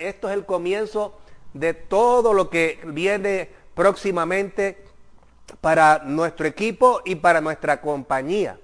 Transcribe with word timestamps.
Esto 0.00 0.28
es 0.28 0.34
el 0.34 0.44
comienzo 0.44 1.18
de 1.52 1.74
todo 1.74 2.32
lo 2.32 2.50
que 2.50 2.80
viene 2.84 3.50
próximamente 3.74 4.78
para 5.60 6.02
nuestro 6.04 6.46
equipo 6.46 7.02
y 7.04 7.16
para 7.16 7.40
nuestra 7.40 7.80
compañía. 7.80 8.58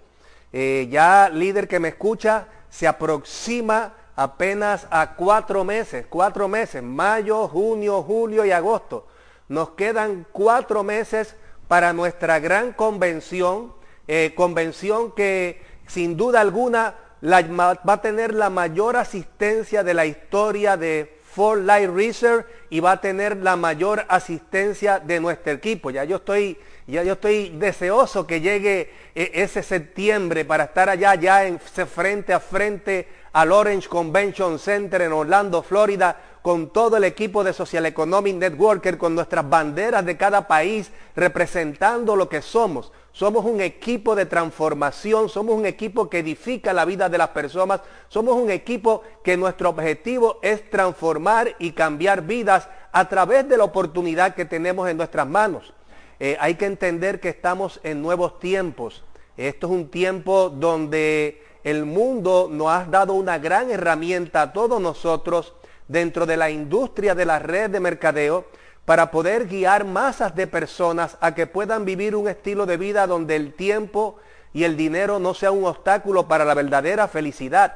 Eh, 0.52 0.88
ya 0.90 1.28
líder 1.28 1.68
que 1.68 1.80
me 1.80 1.88
escucha, 1.88 2.48
se 2.70 2.86
aproxima 2.86 3.94
apenas 4.14 4.86
a 4.90 5.14
cuatro 5.14 5.64
meses, 5.64 6.06
cuatro 6.08 6.48
meses, 6.48 6.82
mayo, 6.82 7.48
junio, 7.48 8.02
julio 8.02 8.44
y 8.44 8.50
agosto. 8.50 9.06
Nos 9.48 9.70
quedan 9.70 10.26
cuatro 10.32 10.82
meses 10.82 11.36
para 11.68 11.92
nuestra 11.92 12.38
gran 12.38 12.72
convención, 12.72 13.74
eh, 14.08 14.32
convención 14.34 15.12
que 15.12 15.62
sin 15.86 16.16
duda 16.16 16.40
alguna 16.40 16.94
va 17.22 17.92
a 17.92 18.02
tener 18.02 18.34
la 18.34 18.50
mayor 18.50 18.96
asistencia 18.96 19.82
de 19.82 19.94
la 19.94 20.06
historia 20.06 20.76
de 20.76 21.15
for 21.36 21.58
Light 21.58 21.90
Research 21.90 22.46
y 22.70 22.80
va 22.80 22.92
a 22.92 23.00
tener 23.02 23.36
la 23.36 23.56
mayor 23.56 24.06
asistencia 24.08 25.00
de 25.00 25.20
nuestro 25.20 25.52
equipo. 25.52 25.90
Ya 25.90 26.02
yo 26.04 26.16
estoy, 26.16 26.56
ya 26.86 27.02
yo 27.02 27.12
estoy 27.12 27.50
deseoso 27.50 28.26
que 28.26 28.40
llegue 28.40 28.90
eh, 29.14 29.32
ese 29.34 29.62
septiembre 29.62 30.46
para 30.46 30.64
estar 30.64 30.88
allá, 30.88 31.14
ya 31.14 31.44
en, 31.44 31.60
frente 31.60 32.32
a 32.32 32.40
frente 32.40 33.06
al 33.34 33.52
Orange 33.52 33.86
Convention 33.86 34.58
Center 34.58 35.02
en 35.02 35.12
Orlando, 35.12 35.62
Florida, 35.62 36.16
con 36.40 36.70
todo 36.70 36.96
el 36.96 37.04
equipo 37.04 37.44
de 37.44 37.52
Social 37.52 37.84
Economic 37.84 38.36
Networker, 38.36 38.96
con 38.96 39.14
nuestras 39.14 39.46
banderas 39.46 40.06
de 40.06 40.16
cada 40.16 40.48
país, 40.48 40.90
representando 41.14 42.16
lo 42.16 42.30
que 42.30 42.40
somos. 42.40 42.92
Somos 43.16 43.46
un 43.46 43.62
equipo 43.62 44.14
de 44.14 44.26
transformación, 44.26 45.30
somos 45.30 45.56
un 45.56 45.64
equipo 45.64 46.10
que 46.10 46.18
edifica 46.18 46.74
la 46.74 46.84
vida 46.84 47.08
de 47.08 47.16
las 47.16 47.30
personas, 47.30 47.80
somos 48.08 48.34
un 48.36 48.50
equipo 48.50 49.04
que 49.24 49.38
nuestro 49.38 49.70
objetivo 49.70 50.38
es 50.42 50.68
transformar 50.68 51.56
y 51.58 51.70
cambiar 51.72 52.20
vidas 52.20 52.68
a 52.92 53.08
través 53.08 53.48
de 53.48 53.56
la 53.56 53.64
oportunidad 53.64 54.34
que 54.34 54.44
tenemos 54.44 54.86
en 54.90 54.98
nuestras 54.98 55.26
manos. 55.26 55.72
Eh, 56.20 56.36
hay 56.38 56.56
que 56.56 56.66
entender 56.66 57.18
que 57.18 57.30
estamos 57.30 57.80
en 57.84 58.02
nuevos 58.02 58.38
tiempos. 58.38 59.02
Esto 59.38 59.68
es 59.68 59.72
un 59.72 59.88
tiempo 59.88 60.50
donde 60.50 61.42
el 61.64 61.86
mundo 61.86 62.48
nos 62.52 62.68
ha 62.68 62.84
dado 62.84 63.14
una 63.14 63.38
gran 63.38 63.70
herramienta 63.70 64.42
a 64.42 64.52
todos 64.52 64.78
nosotros 64.78 65.54
dentro 65.88 66.26
de 66.26 66.36
la 66.36 66.50
industria 66.50 67.14
de 67.14 67.24
la 67.24 67.38
red 67.38 67.70
de 67.70 67.80
mercadeo 67.80 68.44
para 68.86 69.10
poder 69.10 69.48
guiar 69.48 69.84
masas 69.84 70.34
de 70.34 70.46
personas 70.46 71.18
a 71.20 71.34
que 71.34 71.46
puedan 71.46 71.84
vivir 71.84 72.14
un 72.14 72.28
estilo 72.28 72.64
de 72.66 72.76
vida 72.76 73.06
donde 73.06 73.34
el 73.36 73.52
tiempo 73.52 74.16
y 74.54 74.64
el 74.64 74.76
dinero 74.76 75.18
no 75.18 75.34
sea 75.34 75.50
un 75.50 75.66
obstáculo 75.66 76.28
para 76.28 76.44
la 76.44 76.54
verdadera 76.54 77.08
felicidad. 77.08 77.74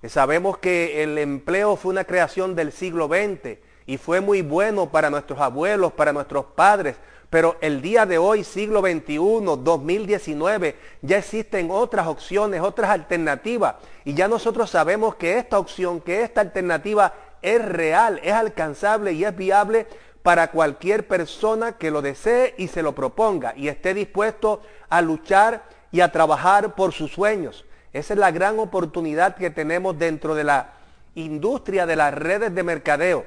Eh, 0.00 0.08
sabemos 0.08 0.56
que 0.58 1.02
el 1.02 1.18
empleo 1.18 1.76
fue 1.76 1.90
una 1.92 2.04
creación 2.04 2.54
del 2.54 2.70
siglo 2.70 3.08
XX 3.08 3.58
y 3.84 3.98
fue 3.98 4.20
muy 4.20 4.42
bueno 4.42 4.90
para 4.90 5.10
nuestros 5.10 5.40
abuelos, 5.40 5.92
para 5.92 6.12
nuestros 6.12 6.44
padres, 6.46 6.96
pero 7.30 7.56
el 7.60 7.82
día 7.82 8.06
de 8.06 8.18
hoy, 8.18 8.44
siglo 8.44 8.80
XXI, 8.80 9.18
2019, 9.58 10.76
ya 11.02 11.18
existen 11.18 11.68
otras 11.68 12.06
opciones, 12.06 12.60
otras 12.60 12.90
alternativas. 12.90 13.74
Y 14.04 14.14
ya 14.14 14.28
nosotros 14.28 14.70
sabemos 14.70 15.16
que 15.16 15.36
esta 15.36 15.58
opción, 15.58 16.00
que 16.00 16.22
esta 16.22 16.42
alternativa 16.42 17.12
es 17.42 17.62
real, 17.64 18.20
es 18.22 18.32
alcanzable 18.32 19.12
y 19.14 19.24
es 19.24 19.36
viable 19.36 19.88
para 20.24 20.50
cualquier 20.50 21.06
persona 21.06 21.72
que 21.72 21.90
lo 21.90 22.00
desee 22.00 22.54
y 22.56 22.68
se 22.68 22.82
lo 22.82 22.94
proponga 22.94 23.52
y 23.58 23.68
esté 23.68 23.92
dispuesto 23.92 24.62
a 24.88 25.02
luchar 25.02 25.64
y 25.92 26.00
a 26.00 26.10
trabajar 26.12 26.74
por 26.74 26.94
sus 26.94 27.12
sueños. 27.12 27.66
Esa 27.92 28.14
es 28.14 28.18
la 28.18 28.30
gran 28.30 28.58
oportunidad 28.58 29.36
que 29.36 29.50
tenemos 29.50 29.98
dentro 29.98 30.34
de 30.34 30.44
la 30.44 30.72
industria 31.14 31.84
de 31.84 31.96
las 31.96 32.14
redes 32.14 32.54
de 32.54 32.62
mercadeo. 32.62 33.26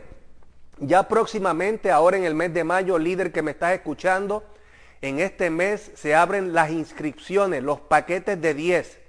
Ya 0.79 1.07
próximamente, 1.07 1.91
ahora 1.91 2.17
en 2.17 2.23
el 2.23 2.33
mes 2.33 2.51
de 2.55 2.63
mayo, 2.63 2.97
líder 2.97 3.31
que 3.31 3.43
me 3.43 3.51
estás 3.51 3.73
escuchando, 3.73 4.43
en 5.03 5.19
este 5.19 5.51
mes 5.51 5.91
se 5.93 6.15
abren 6.15 6.55
las 6.55 6.71
inscripciones, 6.71 7.61
los 7.61 7.79
paquetes 7.79 8.41
de 8.41 8.55
10. 8.55 8.99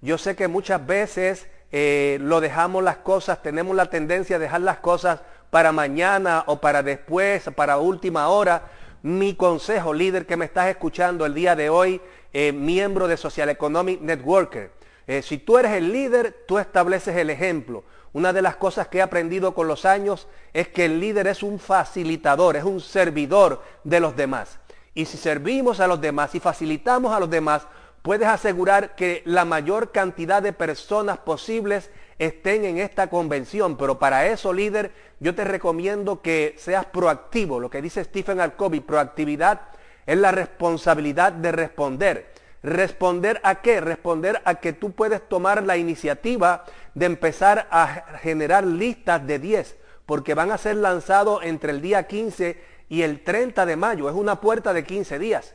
Yo 0.00 0.16
sé 0.16 0.34
que 0.34 0.48
muchas 0.48 0.86
veces 0.86 1.46
eh, 1.72 2.16
lo 2.22 2.40
dejamos 2.40 2.82
las 2.82 2.96
cosas, 2.96 3.42
tenemos 3.42 3.76
la 3.76 3.90
tendencia 3.90 4.36
a 4.36 4.38
dejar 4.38 4.62
las 4.62 4.78
cosas 4.78 5.20
para 5.54 5.70
mañana 5.70 6.42
o 6.48 6.60
para 6.60 6.82
después, 6.82 7.48
para 7.54 7.78
última 7.78 8.26
hora. 8.26 8.72
Mi 9.02 9.36
consejo, 9.36 9.94
líder 9.94 10.26
que 10.26 10.36
me 10.36 10.46
estás 10.46 10.66
escuchando 10.66 11.24
el 11.24 11.32
día 11.32 11.54
de 11.54 11.70
hoy, 11.70 12.00
eh, 12.32 12.50
miembro 12.50 13.06
de 13.06 13.16
Social 13.16 13.48
Economic 13.50 14.00
Networker. 14.00 14.72
Eh, 15.06 15.22
si 15.22 15.38
tú 15.38 15.56
eres 15.56 15.70
el 15.74 15.92
líder, 15.92 16.44
tú 16.48 16.58
estableces 16.58 17.14
el 17.14 17.30
ejemplo. 17.30 17.84
Una 18.12 18.32
de 18.32 18.42
las 18.42 18.56
cosas 18.56 18.88
que 18.88 18.98
he 18.98 19.02
aprendido 19.02 19.54
con 19.54 19.68
los 19.68 19.84
años 19.84 20.26
es 20.52 20.66
que 20.66 20.86
el 20.86 20.98
líder 20.98 21.28
es 21.28 21.44
un 21.44 21.60
facilitador, 21.60 22.56
es 22.56 22.64
un 22.64 22.80
servidor 22.80 23.62
de 23.84 24.00
los 24.00 24.16
demás. 24.16 24.58
Y 24.92 25.04
si 25.04 25.16
servimos 25.16 25.78
a 25.78 25.86
los 25.86 26.00
demás 26.00 26.34
y 26.34 26.40
facilitamos 26.40 27.14
a 27.14 27.20
los 27.20 27.30
demás, 27.30 27.68
puedes 28.02 28.26
asegurar 28.26 28.96
que 28.96 29.22
la 29.24 29.44
mayor 29.44 29.92
cantidad 29.92 30.42
de 30.42 30.52
personas 30.52 31.18
posibles 31.18 31.92
estén 32.18 32.64
en 32.64 32.78
esta 32.78 33.08
convención. 33.08 33.76
Pero 33.76 33.98
para 33.98 34.26
eso, 34.26 34.52
líder, 34.52 34.92
yo 35.20 35.34
te 35.34 35.44
recomiendo 35.44 36.22
que 36.22 36.54
seas 36.58 36.86
proactivo. 36.86 37.60
Lo 37.60 37.70
que 37.70 37.82
dice 37.82 38.04
Stephen 38.04 38.40
Alcovy, 38.40 38.80
proactividad 38.80 39.62
es 40.06 40.18
la 40.18 40.32
responsabilidad 40.32 41.32
de 41.32 41.52
responder. 41.52 42.32
¿Responder 42.62 43.40
a 43.42 43.56
qué? 43.56 43.80
Responder 43.80 44.40
a 44.44 44.54
que 44.54 44.72
tú 44.72 44.92
puedes 44.92 45.28
tomar 45.28 45.64
la 45.64 45.76
iniciativa 45.76 46.64
de 46.94 47.06
empezar 47.06 47.66
a 47.70 48.18
generar 48.22 48.64
listas 48.64 49.26
de 49.26 49.38
10, 49.38 49.76
porque 50.06 50.34
van 50.34 50.50
a 50.50 50.58
ser 50.58 50.76
lanzados 50.76 51.44
entre 51.44 51.72
el 51.72 51.82
día 51.82 52.06
15 52.06 52.58
y 52.88 53.02
el 53.02 53.22
30 53.22 53.66
de 53.66 53.76
mayo. 53.76 54.08
Es 54.08 54.14
una 54.14 54.40
puerta 54.40 54.72
de 54.72 54.84
15 54.84 55.18
días. 55.18 55.54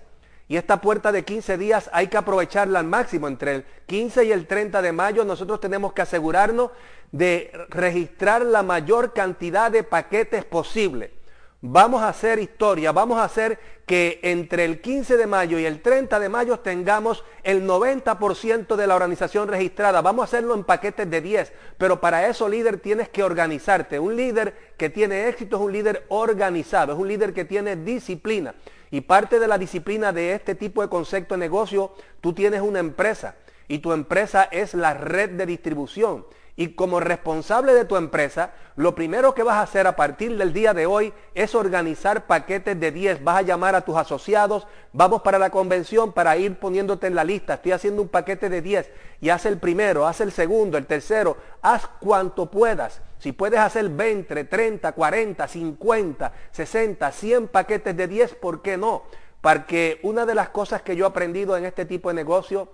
Y 0.50 0.58
esta 0.58 0.82
puerta 0.82 1.12
de 1.12 1.24
15 1.24 1.60
días 1.60 1.92
hay 1.94 2.08
que 2.08 2.18
aprovecharla 2.18 2.80
al 2.80 2.86
máximo. 2.86 3.28
Entre 3.28 3.54
el 3.54 3.66
15 3.86 4.26
y 4.26 4.32
el 4.32 4.48
30 4.48 4.82
de 4.82 4.92
mayo 4.92 5.24
nosotros 5.24 5.60
tenemos 5.60 5.94
que 5.94 6.02
asegurarnos 6.02 6.72
de 7.12 7.52
registrar 7.70 8.42
la 8.42 8.64
mayor 8.64 9.14
cantidad 9.14 9.70
de 9.70 9.84
paquetes 9.84 10.44
posible. 10.44 11.14
Vamos 11.62 12.02
a 12.02 12.08
hacer 12.08 12.40
historia, 12.40 12.92
vamos 12.92 13.20
a 13.20 13.26
hacer 13.26 13.60
que 13.86 14.20
entre 14.24 14.66
el 14.66 14.82
15 14.82 15.18
de 15.18 15.28
mayo 15.28 15.60
y 15.60 15.66
el 15.66 15.82
30 15.82 16.20
de 16.20 16.30
mayo 16.30 16.60
tengamos 16.60 17.24
el 17.44 17.68
90% 17.68 18.76
de 18.76 18.88
la 18.88 18.96
organización 18.96 19.50
registrada. 19.50 20.02
Vamos 20.02 20.24
a 20.24 20.26
hacerlo 20.26 20.56
en 20.56 20.64
paquetes 20.64 21.08
de 21.08 21.22
10, 21.22 21.54
pero 21.78 22.02
para 22.02 22.28
eso 22.28 22.50
líder 22.50 22.80
tienes 22.80 23.10
que 23.10 23.24
organizarte. 23.24 24.00
Un 24.00 24.16
líder 24.16 24.56
que 24.78 24.90
tiene 24.90 25.28
éxito 25.28 25.58
es 25.58 25.62
un 25.62 25.74
líder 25.74 26.06
organizado, 26.08 26.94
es 26.94 27.00
un 27.00 27.08
líder 27.08 27.34
que 27.34 27.46
tiene 27.46 27.76
disciplina. 27.76 28.56
Y 28.92 29.02
parte 29.02 29.40
de 29.40 29.48
la 29.48 29.58
disciplina 29.58 30.12
de 30.12 30.34
este 30.34 30.56
tipo 30.56 30.82
de 30.82 30.90
concepto 30.90 31.36
de 31.36 31.40
negocio, 31.40 31.94
tú 32.22 32.34
tienes 32.34 32.62
una 32.62 32.80
empresa 32.80 33.36
y 33.68 33.80
tu 33.80 33.94
empresa 33.94 34.44
es 34.44 34.74
la 34.74 34.94
red 34.94 35.32
de 35.32 35.46
distribución. 35.46 36.26
Y 36.60 36.74
como 36.74 37.00
responsable 37.00 37.74
de 37.74 37.86
tu 37.86 37.96
empresa, 37.96 38.52
lo 38.76 38.94
primero 38.94 39.34
que 39.34 39.44
vas 39.44 39.56
a 39.56 39.62
hacer 39.62 39.88
a 39.88 39.96
partir 39.96 40.38
del 40.38 40.52
día 40.52 40.74
de 40.74 40.88
hoy 40.88 41.14
es 41.34 41.56
organizar 41.56 42.28
paquetes 42.28 42.78
de 42.78 42.92
10. 42.92 43.24
Vas 43.24 43.38
a 43.38 43.42
llamar 43.44 43.76
a 43.76 43.82
tus 43.86 43.96
asociados, 43.96 44.68
vamos 44.92 45.22
para 45.22 45.40
la 45.40 45.52
convención 45.52 46.12
para 46.12 46.36
ir 46.36 46.60
poniéndote 46.60 47.08
en 47.08 47.16
la 47.16 47.24
lista. 47.24 47.54
Estoy 47.54 47.72
haciendo 47.72 48.02
un 48.02 48.10
paquete 48.10 48.50
de 48.50 48.62
10 48.62 48.92
y 49.22 49.30
haz 49.30 49.46
el 49.46 49.58
primero, 49.58 50.06
haz 50.06 50.20
el 50.20 50.34
segundo, 50.34 50.78
el 50.78 50.86
tercero, 50.86 51.38
haz 51.62 51.88
cuanto 52.02 52.52
puedas. 52.52 53.00
Si 53.20 53.32
puedes 53.32 53.62
hacer 53.62 53.88
20, 53.88 54.44
30, 54.44 54.92
40, 54.92 55.48
50, 55.48 56.34
60, 56.52 57.12
100 57.14 57.48
paquetes 57.48 57.96
de 57.96 58.06
10, 58.10 58.36
¿por 58.36 58.62
qué 58.62 58.76
no? 58.76 59.04
Porque 59.40 60.02
una 60.04 60.26
de 60.26 60.36
las 60.36 60.50
cosas 60.50 60.82
que 60.82 60.98
yo 60.98 61.06
he 61.06 61.08
aprendido 61.08 61.56
en 61.56 61.64
este 61.64 61.86
tipo 61.86 62.10
de 62.10 62.16
negocio, 62.16 62.68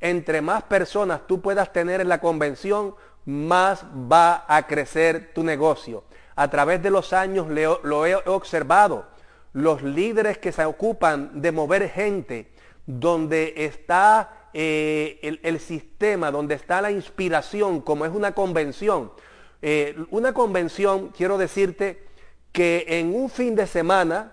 entre 0.00 0.42
más 0.42 0.62
personas 0.62 1.26
tú 1.26 1.40
puedas 1.40 1.72
tener 1.72 2.00
en 2.00 2.08
la 2.08 2.20
convención, 2.20 2.94
más 3.26 3.84
va 3.84 4.44
a 4.48 4.66
crecer 4.66 5.32
tu 5.34 5.42
negocio. 5.44 6.04
A 6.36 6.48
través 6.48 6.82
de 6.82 6.90
los 6.90 7.12
años 7.12 7.48
lo 7.48 8.06
he 8.06 8.14
observado. 8.14 9.06
Los 9.52 9.82
líderes 9.82 10.38
que 10.38 10.52
se 10.52 10.64
ocupan 10.64 11.40
de 11.40 11.52
mover 11.52 11.90
gente, 11.90 12.52
donde 12.86 13.54
está 13.56 14.48
eh, 14.54 15.38
el, 15.42 15.60
sistema, 15.60 16.30
donde 16.30 16.54
está 16.54 16.80
la 16.80 16.90
inspiración, 16.90 17.80
como 17.80 18.06
es 18.06 18.12
una 18.12 18.32
convención, 18.32 19.12
Eh, 19.62 19.96
una 20.10 20.32
convención, 20.32 21.08
quiero 21.16 21.38
decirte, 21.38 22.04
que 22.52 22.84
en 22.88 23.14
un 23.14 23.28
fin 23.30 23.56
de 23.56 23.66
semana 23.66 24.32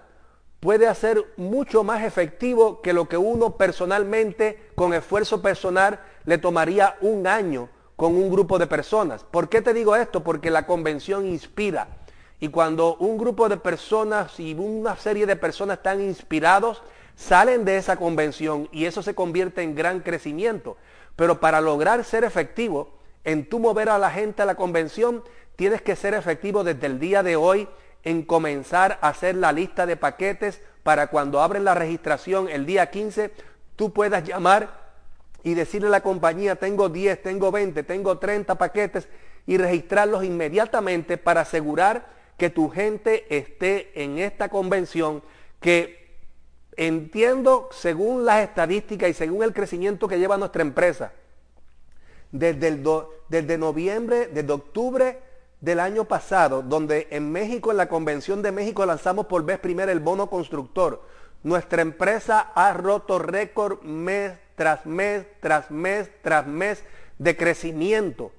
puede 0.59 0.85
hacer 0.85 1.23
mucho 1.37 1.83
más 1.83 2.03
efectivo 2.03 2.81
que 2.81 2.93
lo 2.93 3.07
que 3.07 3.17
uno 3.17 3.57
personalmente, 3.57 4.71
con 4.75 4.93
esfuerzo 4.93 5.41
personal, 5.41 5.99
le 6.25 6.37
tomaría 6.37 6.97
un 7.01 7.25
año 7.25 7.69
con 8.03 8.17
un 8.17 8.29
grupo 8.29 8.59
de 8.59 8.67
personas. 8.67 9.23
¿Por 9.23 9.47
qué 9.47 9.61
te 9.61 9.73
digo 9.73 9.95
esto? 9.95 10.25
Porque 10.25 10.51
la 10.51 10.65
convención 10.65 11.25
inspira. 11.25 11.87
Y 12.41 12.49
cuando 12.49 12.97
un 12.97 13.17
grupo 13.17 13.47
de 13.47 13.55
personas 13.55 14.41
y 14.41 14.53
una 14.55 14.97
serie 14.97 15.25
de 15.25 15.37
personas 15.37 15.77
están 15.77 16.01
inspirados, 16.01 16.81
salen 17.15 17.63
de 17.63 17.77
esa 17.77 17.95
convención 17.95 18.67
y 18.73 18.87
eso 18.87 19.01
se 19.01 19.15
convierte 19.15 19.61
en 19.61 19.73
gran 19.73 20.01
crecimiento. 20.01 20.75
Pero 21.15 21.39
para 21.39 21.61
lograr 21.61 22.03
ser 22.03 22.25
efectivo 22.25 22.89
en 23.23 23.47
tu 23.47 23.57
mover 23.57 23.87
a 23.87 23.97
la 23.97 24.11
gente 24.11 24.41
a 24.41 24.45
la 24.45 24.55
convención, 24.55 25.23
tienes 25.55 25.81
que 25.81 25.95
ser 25.95 26.13
efectivo 26.13 26.65
desde 26.65 26.87
el 26.87 26.99
día 26.99 27.23
de 27.23 27.37
hoy 27.37 27.69
en 28.03 28.23
comenzar 28.23 28.99
a 28.99 29.07
hacer 29.07 29.35
la 29.35 29.53
lista 29.53 29.85
de 29.85 29.95
paquetes 29.95 30.59
para 30.83 31.07
cuando 31.07 31.39
abren 31.41 31.63
la 31.63 31.73
registración 31.73 32.49
el 32.49 32.65
día 32.65 32.91
15, 32.91 33.31
tú 33.77 33.93
puedas 33.93 34.25
llamar 34.25 34.82
y 35.43 35.53
decirle 35.53 35.87
a 35.87 35.91
la 35.91 36.01
compañía, 36.01 36.55
tengo 36.55 36.89
10, 36.89 37.21
tengo 37.21 37.51
20, 37.51 37.83
tengo 37.83 38.17
30 38.17 38.55
paquetes 38.55 39.07
y 39.45 39.57
registrarlos 39.57 40.23
inmediatamente 40.23 41.17
para 41.17 41.41
asegurar 41.41 42.07
que 42.37 42.49
tu 42.49 42.69
gente 42.69 43.25
esté 43.35 43.91
en 44.01 44.19
esta 44.19 44.49
convención 44.49 45.21
que 45.59 46.03
entiendo 46.75 47.69
según 47.71 48.25
las 48.25 48.41
estadísticas 48.43 49.09
y 49.09 49.13
según 49.13 49.43
el 49.43 49.53
crecimiento 49.53 50.07
que 50.07 50.17
lleva 50.17 50.37
nuestra 50.37 50.61
empresa, 50.61 51.11
desde, 52.31 52.67
el 52.69 52.83
desde 53.29 53.57
noviembre, 53.57 54.27
desde 54.27 54.51
octubre 54.51 55.19
del 55.61 55.79
año 55.79 56.05
pasado, 56.05 56.61
donde 56.61 57.07
en 57.11 57.31
México, 57.31 57.71
en 57.71 57.77
la 57.77 57.87
Convención 57.87 58.41
de 58.41 58.51
México, 58.51 58.85
lanzamos 58.85 59.27
por 59.27 59.45
vez 59.45 59.59
primera 59.59 59.91
el 59.91 59.99
bono 59.99 60.29
constructor. 60.29 61.03
Nuestra 61.43 61.81
empresa 61.81 62.51
ha 62.55 62.73
roto 62.73 63.19
récord 63.19 63.81
mes 63.83 64.33
tras 64.55 64.85
mes, 64.85 65.25
tras 65.39 65.71
mes, 65.71 66.09
tras 66.21 66.47
mes 66.47 66.83
de 67.17 67.35
crecimiento. 67.37 68.31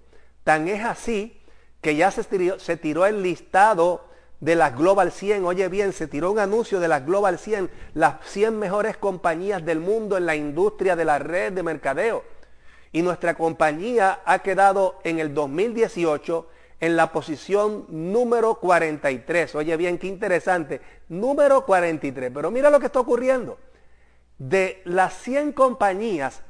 Tan 0.44 0.68
es 0.68 0.84
así 0.84 1.40
que 1.80 1.96
ya 1.96 2.10
se 2.10 2.76
tiró, 2.76 3.06
el 3.06 3.22
listado 3.22 4.06
de 4.40 4.56
las 4.56 4.76
Global 4.76 5.12
100. 5.12 5.44
Oye 5.44 5.68
bien, 5.68 5.92
se 5.92 6.06
tiró 6.06 6.32
un 6.32 6.38
anuncio 6.38 6.80
de 6.80 6.88
las 6.88 7.04
Global 7.04 7.38
100, 7.38 7.70
las 7.94 8.16
100 8.24 8.58
mejores 8.58 8.96
compañías 8.96 9.64
del 9.64 9.80
mundo 9.80 10.16
en 10.16 10.26
la 10.26 10.36
industria 10.36 10.96
de 10.96 11.04
la 11.04 11.18
red 11.18 11.52
de 11.52 11.62
mercadeo. 11.62 12.24
Y 12.92 13.02
nuestra 13.02 13.34
compañía 13.34 14.20
ha 14.24 14.38
quedado 14.40 14.98
en 15.02 15.18
el 15.18 15.34
2018 15.34 16.48
en 16.80 16.96
la 16.96 17.12
posición 17.12 17.86
número 17.88 18.56
43. 18.56 19.54
Oye 19.56 19.76
bien, 19.76 19.98
qué 19.98 20.06
interesante. 20.06 20.80
Número 21.08 21.64
43. 21.64 22.30
Pero 22.32 22.50
mira 22.50 22.70
lo 22.70 22.78
que 22.78 22.86
está 22.86 23.00
ocurriendo 23.00 23.58
de 24.38 24.82
las 24.84 25.14
100 25.18 25.52
compañías, 25.52 26.42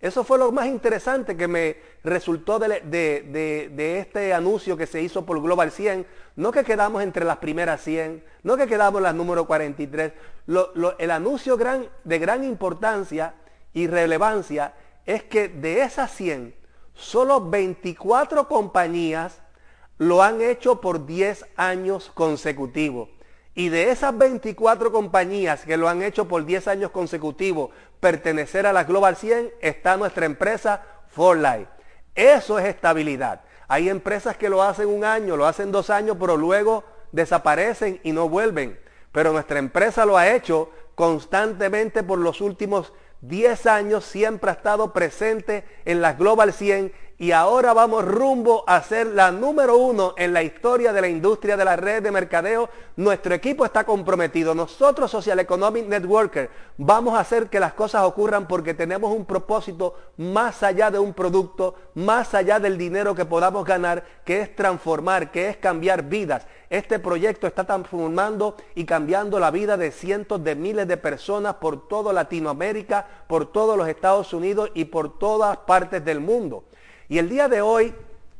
eso 0.00 0.24
fue 0.24 0.38
lo 0.38 0.50
más 0.50 0.66
interesante 0.66 1.36
que 1.36 1.46
me 1.46 1.76
resultó 2.02 2.58
de, 2.58 3.98
este 4.00 4.32
anuncio 4.32 4.76
que 4.76 4.86
se 4.86 5.02
hizo 5.02 5.26
por 5.26 5.42
Global 5.42 5.70
100. 5.70 6.06
No 6.36 6.52
que 6.52 6.64
quedamos 6.64 7.02
entre 7.02 7.26
las 7.26 7.36
primeras 7.36 7.82
100, 7.82 8.24
no 8.42 8.56
que 8.56 8.66
quedamos 8.66 9.02
las 9.02 9.14
número 9.14 9.46
43. 9.46 10.12
el 10.98 11.10
anuncio 11.10 11.58
de 12.04 12.18
gran 12.18 12.44
importancia 12.44 13.34
y 13.74 13.88
relevancia 13.88 14.74
es 15.04 15.22
que 15.24 15.48
de 15.48 15.82
esas 15.82 16.10
100, 16.12 16.54
solo 16.94 17.50
24 17.50 18.48
compañías 18.48 19.42
lo 19.98 20.22
han 20.22 20.40
hecho 20.40 20.80
por 20.80 21.04
10 21.04 21.44
años 21.56 22.10
consecutivos. 22.14 23.10
Y 23.54 23.68
de 23.68 23.90
esas 23.90 24.16
24 24.16 24.92
compañías 24.92 25.64
que 25.64 25.76
lo 25.76 25.88
han 25.88 26.02
hecho 26.02 26.28
por 26.28 26.44
10 26.44 26.68
años 26.68 26.90
consecutivos 26.92 27.70
pertenecer 27.98 28.66
a 28.66 28.72
la 28.72 28.84
Global 28.84 29.16
100 29.16 29.52
está 29.60 29.96
nuestra 29.96 30.26
empresa 30.26 30.82
For 31.08 31.36
Life. 31.36 31.68
Eso 32.14 32.58
es 32.58 32.66
estabilidad. 32.66 33.42
Hay 33.66 33.88
empresas 33.88 34.36
que 34.36 34.48
lo 34.48 34.62
hacen 34.62 34.88
un 34.88 35.04
año, 35.04 35.36
lo 35.36 35.46
hacen 35.46 35.72
dos 35.72 35.90
años, 35.90 36.16
pero 36.18 36.36
luego 36.36 36.84
desaparecen 37.12 38.00
y 38.02 38.12
no 38.12 38.28
vuelven. 38.28 38.78
Pero 39.12 39.32
nuestra 39.32 39.58
empresa 39.58 40.04
lo 40.04 40.16
ha 40.16 40.30
hecho 40.30 40.70
constantemente 40.94 42.02
por 42.02 42.18
los 42.18 42.40
últimos 42.40 42.92
10 43.22 43.66
años, 43.66 44.04
siempre 44.04 44.50
ha 44.50 44.54
estado 44.54 44.92
presente 44.92 45.64
en 45.84 46.00
las 46.00 46.18
Global 46.18 46.52
100 46.52 46.92
y 47.20 47.32
ahora 47.32 47.74
vamos 47.74 48.02
rumbo 48.02 48.64
a 48.66 48.82
ser 48.82 49.08
la 49.08 49.30
número 49.30 49.76
uno 49.76 50.14
en 50.16 50.32
la 50.32 50.42
historia 50.42 50.90
de 50.90 51.02
la 51.02 51.08
industria 51.08 51.54
de 51.54 51.66
la 51.66 51.76
red 51.76 52.02
de 52.02 52.10
mercadeo. 52.10 52.70
Nuestro 52.96 53.34
equipo 53.34 53.66
está 53.66 53.84
comprometido. 53.84 54.54
Nosotros, 54.54 55.10
Social 55.10 55.38
Economic 55.38 55.86
Networker, 55.86 56.48
vamos 56.78 57.12
a 57.12 57.20
hacer 57.20 57.50
que 57.50 57.60
las 57.60 57.74
cosas 57.74 58.04
ocurran 58.04 58.48
porque 58.48 58.72
tenemos 58.72 59.14
un 59.14 59.26
propósito 59.26 59.96
más 60.16 60.62
allá 60.62 60.90
de 60.90 60.98
un 60.98 61.12
producto, 61.12 61.74
más 61.92 62.32
allá 62.32 62.58
del 62.58 62.78
dinero 62.78 63.14
que 63.14 63.26
podamos 63.26 63.66
ganar, 63.66 64.02
que 64.24 64.40
es 64.40 64.56
transformar, 64.56 65.30
que 65.30 65.50
es 65.50 65.58
cambiar 65.58 66.04
vidas. 66.04 66.46
Este 66.70 66.98
proyecto 66.98 67.46
está 67.46 67.64
transformando 67.64 68.56
y 68.74 68.86
cambiando 68.86 69.38
la 69.38 69.50
vida 69.50 69.76
de 69.76 69.90
cientos 69.90 70.42
de 70.42 70.54
miles 70.54 70.88
de 70.88 70.96
personas 70.96 71.56
por 71.56 71.86
toda 71.86 72.14
Latinoamérica, 72.14 73.06
por 73.26 73.52
todos 73.52 73.76
los 73.76 73.88
Estados 73.88 74.32
Unidos 74.32 74.70
y 74.72 74.86
por 74.86 75.18
todas 75.18 75.58
partes 75.58 76.02
del 76.02 76.20
mundo. 76.20 76.64
Y 77.10 77.18
el 77.18 77.28
día 77.28 77.48
de 77.48 77.60
hoy 77.60 77.92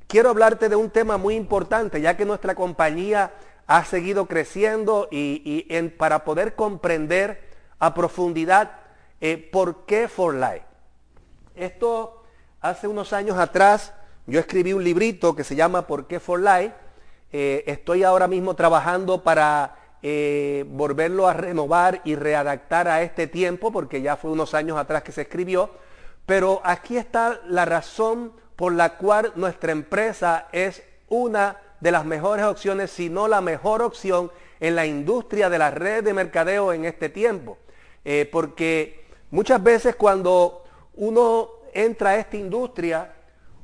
quiero 0.07 0.31
hablarte 0.31 0.69
de 0.69 0.77
un 0.77 0.91
tema 0.91 1.17
muy 1.17 1.35
importante, 1.35 2.01
ya 2.01 2.17
que 2.17 2.25
nuestra 2.25 2.55
compañía 2.55 3.33
ha 3.67 3.85
seguido 3.85 4.27
creciendo 4.27 5.09
y, 5.11 5.65
para 5.99 6.25
poder 6.25 6.55
comprender 6.55 7.51
a 7.81 7.95
profundidad 7.95 8.71
eh, 9.21 9.37
por 9.51 9.87
qué 9.87 10.07
For 10.07 10.37
Life. 10.37 10.63
Esto 11.57 12.23
hace 12.61 12.87
unos 12.87 13.13
años 13.13 13.39
atrás 13.39 13.93
yo 14.29 14.39
escribí 14.39 14.73
un 14.73 14.85
librito 14.85 15.35
que 15.35 15.43
se 15.43 15.57
llama 15.57 15.89
¿Por 15.89 16.07
qué 16.07 16.21
For 16.21 16.39
Life? 16.39 16.73
Eh, 17.33 17.65
estoy 17.67 18.05
ahora 18.05 18.29
mismo 18.29 18.55
trabajando 18.55 19.25
para 19.25 19.75
eh, 20.01 20.65
volverlo 20.69 21.27
a 21.27 21.33
renovar 21.33 22.03
y 22.05 22.15
readaptar 22.15 22.87
a 22.87 23.03
este 23.03 23.27
tiempo, 23.27 23.73
porque 23.73 24.01
ya 24.01 24.17
fue 24.17 24.31
unos 24.31 24.55
años 24.55 24.79
atrás 24.79 25.03
que 25.03 25.11
se 25.11 25.23
escribió. 25.23 25.71
Pero 26.25 26.61
aquí 26.63 26.97
está 26.97 27.41
la 27.49 27.65
razón 27.65 28.39
por 28.61 28.75
la 28.75 28.99
cual 28.99 29.33
nuestra 29.37 29.73
empresa 29.73 30.49
es 30.53 30.83
una 31.09 31.57
de 31.81 31.91
las 31.91 32.05
mejores 32.05 32.45
opciones, 32.45 32.91
si 32.91 33.09
no 33.09 33.27
la 33.27 33.41
mejor 33.41 33.81
opción 33.81 34.31
en 34.61 34.77
la 34.77 34.85
industria 34.85 35.49
de 35.49 35.57
la 35.57 35.71
red 35.71 36.05
de 36.05 36.13
mercadeo 36.13 36.75
en 36.75 36.85
este 36.85 37.09
tiempo. 37.09 37.57
Eh, 38.05 38.29
porque 38.31 39.07
muchas 39.31 39.63
veces 39.63 39.97
cuando 39.97 40.63
uno 40.97 41.49
entra 41.73 42.11
a 42.11 42.17
esta 42.19 42.37
industria, 42.37 43.15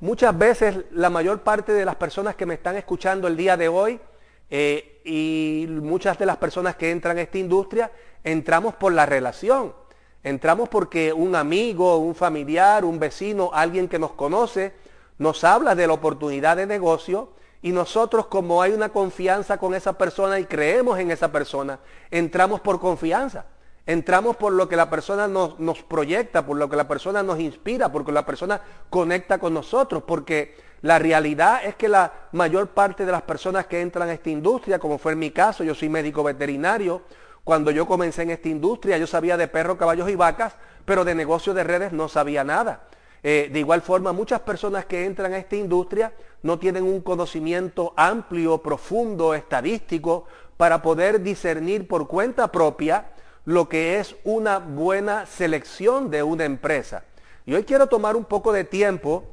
muchas 0.00 0.38
veces 0.38 0.76
la 0.92 1.10
mayor 1.10 1.42
parte 1.42 1.74
de 1.74 1.84
las 1.84 1.96
personas 1.96 2.34
que 2.34 2.46
me 2.46 2.54
están 2.54 2.76
escuchando 2.76 3.28
el 3.28 3.36
día 3.36 3.58
de 3.58 3.68
hoy 3.68 4.00
eh, 4.48 5.02
y 5.04 5.66
muchas 5.68 6.18
de 6.18 6.24
las 6.24 6.38
personas 6.38 6.74
que 6.76 6.90
entran 6.90 7.18
a 7.18 7.20
esta 7.20 7.36
industria, 7.36 7.90
entramos 8.24 8.74
por 8.76 8.94
la 8.94 9.04
relación. 9.04 9.74
Entramos 10.22 10.70
porque 10.70 11.12
un 11.12 11.36
amigo, 11.36 11.98
un 11.98 12.14
familiar, 12.14 12.82
un 12.86 12.98
vecino, 12.98 13.50
alguien 13.52 13.88
que 13.88 13.98
nos 13.98 14.12
conoce, 14.12 14.85
nos 15.18 15.44
habla 15.44 15.74
de 15.74 15.86
la 15.86 15.92
oportunidad 15.92 16.56
de 16.56 16.66
negocio 16.66 17.30
y 17.62 17.72
nosotros 17.72 18.26
como 18.26 18.62
hay 18.62 18.72
una 18.72 18.90
confianza 18.90 19.58
con 19.58 19.74
esa 19.74 19.94
persona 19.94 20.38
y 20.38 20.44
creemos 20.44 20.98
en 20.98 21.10
esa 21.10 21.32
persona, 21.32 21.80
entramos 22.10 22.60
por 22.60 22.80
confianza. 22.80 23.46
Entramos 23.86 24.34
por 24.34 24.52
lo 24.52 24.68
que 24.68 24.74
la 24.74 24.90
persona 24.90 25.28
nos, 25.28 25.82
proyecta, 25.84 26.44
por 26.44 26.56
lo 26.56 26.68
que 26.68 26.74
la 26.74 26.88
persona 26.88 27.22
nos 27.22 27.38
inspira, 27.38 27.92
porque 27.92 28.10
la 28.10 28.26
persona 28.26 28.60
conecta 28.90 29.38
con 29.38 29.54
nosotros, 29.54 30.02
porque 30.04 30.56
la 30.82 30.98
realidad 30.98 31.64
es 31.64 31.76
que 31.76 31.88
la 31.88 32.12
mayor 32.32 32.68
parte 32.70 33.06
de 33.06 33.12
las 33.12 33.22
personas 33.22 33.66
que 33.66 33.80
entran 33.80 34.08
a 34.08 34.12
esta 34.12 34.28
industria, 34.28 34.80
como 34.80 34.98
fue 34.98 35.12
en 35.12 35.20
mi 35.20 35.30
caso, 35.30 35.62
yo 35.62 35.72
soy 35.72 35.88
médico 35.88 36.24
veterinario, 36.24 37.02
cuando 37.44 37.70
yo 37.70 37.86
comencé 37.86 38.22
en 38.22 38.30
esta 38.30 38.48
industria 38.48 38.98
yo 38.98 39.06
sabía 39.06 39.36
de 39.36 39.46
perros, 39.46 39.76
caballos 39.76 40.10
y 40.10 40.16
vacas, 40.16 40.56
pero 40.84 41.04
de 41.04 41.14
negocio 41.14 41.54
de 41.54 41.62
redes 41.62 41.92
no 41.92 42.08
sabía 42.08 42.42
nada. 42.42 42.88
Eh, 43.28 43.50
de 43.52 43.58
igual 43.58 43.82
forma, 43.82 44.12
muchas 44.12 44.38
personas 44.42 44.84
que 44.84 45.04
entran 45.04 45.32
a 45.32 45.38
esta 45.38 45.56
industria 45.56 46.12
no 46.44 46.60
tienen 46.60 46.84
un 46.84 47.00
conocimiento 47.00 47.92
amplio, 47.96 48.58
profundo, 48.58 49.34
estadístico, 49.34 50.26
para 50.56 50.80
poder 50.80 51.20
discernir 51.20 51.88
por 51.88 52.06
cuenta 52.06 52.52
propia 52.52 53.08
lo 53.44 53.68
que 53.68 53.98
es 53.98 54.14
una 54.22 54.60
buena 54.60 55.26
selección 55.26 56.08
de 56.08 56.22
una 56.22 56.44
empresa. 56.44 57.02
Y 57.46 57.54
hoy 57.54 57.64
quiero 57.64 57.88
tomar 57.88 58.14
un 58.14 58.26
poco 58.26 58.52
de 58.52 58.62
tiempo 58.62 59.24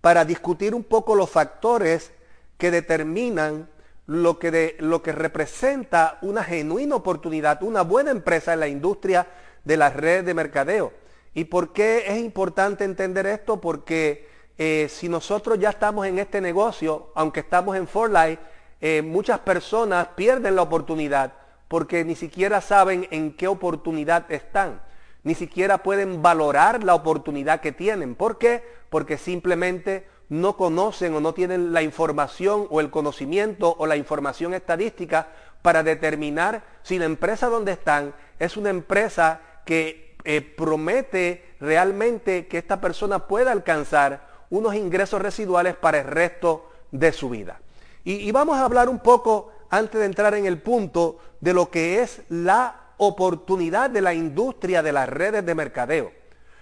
para 0.00 0.24
discutir 0.24 0.74
un 0.74 0.82
poco 0.82 1.14
los 1.14 1.30
factores 1.30 2.10
que 2.58 2.72
determinan 2.72 3.68
lo 4.06 4.40
que, 4.40 4.74
lo 4.80 5.04
que 5.04 5.12
representa 5.12 6.18
una 6.20 6.42
genuina 6.42 6.96
oportunidad, 6.96 7.62
una 7.62 7.82
buena 7.82 8.10
empresa 8.10 8.54
en 8.54 8.58
la 8.58 8.66
industria 8.66 9.28
de 9.62 9.76
la 9.76 9.90
red 9.90 10.24
de 10.24 10.34
mercadeo. 10.34 11.01
¿Y 11.34 11.44
por 11.44 11.72
qué 11.72 12.04
es 12.06 12.18
importante 12.18 12.84
entender 12.84 13.26
esto? 13.26 13.60
Porque 13.60 14.28
eh, 14.58 14.86
si 14.90 15.08
nosotros 15.08 15.58
ya 15.58 15.70
estamos 15.70 16.06
en 16.06 16.18
este 16.18 16.40
negocio, 16.40 17.10
aunque 17.14 17.40
estamos 17.40 17.76
en 17.76 17.86
Forlight, 17.86 18.38
eh, 18.80 19.02
muchas 19.02 19.38
personas 19.40 20.08
pierden 20.14 20.56
la 20.56 20.62
oportunidad 20.62 21.32
porque 21.72 22.04
ni 22.04 22.16
siquiera 22.16 22.60
saben 22.60 23.08
en 23.10 23.32
qué 23.32 23.48
oportunidad 23.48 24.30
están. 24.30 24.82
Ni 25.22 25.34
siquiera 25.34 25.82
pueden 25.82 26.20
valorar 26.20 26.84
la 26.84 26.94
oportunidad 26.94 27.62
que 27.62 27.72
tienen. 27.72 28.14
¿Por 28.14 28.36
qué? 28.36 28.62
Porque 28.90 29.16
simplemente 29.16 30.06
no 30.28 30.58
conocen 30.58 31.14
o 31.14 31.20
no 31.20 31.32
tienen 31.32 31.72
la 31.72 31.80
información 31.80 32.66
o 32.68 32.80
el 32.80 32.90
conocimiento 32.90 33.74
o 33.78 33.86
la 33.86 33.96
información 33.96 34.52
estadística 34.52 35.28
para 35.62 35.82
determinar 35.82 36.62
si 36.82 36.98
la 36.98 37.06
empresa 37.06 37.48
donde 37.48 37.72
están 37.72 38.12
es 38.38 38.58
una 38.58 38.68
empresa 38.68 39.40
que 39.64 40.11
eh, 40.24 40.40
promete 40.40 41.54
realmente 41.60 42.46
que 42.46 42.58
esta 42.58 42.80
persona 42.80 43.26
pueda 43.26 43.52
alcanzar 43.52 44.28
unos 44.50 44.74
ingresos 44.74 45.20
residuales 45.20 45.74
para 45.76 46.00
el 46.00 46.06
resto 46.06 46.68
de 46.90 47.12
su 47.12 47.30
vida. 47.30 47.60
Y, 48.04 48.30
vamos 48.32 48.56
a 48.56 48.64
hablar 48.64 48.88
un 48.88 48.98
poco, 48.98 49.52
antes 49.70 50.00
de 50.00 50.06
entrar 50.06 50.34
en 50.34 50.44
el 50.44 50.60
punto, 50.60 51.18
de 51.40 51.54
lo 51.54 51.70
que 51.70 52.02
es 52.02 52.22
la 52.28 52.80
oportunidad 52.96 53.90
de 53.90 54.00
la 54.00 54.12
industria 54.12 54.82
de 54.82 54.92
las 54.92 55.08
redes 55.08 55.46
de 55.46 55.54
mercadeo. 55.54 56.12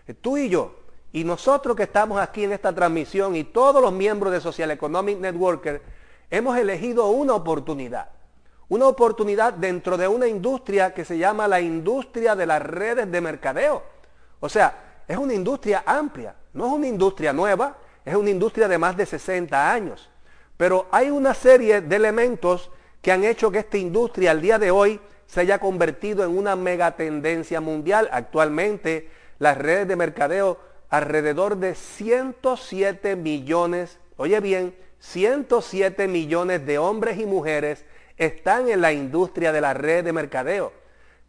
Eh, 0.07 0.15
tú 0.15 0.37
y 0.37 0.49
yo, 0.49 0.77
y 1.13 1.25
nosotros 1.25 1.77
que 1.77 1.85
estamos 1.85 2.21
aquí 2.21 2.45
en 2.45 2.53
esta 2.53 2.75
transmisión 2.75 3.35
y 3.35 3.45
todos 3.45 3.83
los 3.83 3.93
miembros 3.93 4.33
de 4.33 4.41
Social 4.41 4.71
Economic 4.71 5.19
Networker, 5.19 5.83
hemos 6.31 6.57
elegido 6.59 7.09
una 7.09 7.35
oportunidad 7.35 8.11
una 8.71 8.87
oportunidad 8.87 9.53
dentro 9.53 9.97
de 9.97 10.09
una 10.09 10.29
industria 10.29 10.95
que 10.95 11.05
se 11.05 11.19
llama 11.19 11.49
la 11.49 11.61
industria 11.61 12.37
de 12.37 12.47
las 12.47 12.63
redes 12.63 13.11
de 13.11 13.21
mercadeo. 13.21 13.83
O 14.39 14.49
sea, 14.49 15.03
es 15.07 15.19
una 15.19 15.35
industria 15.35 15.83
amplia, 15.85 16.37
no 16.55 16.67
es 16.67 16.73
una 16.73 16.87
industria 16.87 17.33
nueva, 17.33 17.77
es 18.05 18.15
una 18.15 18.31
industria 18.31 18.69
de 18.69 18.79
más 18.79 18.97
de 18.97 19.07
60 19.07 19.73
años. 19.73 20.09
Pero 20.57 20.87
hay 20.93 21.11
una 21.11 21.35
serie 21.35 21.81
de 21.81 21.97
elementos 21.97 22.71
que 23.03 23.11
han 23.11 23.25
hecho 23.25 23.51
que 23.51 23.59
esta 23.59 23.77
industria 23.77 24.31
al 24.31 24.41
día 24.41 24.59
de 24.61 24.71
hoy 24.71 25.01
se 25.27 25.41
haya 25.41 25.59
convertido 25.59 26.23
en 26.23 26.39
una 26.39 26.55
megatendencia 26.55 27.61
mundial. 27.61 28.09
Actualmente 28.13 29.11
las 29.41 29.59
redes 29.59 29.89
de 29.89 29.97
mercadeo 29.97 30.59
alrededor 30.91 31.57
de 31.57 31.75
107 31.75 33.17
millones, 33.17 33.99
oye 34.17 34.39
bien, 34.39 34.77
107 35.01 36.07
millones 36.07 36.65
de 36.67 36.79
hombres 36.79 37.19
y 37.19 37.27
mujeres 37.27 37.85
están 38.21 38.69
en 38.69 38.83
la 38.83 38.93
industria 38.93 39.51
de 39.51 39.63
la 39.63 39.73
red 39.73 40.05
de 40.05 40.13
mercadeo. 40.13 40.75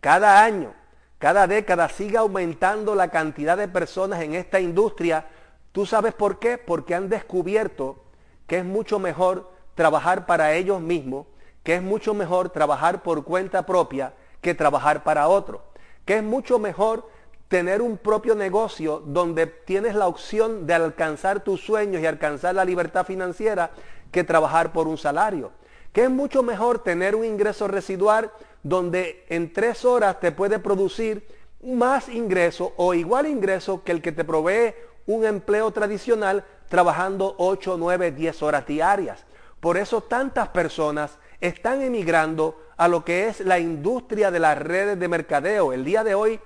Cada 0.02 0.44
año, 0.44 0.74
cada 1.20 1.48
década 1.48 1.88
sigue 1.88 2.18
aumentando 2.18 2.96
la 2.96 3.08
cantidad 3.08 3.58
de 3.58 3.70
personas 3.70 4.22
en 4.22 4.36
esta 4.36 4.60
industria. 4.60 5.26
¿Tú 5.72 5.86
sabes 5.86 6.14
por 6.14 6.38
qué? 6.38 6.58
Porque 6.58 6.94
han 6.94 7.08
descubierto 7.08 8.04
que 8.46 8.58
es 8.58 8.66
mucho 8.66 9.00
mejor 9.00 9.50
trabajar 9.74 10.26
para 10.26 10.54
ellos 10.54 10.82
mismos, 10.82 11.28
que 11.64 11.76
es 11.76 11.82
mucho 11.82 12.14
mejor 12.14 12.50
trabajar 12.50 13.04
por 13.04 13.24
cuenta 13.24 13.66
propia 13.66 14.14
que 14.42 14.54
trabajar 14.54 15.04
para 15.04 15.30
otro, 15.30 15.64
que 16.04 16.18
es 16.18 16.24
mucho 16.24 16.60
mejor 16.60 17.08
tener 17.48 17.82
un 17.82 17.98
propio 17.98 18.36
negocio 18.36 19.02
donde 19.06 19.48
tienes 19.48 19.96
la 19.96 20.08
opción 20.08 20.68
de 20.68 20.74
alcanzar 20.74 21.40
tus 21.40 21.62
sueños 21.62 22.02
y 22.02 22.06
alcanzar 22.06 22.54
la 22.56 22.66
libertad 22.66 23.06
financiera 23.06 23.72
que 24.12 24.26
trabajar 24.26 24.74
por 24.74 24.90
un 24.90 24.98
salario 24.98 25.54
que 25.94 26.04
es 26.04 26.10
mucho 26.10 26.44
mejor 26.44 26.80
tener 26.80 27.16
un 27.16 27.26
ingreso 27.26 27.68
residual 27.68 28.32
donde 28.64 29.26
en 29.30 29.52
tres 29.52 29.86
horas 29.86 30.20
te 30.20 30.32
puede 30.32 30.60
producir 30.60 31.28
más 31.64 32.10
ingreso 32.10 32.74
o 32.78 32.94
igual 32.94 33.28
ingreso 33.28 33.84
que 33.84 33.92
el 33.92 34.02
que 34.02 34.12
te 34.12 34.24
provee 34.24 34.74
un 35.06 35.26
empleo 35.26 35.72
tradicional 35.72 36.46
trabajando 36.70 37.36
8, 37.38 37.76
9, 37.78 38.12
10 38.12 38.44
horas 38.44 38.66
diarias. 38.66 39.26
Por 39.60 39.78
eso 39.78 40.02
tantas 40.02 40.50
personas 40.50 41.18
están 41.40 41.82
emigrando 41.82 42.60
a 42.78 42.88
lo 42.88 43.04
que 43.04 43.28
es 43.28 43.42
la 43.42 43.60
industria 43.60 44.32
de 44.32 44.40
las 44.40 44.58
redes 44.58 45.00
de 45.00 45.08
mercadeo. 45.08 45.74
El 45.74 45.84
día 45.84 46.04
de 46.04 46.16
hoy 46.16 46.40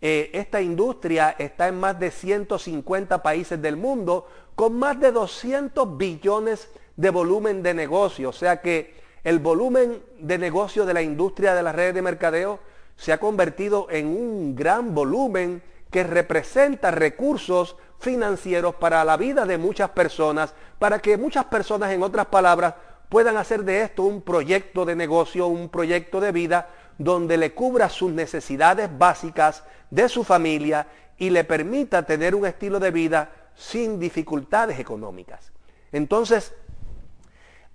eh, 0.00 0.30
esta 0.32 0.60
industria 0.60 1.34
está 1.38 1.68
en 1.68 1.78
más 1.78 1.98
de 1.98 2.10
150 2.10 3.22
países 3.22 3.60
del 3.60 3.76
mundo 3.76 4.26
con 4.54 4.78
más 4.78 4.98
de 5.00 5.12
200 5.12 5.96
billones 5.96 6.68
de 6.68 6.81
volumen 6.96 7.62
de 7.62 7.74
negocio. 7.74 8.30
O 8.30 8.32
sea 8.32 8.60
que 8.60 8.94
el 9.24 9.38
volumen 9.38 10.02
de 10.18 10.38
negocio 10.38 10.84
de 10.84 10.94
la 10.94 11.02
industria 11.02 11.54
de 11.54 11.62
las 11.62 11.74
redes 11.74 11.94
de 11.94 12.02
mercadeo 12.02 12.60
se 12.96 13.12
ha 13.12 13.18
convertido 13.18 13.86
en 13.90 14.06
un 14.06 14.54
gran 14.54 14.94
volumen 14.94 15.62
que 15.90 16.04
representa 16.04 16.90
recursos 16.90 17.76
financieros 17.98 18.74
para 18.74 19.04
la 19.04 19.16
vida 19.16 19.44
de 19.44 19.58
muchas 19.58 19.90
personas, 19.90 20.54
para 20.78 20.98
que 20.98 21.16
muchas 21.16 21.44
personas, 21.44 21.92
en 21.92 22.02
otras 22.02 22.26
palabras, 22.26 22.74
puedan 23.08 23.36
hacer 23.36 23.62
de 23.64 23.82
esto 23.82 24.02
un 24.02 24.22
proyecto 24.22 24.84
de 24.84 24.96
negocio, 24.96 25.46
un 25.46 25.68
proyecto 25.68 26.20
de 26.20 26.32
vida, 26.32 26.70
donde 26.98 27.36
le 27.36 27.52
cubra 27.52 27.88
sus 27.88 28.10
necesidades 28.10 28.88
básicas 28.96 29.64
de 29.90 30.08
su 30.08 30.24
familia 30.24 30.86
y 31.18 31.30
le 31.30 31.44
permita 31.44 32.04
tener 32.04 32.34
un 32.34 32.46
estilo 32.46 32.80
de 32.80 32.90
vida 32.90 33.30
sin 33.54 34.00
dificultades 34.00 34.78
económicas. 34.78 35.52
Entonces, 35.92 36.54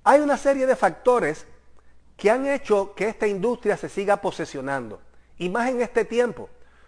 hay 0.08 0.22
una 0.22 0.38
serie 0.38 0.66
de 0.68 0.78
factores 0.78 1.46
que 2.16 2.32
han 2.32 2.48
hecho 2.48 2.94
que 2.96 3.10
esta 3.10 3.28
industria 3.28 3.76
se 3.76 3.90
siga 3.90 4.22
posesionando, 4.22 5.02
y 5.38 5.50
más 5.50 5.70
en 5.70 5.82
este 5.82 6.06
tiempo, 6.06 6.48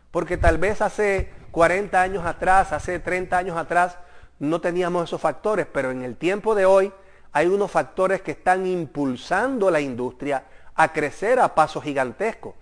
porque 0.10 0.38
tal 0.38 0.58
vez 0.58 0.82
hace 0.82 1.30
40 1.52 2.02
años 2.02 2.26
atrás, 2.26 2.72
hace 2.72 2.98
30 2.98 3.38
años 3.38 3.58
atrás, 3.58 3.98
no 4.40 4.62
teníamos 4.62 5.04
esos 5.04 5.20
factores, 5.20 5.68
pero 5.70 5.92
en 5.92 6.04
el 6.04 6.16
tiempo 6.16 6.56
de 6.56 6.66
hoy 6.66 6.94
hay 7.34 7.48
unos 7.48 7.70
factores 7.70 8.22
que 8.22 8.32
están 8.32 8.66
impulsando 8.66 9.70
la 9.70 9.82
industria 9.82 10.46
a 10.74 10.94
crecer 10.94 11.42
a 11.42 11.54
pasos 11.54 11.84
gigantescos. 11.84 12.56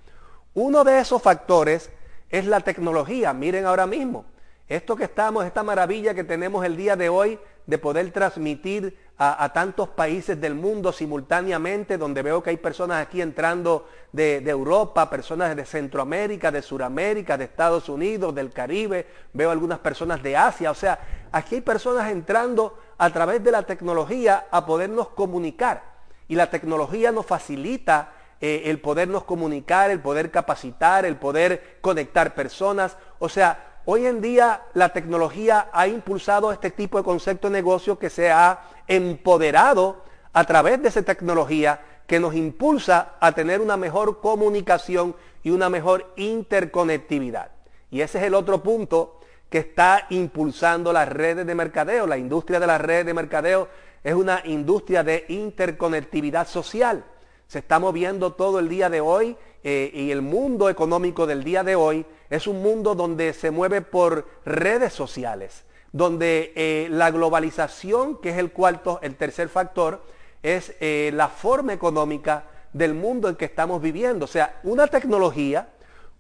Uno 0.55 0.83
de 0.83 0.97
esos 0.97 1.21
factores 1.21 1.91
es 2.31 2.47
la 2.47 2.61
tecnología. 2.61 3.31
Miren 3.31 3.67
ahora 3.67 3.85
mismo, 3.85 4.25
esto 4.67 4.95
que 4.95 5.03
estamos, 5.03 5.45
esta 5.45 5.61
maravilla 5.61 6.15
que 6.15 6.23
tenemos 6.23 6.65
el 6.65 6.75
día 6.75 6.95
de 6.95 7.09
hoy 7.09 7.39
de 7.67 7.77
poder 7.77 8.09
transmitir 8.11 8.97
a, 9.19 9.51
tantos 9.51 9.89
países 9.89 10.39
del 10.39 10.55
mundo 10.55 10.91
simultáneamente, 10.91 11.97
donde 11.97 12.21
veo 12.21 12.41
que 12.41 12.51
hay 12.51 12.57
personas 12.57 13.05
aquí 13.05 13.21
entrando 13.21 13.87
de, 14.11 14.37
Europa, 14.37 15.09
personas 15.09 15.55
de 15.55 15.65
Centroamérica, 15.65 16.51
de 16.51 16.61
Suramérica, 16.61 17.37
de 17.37 17.45
Estados 17.45 17.89
Unidos, 17.89 18.33
del 18.33 18.51
Caribe, 18.51 19.07
veo 19.33 19.51
algunas 19.51 19.79
personas 19.79 20.21
de 20.23 20.37
Asia, 20.37 20.71
o 20.71 20.75
sea, 20.75 20.99
aquí 21.31 21.55
hay 21.55 21.61
personas 21.61 22.09
entrando 22.11 22.77
a 22.97 23.09
través 23.09 23.43
de 23.43 23.51
la 23.51 23.63
tecnología 23.63 24.45
a 24.49 24.65
podernos 24.65 25.09
comunicar. 25.09 25.97
Y 26.27 26.35
la 26.35 26.49
tecnología 26.49 27.11
nos 27.11 27.25
facilita 27.25 28.11
eh, 28.39 28.63
el 28.65 28.79
podernos 28.79 29.23
comunicar, 29.23 29.89
el 29.89 29.99
poder 29.99 30.29
capacitar, 30.29 31.05
el 31.05 31.15
poder 31.15 31.79
conectar 31.81 32.35
personas. 32.35 32.97
O 33.19 33.29
sea, 33.29 33.66
Hoy 33.89 34.05
en 34.05 34.19
día 34.19 34.63
la 34.73 34.89
tecnología 34.89 35.69
ha 35.71 35.87
impulsado 35.87 36.51
este 36.51 36.71
tipo 36.71 36.97
de 36.97 37.05
concepto 37.05 37.47
de 37.47 37.53
negocio 37.53 37.97
que 37.97 38.09
se 38.09 38.29
ha 38.29 38.59
empoderado 38.85 40.03
a 40.33 40.43
través 40.43 40.81
de 40.81 40.89
esa 40.89 41.03
tecnología 41.03 41.79
que 42.05 42.19
nos 42.19 42.35
impulsa 42.35 43.13
a 43.21 43.31
tener 43.31 43.61
una 43.61 43.77
mejor 43.77 44.19
comunicación 44.19 45.15
y 45.41 45.51
una 45.51 45.69
mejor 45.69 46.11
interconectividad. 46.17 47.51
Y 47.89 48.01
ese 48.01 48.17
es 48.17 48.25
el 48.25 48.33
otro 48.33 48.61
punto 48.61 49.21
que 49.49 49.59
está 49.59 50.05
impulsando 50.09 50.91
las 50.91 51.07
redes 51.07 51.47
de 51.47 51.55
mercadeo. 51.55 52.07
La 52.07 52.17
industria 52.17 52.59
de 52.59 52.67
las 52.67 52.81
redes 52.81 53.05
de 53.05 53.13
mercadeo 53.13 53.69
es 54.03 54.13
una 54.13 54.41
industria 54.43 55.01
de 55.01 55.23
interconectividad 55.29 56.45
social. 56.45 57.05
Se 57.47 57.59
está 57.59 57.79
moviendo 57.79 58.33
todo 58.33 58.59
el 58.59 58.67
día 58.67 58.89
de 58.89 58.99
hoy 58.99 59.37
eh, 59.69 59.91
y 59.93 60.11
el 60.11 60.21
mundo 60.21 60.69
económico 60.69 61.27
del 61.27 61.43
día 61.43 61.61
de 61.61 61.75
hoy 61.75 62.05
es 62.29 62.47
un 62.47 62.61
mundo 62.61 62.95
donde 62.95 63.33
se 63.33 63.51
mueve 63.51 63.81
por 63.81 64.25
redes 64.45 64.93
sociales, 64.93 65.65
donde 65.91 66.53
eh, 66.55 66.87
la 66.89 67.11
globalización, 67.11 68.21
que 68.21 68.29
es 68.29 68.37
el 68.37 68.53
cuarto, 68.53 68.99
el 69.01 69.17
tercer 69.17 69.49
factor, 69.49 70.05
es 70.41 70.73
eh, 70.79 71.11
la 71.13 71.27
forma 71.27 71.73
económica 71.73 72.45
del 72.71 72.93
mundo 72.93 73.27
en 73.27 73.35
que 73.35 73.43
estamos 73.43 73.81
viviendo. 73.81 74.23
O 74.23 74.29
sea, 74.29 74.57
una 74.63 74.87
tecnología 74.87 75.67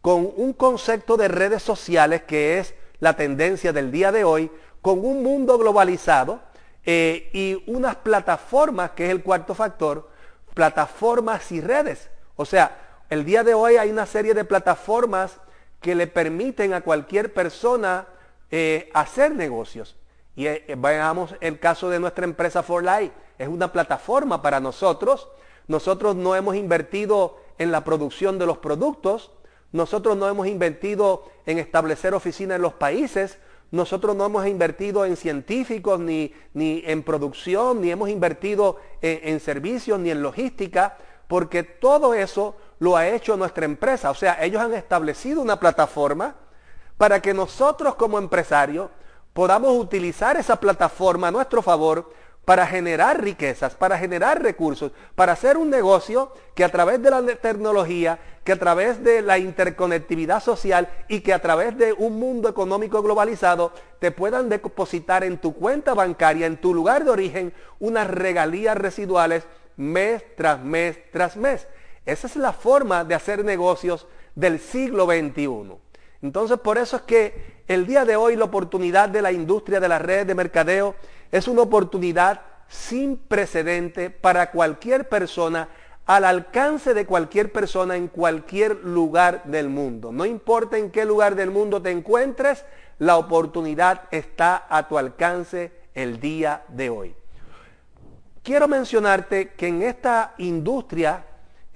con 0.01 0.29
un 0.35 0.51
concepto 0.51 1.15
de 1.15 1.29
redes 1.29 1.63
sociales 1.63 2.23
que 2.23 2.59
es 2.59 2.75
la 2.99 3.15
tendencia 3.15 3.71
del 3.71 3.93
día 3.93 4.11
de 4.11 4.25
hoy, 4.25 4.51
con 4.81 4.99
un 5.05 5.23
mundo 5.23 5.57
globalizado 5.57 6.41
y 6.85 7.63
unas 7.65 7.95
plataformas, 7.95 8.91
que 8.91 9.05
es 9.05 9.11
el 9.11 9.23
cuarto 9.23 9.55
factor, 9.55 10.09
plataformas 10.53 11.49
y 11.53 11.61
redes. 11.61 12.09
O 12.35 12.43
sea, 12.43 12.86
el 13.09 13.23
día 13.23 13.43
de 13.43 13.53
hoy 13.53 13.77
hay 13.77 13.89
una 13.89 14.05
serie 14.05 14.33
de 14.33 14.43
plataformas 14.43 15.39
que 15.81 15.95
le 15.95 16.07
permiten 16.07 16.73
a 16.73 16.81
cualquier 16.81 17.33
persona 17.33 18.07
eh, 18.51 18.89
hacer 18.93 19.33
negocios. 19.33 19.95
Y 20.35 20.47
eh, 20.47 20.75
veamos 20.77 21.35
el 21.39 21.59
caso 21.59 21.89
de 21.89 21.99
nuestra 21.99 22.25
empresa 22.25 22.63
For 22.63 22.83
Life. 22.83 23.13
Es 23.37 23.47
una 23.47 23.71
plataforma 23.71 24.41
para 24.41 24.59
nosotros. 24.59 25.29
Nosotros 25.67 26.15
no 26.15 26.35
hemos 26.35 26.55
invertido 26.55 27.37
en 27.57 27.71
la 27.71 27.83
producción 27.83 28.37
de 28.39 28.45
los 28.45 28.57
productos. 28.57 29.31
Nosotros 29.71 30.17
no 30.17 30.27
hemos 30.27 30.47
invertido 30.47 31.25
en 31.45 31.59
establecer 31.59 32.13
oficinas 32.13 32.57
en 32.57 32.61
los 32.61 32.73
países. 32.73 33.39
nosotros 33.69 34.15
no 34.15 34.25
hemos 34.25 34.47
invertido 34.47 35.03
en 35.03 35.17
científicos, 35.17 35.99
ni, 35.99 36.33
ni 36.53 36.83
en 36.85 37.03
producción, 37.03 37.81
ni 37.81 37.91
hemos 37.91 38.09
invertido 38.09 38.77
en 39.01 39.41
servicios, 39.41 39.99
ni 39.99 40.09
en 40.09 40.21
logística, 40.21 40.97
porque 41.27 41.63
todo 41.63 42.13
eso 42.13 42.55
lo 42.79 42.95
ha 42.95 43.07
hecho 43.07 43.37
nuestra 43.37 43.65
empresa. 43.65 44.11
O 44.11 44.15
sea, 44.15 44.43
ellos 44.43 44.61
han 44.61 44.73
establecido 44.73 45.41
una 45.41 45.59
plataforma 45.59 46.35
para 46.97 47.21
que 47.21 47.33
nosotros 47.33 47.95
como 47.95 48.17
empresarios 48.17 48.89
podamos 49.33 49.77
utilizar 49.77 50.37
esa 50.37 50.59
plataforma 50.59 51.27
a 51.27 51.31
nuestro 51.31 51.61
favor 51.61 52.11
para 52.47 52.65
generar 52.65 53.21
riquezas, 53.21 53.75
para 53.75 53.97
generar 53.97 54.41
recursos, 54.41 54.93
para 55.15 55.33
hacer 55.33 55.57
un 55.57 55.69
negocio 55.69 56.31
que 56.55 56.63
a 56.63 56.69
través 56.69 57.01
de 57.03 57.11
la 57.11 57.21
tecnología, 57.35 58.19
que 58.45 58.53
a 58.53 58.57
través 58.57 59.03
de 59.03 59.21
la 59.21 59.37
interconectividad 59.37 60.41
social 60.41 60.87
y 61.09 61.19
que 61.19 61.33
a 61.33 61.41
través 61.41 61.77
de 61.77 61.91
un 61.91 62.17
mundo 62.17 62.47
económico 62.47 63.03
globalizado 63.03 63.73
te 63.99 64.11
puedan 64.11 64.47
depositar 64.47 65.25
en 65.25 65.39
tu 65.39 65.53
cuenta 65.55 65.93
bancaria, 65.93 66.47
en 66.47 66.55
tu 66.55 66.73
lugar 66.73 67.03
de 67.03 67.11
origen, 67.11 67.53
unas 67.79 68.07
regalías 68.07 68.77
residuales 68.77 69.43
mes 69.75 70.23
tras 70.37 70.63
mes 70.63 70.97
tras 71.11 71.35
mes. 71.35 71.67
Esa 72.07 72.27
es 72.27 72.37
la 72.37 72.53
forma 72.53 73.03
de 73.03 73.15
hacer 73.15 73.43
negocios 73.43 74.07
del 74.33 74.61
siglo 74.61 75.05
XXI. 75.05 75.75
Entonces 76.21 76.57
por 76.57 76.77
eso 76.77 76.95
es 76.95 77.01
que 77.01 77.63
el 77.67 77.85
día 77.85 78.05
de 78.05 78.15
hoy 78.15 78.37
la 78.37 78.45
oportunidad 78.45 79.09
de 79.09 79.21
la 79.21 79.33
industria 79.33 79.81
de 79.81 79.89
las 79.89 80.01
redes 80.01 80.25
de 80.25 80.33
mercadeo 80.33 80.95
es 81.33 81.49
una 81.49 81.63
oportunidad 81.63 82.41
sin 82.69 83.17
precedente 83.17 84.09
para 84.09 84.51
cualquier 84.51 85.09
persona, 85.09 85.67
al 86.05 86.23
alcance 86.23 86.93
de 86.93 87.05
cualquier 87.05 87.51
persona 87.51 87.97
en 87.97 88.07
cualquier 88.07 88.85
lugar 88.85 89.43
del 89.43 89.67
mundo. 89.67 90.13
No 90.13 90.25
importa 90.25 90.77
en 90.77 90.91
qué 90.91 91.03
lugar 91.03 91.35
del 91.35 91.51
mundo 91.51 91.81
te 91.81 91.91
encuentres, 91.91 92.63
la 92.99 93.17
oportunidad 93.17 94.03
está 94.11 94.65
a 94.69 94.87
tu 94.87 94.97
alcance 94.97 95.73
el 95.93 96.21
día 96.21 96.63
de 96.69 96.89
hoy. 96.89 97.15
Quiero 98.43 98.69
mencionarte 98.69 99.49
que 99.49 99.67
en 99.67 99.81
esta 99.81 100.33
industria 100.37 101.25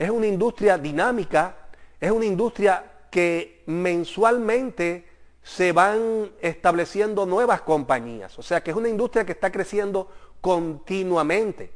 es 0.02 0.10
una 0.10 0.26
industria 0.26 0.80
dinámica, 0.80 1.56
es 2.00 2.10
una 2.10 2.26
industria 2.26 2.84
que 3.12 3.62
mensualmente 3.68 5.06
se 5.44 5.74
van 5.74 6.32
estableciendo 6.42 7.28
nuevas 7.28 7.62
compañías. 7.62 8.40
O 8.40 8.42
sea 8.42 8.64
que 8.64 8.72
es 8.72 8.78
una 8.78 8.90
industria 8.90 9.26
que 9.26 9.34
está 9.34 9.52
creciendo 9.52 10.10
continuamente. 10.42 11.72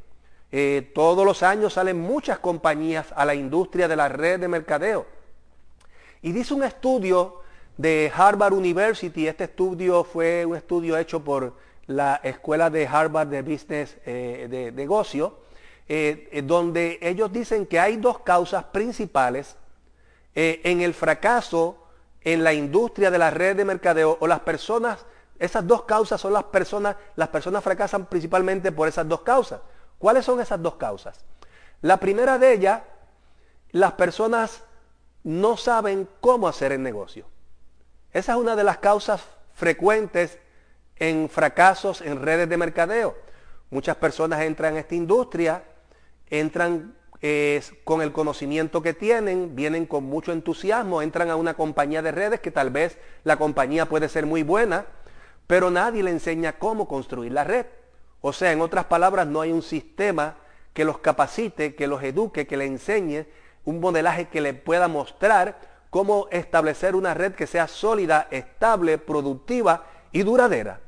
Eh, 0.51 0.91
todos 0.95 1.23
los 1.23 1.43
años 1.43 1.73
salen 1.73 1.99
muchas 1.99 2.39
compañías 2.39 3.13
a 3.15 3.25
la 3.25 3.35
industria 3.35 3.87
de 3.87 3.95
la 3.95 4.09
red 4.09 4.39
de 4.39 4.47
mercadeo. 4.47 5.05
Y 6.23 6.31
dice 6.31 6.55
un 6.55 6.63
estudio 6.63 7.41
de 7.77 8.11
Harvard 8.11 8.53
University, 8.53 9.27
este 9.27 9.43
estudio 9.43 10.03
fue 10.03 10.47
un 10.47 10.55
estudio 10.55 10.97
hecho 10.97 11.23
por 11.23 11.53
la 11.85 12.21
Escuela 12.23 12.71
de 12.71 12.87
Harvard 12.87 13.27
de 13.27 13.43
Business 13.43 13.97
eh, 14.03 14.47
de 14.49 14.71
Negocio, 14.71 15.44
eh, 15.87 16.41
donde 16.43 16.99
ellos 17.01 17.31
dicen 17.31 17.65
que 17.65 17.79
hay 17.79 17.97
dos 17.97 18.19
causas 18.19 18.63
principales 18.65 19.55
en 20.37 20.81
el 20.81 20.93
fracaso 20.93 21.85
en 22.25 22.43
la 22.43 22.53
industria 22.53 23.09
de 23.09 23.17
la 23.17 23.29
red 23.29 23.55
de 23.55 23.63
mercadeo 23.63 24.17
o 24.19 24.27
las 24.27 24.41
personas, 24.41 25.05
esas 25.37 25.65
dos 25.65 25.83
causas 25.83 26.19
son 26.19 26.33
las 26.33 26.43
personas, 26.45 26.95
las 27.15 27.29
personas 27.29 27.63
fracasan 27.63 28.07
principalmente 28.07 28.71
por 28.71 28.87
esas 28.87 29.07
dos 29.07 29.21
causas. 29.21 29.61
¿Cuáles 29.99 30.25
son 30.25 30.41
esas 30.41 30.61
dos 30.61 30.75
causas? 30.75 31.23
La 31.81 31.97
primera 31.97 32.39
de 32.39 32.53
ellas, 32.53 32.81
las 33.71 33.93
personas 33.93 34.63
no 35.23 35.55
saben 35.55 36.09
cómo 36.19 36.47
hacer 36.47 36.71
el 36.71 36.81
negocio. 36.81 37.25
Esa 38.11 38.33
es 38.33 38.37
una 38.39 38.55
de 38.55 38.63
las 38.63 38.79
causas 38.79 39.21
frecuentes 39.53 40.39
en 40.97 41.29
fracasos 41.29 42.01
en 42.01 42.21
redes 42.21 42.49
de 42.49 42.57
mercadeo. 42.57 43.15
Muchas 43.69 43.97
personas 43.97 44.41
entran 44.41 44.75
a 44.75 44.79
esta 44.79 44.95
industria, 44.95 45.63
entran 46.29 46.95
con 47.83 48.03
el 48.03 48.11
conocimiento 48.11 48.83
que 48.83 48.93
tienen, 48.93 49.55
vienen 49.55 49.87
con 49.87 50.03
mucho 50.03 50.31
entusiasmo, 50.31 51.01
entran 51.01 51.31
a 51.31 51.35
una 51.35 51.55
compañía 51.55 52.03
de 52.03 52.11
redes 52.11 52.39
que 52.39 52.51
tal 52.51 52.69
vez 52.69 52.99
la 53.23 53.37
compañía 53.37 53.87
puede 53.87 54.09
ser 54.09 54.27
muy 54.27 54.43
buena, 54.43 54.85
pero 55.47 55.71
nadie 55.71 56.03
le 56.03 56.11
enseña 56.11 56.59
cómo 56.59 56.87
construir 56.87 57.31
la 57.31 57.43
red. 57.43 57.65
O 58.21 58.31
sea, 58.31 58.51
en 58.51 58.61
otras 58.61 58.85
palabras, 58.85 59.25
no 59.25 59.41
hay 59.41 59.51
un 59.51 59.63
sistema 59.63 60.35
que 60.73 60.85
los 60.85 60.99
capacite, 60.99 61.73
que 61.73 61.87
los 61.87 62.03
eduque, 62.03 62.45
que 62.45 62.57
le 62.57 62.65
enseñe 62.65 63.25
un 63.63 63.79
modelaje 63.79 64.27
que 64.27 64.41
le 64.41 64.53
pueda 64.53 64.87
mostrar 64.87 65.59
cómo 65.89 66.27
establecer 66.31 66.95
una 66.95 67.13
red 67.13 67.33
que 67.33 67.47
sea 67.47 67.67
sólida, 67.67 68.27
estable, 68.29 68.97
productiva 68.97 69.85
y 70.11 70.23
duradera. 70.23 70.81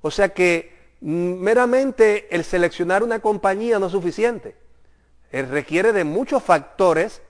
O 0.00 0.10
sea 0.10 0.30
que 0.30 0.94
mm, 1.00 1.34
meramente 1.34 2.34
el 2.34 2.44
seleccionar 2.44 3.02
una 3.02 3.18
compañía 3.18 3.78
no 3.78 3.86
es 3.86 3.92
suficiente. 3.92 4.61
Eh, 5.32 5.42
requiere 5.42 5.92
de 5.92 6.04
muchos 6.04 6.42
factores 6.42 7.22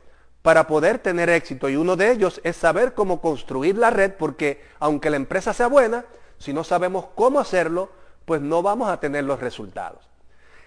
para 0.43 0.67
poder 0.67 0.99
tener 0.99 1.31
éxito 1.31 1.69
y 1.69 1.77
uno 1.77 1.95
de 1.95 2.11
ellos 2.11 2.41
es 2.43 2.57
saber 2.57 2.95
cómo 2.95 3.21
construir 3.21 3.79
la 3.79 3.91
red 3.91 4.13
porque 4.19 4.61
aunque 4.81 5.09
la 5.09 5.17
empresa 5.17 5.53
sea 5.53 5.69
buena, 5.69 6.05
si 6.39 6.53
no 6.53 6.65
sabemos 6.65 7.07
cómo 7.15 7.39
hacerlo, 7.39 7.91
pues 8.25 8.41
no 8.41 8.61
vamos 8.61 8.91
a 8.91 8.99
tener 8.99 9.23
los 9.23 9.39
resultados. 9.39 10.09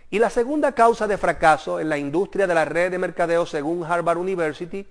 Y 0.09 0.19
la 0.19 0.29
segunda 0.29 0.71
causa 0.71 1.07
de 1.07 1.17
fracaso 1.17 1.81
en 1.81 1.89
la 1.89 1.97
industria 1.97 2.47
de 2.47 2.55
la 2.55 2.63
red 2.63 2.89
de 2.89 2.99
mercadeo 2.99 3.45
según 3.45 3.83
Harvard 3.83 4.17
University 4.17 4.87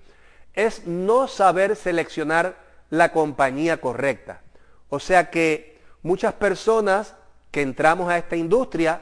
es 0.53 0.85
no 0.85 1.27
saber 1.27 1.75
seleccionar 1.75 2.55
la 2.91 3.11
compañía 3.11 3.81
correcta. 3.81 4.41
O 4.89 4.99
sea 4.99 5.31
que 5.31 5.79
muchas 6.03 6.33
personas 6.33 7.15
que 7.49 7.63
entramos 7.63 8.09
a 8.09 8.17
esta 8.19 8.35
industria 8.35 9.01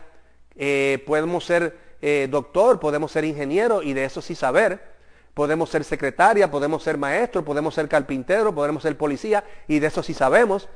eh, 0.55 1.03
podemos 1.05 1.43
ser 1.43 1.82
eh, 2.05 2.27
doctor, 2.29 2.81
podemos 2.81 3.13
ser 3.13 3.23
ingeniero 3.23 3.81
y 3.81 3.93
de 3.93 4.03
eso 4.03 4.21
sí 4.21 4.35
saber. 4.35 4.91
Podemos 5.33 5.69
ser 5.69 5.85
secretaria, 5.85 6.51
podemos 6.51 6.83
ser 6.83 6.97
maestro, 6.97 7.45
podemos 7.45 7.73
ser 7.73 7.87
carpintero, 7.87 8.53
podemos 8.53 8.83
ser 8.83 8.97
policía 8.97 9.45
y 9.69 9.79
de 9.79 9.87
eso 9.87 10.03
sí 10.03 10.13
sabemos, 10.13 10.67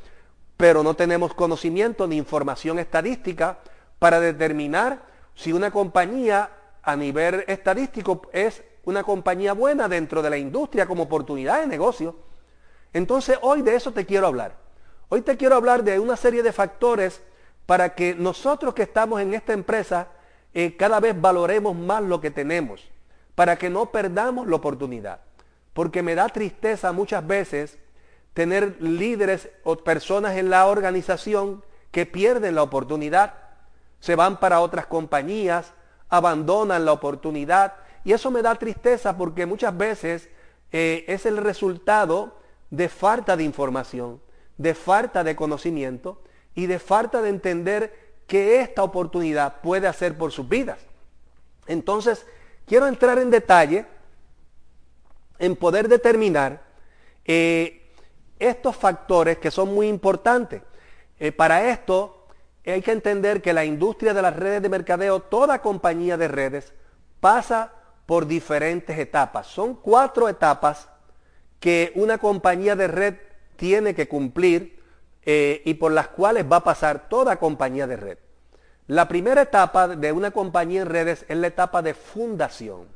pero 0.56 0.84
no 0.84 0.94
tenemos 0.94 1.34
conocimiento 1.34 2.08
ni 2.08 2.16
información 2.16 2.80
estadística 2.80 3.58
para 4.00 4.22
determinar 4.22 5.02
si 5.36 5.52
una 5.52 5.70
compañía 5.70 6.50
a 6.82 6.96
nivel 6.96 7.44
estadístico 7.48 8.22
es 8.32 8.63
una 8.86 9.04
compañía 9.04 9.52
buena 9.52 9.90
dentro 9.90 10.22
de 10.22 10.30
la 10.30 10.38
industria 10.38 10.86
como 10.86 11.04
oportunidad 11.04 11.60
de 11.60 11.68
negocio. 11.68 12.16
Entonces 12.94 13.38
hoy 13.42 13.63
de 13.63 13.76
eso 13.76 13.92
te 13.92 14.06
quiero 14.06 14.28
hablar. 14.28 14.56
Hoy 15.10 15.24
te 15.24 15.36
quiero 15.36 15.58
hablar 15.58 15.84
de 15.84 16.00
una 16.00 16.16
serie 16.16 16.42
de 16.42 16.54
factores 16.54 17.22
para 17.66 17.96
que 17.96 18.16
nosotros 18.16 18.74
que 18.74 18.84
estamos 18.84 19.20
en 19.20 19.34
esta 19.34 19.52
empresa 19.52 20.08
eh, 20.60 20.76
cada 20.76 21.00
vez 21.00 21.13
valoremos 21.22 21.76
más 21.76 22.02
lo 22.02 22.20
que 22.20 22.32
tenemos, 22.32 22.89
para 23.36 23.60
que 23.60 23.70
no 23.70 23.91
perdamos 23.91 24.48
la 24.48 24.56
oportunidad. 24.56 25.20
Porque 25.74 26.02
me 26.02 26.15
da 26.15 26.30
tristeza 26.30 26.91
muchas 26.91 27.28
veces 27.28 27.78
tener 28.34 28.76
líderes 28.82 29.50
o 29.63 29.76
personas 29.76 30.36
en 30.36 30.50
la 30.50 30.65
organización 30.65 31.63
que 31.91 32.08
pierden 32.08 32.56
la 32.56 32.63
oportunidad, 32.63 33.36
se 34.00 34.15
van 34.15 34.39
para 34.39 34.62
otras 34.62 34.88
compañías, 34.88 35.74
abandonan 36.10 36.86
la 36.86 36.93
oportunidad. 36.93 37.76
Y 38.04 38.13
eso 38.13 38.32
me 38.32 38.41
da 38.41 38.56
tristeza 38.56 39.15
porque 39.15 39.46
muchas 39.46 39.78
veces 39.78 40.28
eh, 40.72 41.06
es 41.08 41.28
el 41.28 41.38
resultado 41.38 42.39
de 42.72 42.89
falta 42.89 43.38
de 43.38 43.43
información, 43.43 44.20
de 44.58 44.74
falta 44.74 45.24
de 45.24 45.36
conocimiento 45.36 46.20
y 46.56 46.65
de 46.65 46.80
falta 46.80 47.22
de 47.22 47.30
entender 47.30 48.07
que 48.28 48.62
esta 48.62 48.84
oportunidad 48.84 49.62
puede 49.62 49.88
hacer 49.88 50.18
por 50.18 50.32
sus 50.32 50.48
vidas. 50.48 50.80
Entonces, 51.66 52.26
quiero 52.66 52.88
entrar 52.88 53.18
en 53.18 53.32
detalle 53.32 53.86
en 55.40 55.56
poder 55.56 55.88
determinar 55.88 56.62
eh, 57.26 57.90
estos 58.40 58.76
factores 58.76 59.38
que 59.38 59.52
son 59.52 59.74
muy 59.74 59.88
importantes. 59.88 60.62
Eh, 61.20 61.32
para 61.32 61.70
esto 61.70 62.28
hay 62.66 62.82
que 62.82 62.92
entender 62.92 63.42
que 63.42 63.54
la 63.54 63.66
industria 63.66 64.13
de 64.13 64.22
las 64.22 64.36
redes 64.36 64.62
de 64.62 64.70
mercadeo, 64.70 65.22
toda 65.22 65.62
compañía 65.62 66.18
de 66.18 66.28
redes, 66.28 66.74
pasa 67.22 67.72
por 68.06 68.28
diferentes 68.28 68.98
etapas. 69.00 69.48
Son 69.48 69.76
cuatro 69.76 70.28
etapas 70.28 70.90
que 71.60 71.92
una 71.96 72.18
compañía 72.18 72.76
de 72.76 72.88
red 72.88 73.16
tiene 73.56 73.96
que 73.96 74.08
cumplir 74.08 74.77
eh, 75.30 75.62
y 75.66 75.74
por 75.74 75.92
las 75.92 76.08
cuales 76.08 76.46
va 76.50 76.56
a 76.56 76.63
pasar 76.63 77.10
toda 77.10 77.36
compañía 77.36 77.86
de 77.86 77.98
red. 77.98 78.18
La 78.88 79.10
primera 79.10 79.42
etapa 79.42 79.90
de 79.90 80.13
una 80.13 80.32
compañía 80.32 80.84
en 80.84 80.88
redes 80.88 81.26
es 81.28 81.36
la 81.36 81.48
etapa 81.48 81.82
de 81.82 81.94
fundación. 81.94 82.88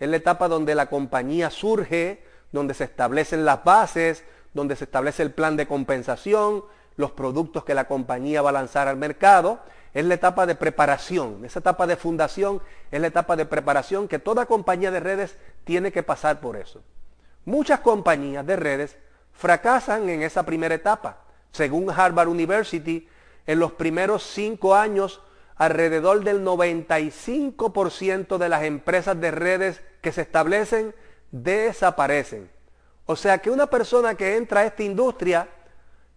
Es 0.00 0.08
la 0.08 0.16
etapa 0.16 0.48
donde 0.48 0.74
la 0.74 0.86
compañía 0.86 1.50
surge, 1.50 2.24
donde 2.50 2.74
se 2.74 2.82
establecen 2.82 3.44
las 3.44 3.62
bases, 3.62 4.24
donde 4.52 4.74
se 4.74 4.82
establece 4.82 5.22
el 5.22 5.30
plan 5.30 5.56
de 5.56 5.68
compensación, 5.68 6.64
los 6.96 7.12
productos 7.12 7.62
que 7.64 7.76
la 7.76 7.86
compañía 7.86 8.42
va 8.42 8.48
a 8.50 8.54
lanzar 8.54 8.88
al 8.88 8.96
mercado. 8.96 9.60
Es 9.94 10.04
la 10.04 10.14
etapa 10.14 10.46
de 10.46 10.56
preparación. 10.56 11.44
Esa 11.44 11.60
etapa 11.60 11.86
de 11.86 11.94
fundación 11.94 12.60
es 12.90 13.00
la 13.00 13.06
etapa 13.06 13.36
de 13.36 13.46
preparación 13.46 14.08
que 14.08 14.18
toda 14.18 14.46
compañía 14.46 14.90
de 14.90 14.98
redes 14.98 15.38
tiene 15.62 15.92
que 15.92 16.02
pasar 16.02 16.40
por 16.40 16.56
eso. 16.56 16.82
Muchas 17.44 17.78
compañías 17.78 18.44
de 18.44 18.56
redes 18.56 18.98
fracasan 19.30 20.08
en 20.08 20.22
esa 20.22 20.42
primera 20.42 20.74
etapa 20.74 21.18
Según 21.52 21.90
Harvard 21.90 22.28
University, 22.28 23.08
en 23.46 23.58
los 23.58 23.72
primeros 23.72 24.22
cinco 24.22 24.74
años, 24.74 25.20
alrededor 25.56 26.24
del 26.24 26.44
95% 26.44 28.38
de 28.38 28.48
las 28.48 28.64
empresas 28.64 29.20
de 29.20 29.30
redes 29.30 29.82
que 30.00 30.12
se 30.12 30.22
establecen 30.22 30.94
desaparecen. 31.30 32.50
O 33.06 33.16
sea 33.16 33.38
que 33.38 33.50
una 33.50 33.66
persona 33.66 34.14
que 34.14 34.36
entra 34.36 34.60
a 34.60 34.66
esta 34.66 34.82
industria 34.82 35.48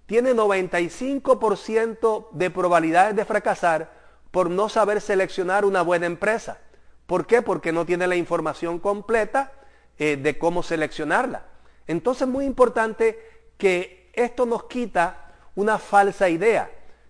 tiene 0.06 0.34
95% 0.34 2.28
de 2.32 2.50
probabilidades 2.52 3.16
de 3.16 3.26
fracasar 3.26 3.92
por 4.32 4.50
no 4.50 4.70
saber 4.70 5.02
seleccionar 5.02 5.66
una 5.66 5.82
buena 5.82 6.06
empresa. 6.06 6.60
¿Por 7.06 7.26
qué? 7.26 7.42
Porque 7.42 7.72
no 7.72 7.86
tiene 7.86 8.08
la 8.08 8.16
información 8.16 8.80
completa 8.80 9.52
eh, 9.98 10.18
de 10.18 10.38
cómo 10.38 10.64
seleccionarla. 10.64 11.46
Entonces 11.88 12.24
es 12.24 12.28
muy 12.28 12.46
importante 12.46 13.20
que 13.58 14.12
esto 14.14 14.46
nos 14.46 14.66
quita 14.66 15.25
una 15.56 15.78
falsa 15.78 16.30
idea, 16.30 16.70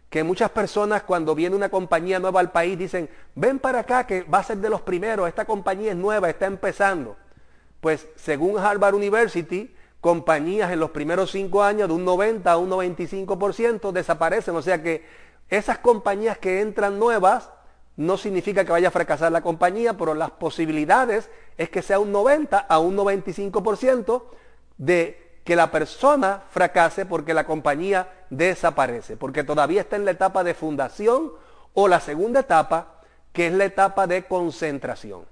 que 0.09 0.23
muchas 0.23 0.51
personas 0.51 1.03
cuando 1.03 1.35
viene 1.35 1.55
una 1.55 1.69
compañía 1.69 2.19
nueva 2.19 2.39
al 2.39 2.51
país 2.51 2.77
dicen, 2.77 3.09
ven 3.33 3.59
para 3.59 3.79
acá 3.79 4.07
que 4.07 4.23
va 4.23 4.39
a 4.39 4.43
ser 4.43 4.57
de 4.57 4.69
los 4.69 4.81
primeros, 4.81 5.27
esta 5.27 5.45
compañía 5.45 5.91
es 5.91 5.97
nueva, 5.97 6.29
está 6.29 6.45
empezando. 6.45 7.17
Pues 7.81 8.07
según 8.15 8.57
Harvard 8.57 8.95
University, 8.95 9.75
compañías 10.05 10.71
en 10.71 10.79
los 10.79 10.91
primeros 10.91 11.31
cinco 11.31 11.63
años 11.63 11.87
de 11.87 11.95
un 11.95 12.05
90 12.05 12.51
a 12.51 12.57
un 12.57 12.69
95% 12.69 13.91
desaparecen. 13.91 14.55
O 14.55 14.61
sea 14.61 14.81
que 14.81 15.03
esas 15.49 15.79
compañías 15.79 16.37
que 16.37 16.61
entran 16.61 16.99
nuevas 16.99 17.49
no 17.97 18.17
significa 18.17 18.65
que 18.65 18.71
vaya 18.71 18.89
a 18.89 18.91
fracasar 18.91 19.31
la 19.31 19.41
compañía, 19.41 19.97
pero 19.97 20.13
las 20.13 20.31
posibilidades 20.31 21.29
es 21.57 21.69
que 21.69 21.81
sea 21.81 21.99
un 21.99 22.11
90 22.11 22.57
a 22.59 22.79
un 22.79 22.95
95% 22.95 24.23
de 24.77 25.24
que 25.45 25.55
la 25.55 25.71
persona 25.71 26.43
fracase 26.49 27.05
porque 27.05 27.33
la 27.33 27.45
compañía 27.45 28.09
desaparece, 28.29 29.15
porque 29.15 29.45
todavía 29.45 29.81
está 29.81 29.95
en 29.95 30.03
la 30.03 30.11
etapa 30.11 30.43
de 30.43 30.53
fundación 30.53 31.31
o 31.73 31.87
la 31.87 32.01
segunda 32.01 32.41
etapa, 32.41 32.95
que 33.31 33.47
es 33.47 33.53
la 33.53 33.65
etapa 33.65 34.07
de 34.07 34.25
concentración. 34.25 35.25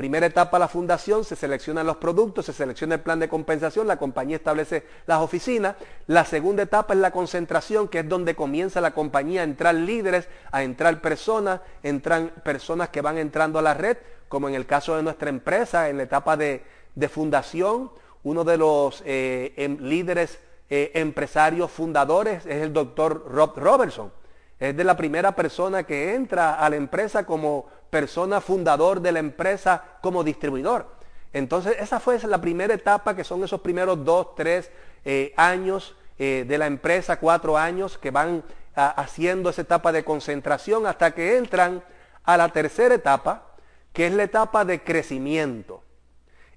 Primera 0.00 0.24
etapa, 0.24 0.58
la 0.58 0.66
fundación, 0.66 1.24
se 1.24 1.36
seleccionan 1.36 1.86
los 1.86 1.98
productos, 1.98 2.46
se 2.46 2.54
selecciona 2.54 2.94
el 2.94 3.02
plan 3.02 3.20
de 3.20 3.28
compensación, 3.28 3.86
la 3.86 3.98
compañía 3.98 4.36
establece 4.36 4.86
las 5.06 5.20
oficinas. 5.20 5.76
La 6.06 6.24
segunda 6.24 6.62
etapa 6.62 6.94
es 6.94 7.00
la 7.00 7.10
concentración, 7.10 7.86
que 7.86 7.98
es 7.98 8.08
donde 8.08 8.34
comienza 8.34 8.80
la 8.80 8.92
compañía 8.92 9.42
a 9.42 9.44
entrar 9.44 9.74
líderes, 9.74 10.26
a 10.52 10.62
entrar 10.62 11.02
personas, 11.02 11.60
entran 11.82 12.32
personas 12.42 12.88
que 12.88 13.02
van 13.02 13.18
entrando 13.18 13.58
a 13.58 13.62
la 13.62 13.74
red, 13.74 13.98
como 14.30 14.48
en 14.48 14.54
el 14.54 14.64
caso 14.64 14.96
de 14.96 15.02
nuestra 15.02 15.28
empresa, 15.28 15.90
en 15.90 15.98
la 15.98 16.04
etapa 16.04 16.34
de, 16.34 16.64
fundación. 17.10 17.90
Uno 18.22 18.44
de 18.44 18.58
los 18.58 19.02
eh, 19.06 19.54
em, 19.56 19.78
líderes 19.80 20.38
eh, 20.68 20.90
empresarios 20.94 21.70
fundadores 21.70 22.44
es 22.46 22.62
el 22.62 22.72
doctor 22.72 23.24
Rob 23.30 23.56
Robertson. 23.56 24.12
Es 24.58 24.76
de 24.76 24.84
la 24.84 24.96
primera 24.96 25.34
persona 25.34 25.84
que 25.84 26.14
entra 26.14 26.54
a 26.54 26.68
la 26.68 26.76
empresa 26.76 27.24
como 27.24 27.66
persona 27.88 28.40
fundador 28.40 29.00
de 29.00 29.12
la 29.12 29.20
empresa 29.20 29.82
como 30.02 30.22
distribuidor. 30.22 30.86
Entonces, 31.32 31.76
esa 31.80 31.98
fue 31.98 32.18
la 32.20 32.40
primera 32.40 32.74
etapa, 32.74 33.16
que 33.16 33.24
son 33.24 33.42
esos 33.42 33.60
primeros 33.60 34.04
dos, 34.04 34.34
tres 34.34 34.70
eh, 35.04 35.32
años 35.36 35.96
de 36.18 36.58
la 36.58 36.66
empresa, 36.66 37.18
cuatro 37.18 37.56
años, 37.56 37.96
que 37.96 38.10
van 38.10 38.44
haciendo 38.74 39.48
esa 39.48 39.62
etapa 39.62 39.90
de 39.90 40.04
concentración 40.04 40.86
hasta 40.86 41.12
que 41.12 41.38
entran 41.38 41.82
a 42.24 42.36
la 42.36 42.50
tercera 42.50 42.94
etapa, 42.94 43.54
que 43.94 44.06
es 44.06 44.12
la 44.12 44.24
etapa 44.24 44.66
de 44.66 44.82
crecimiento. 44.82 45.82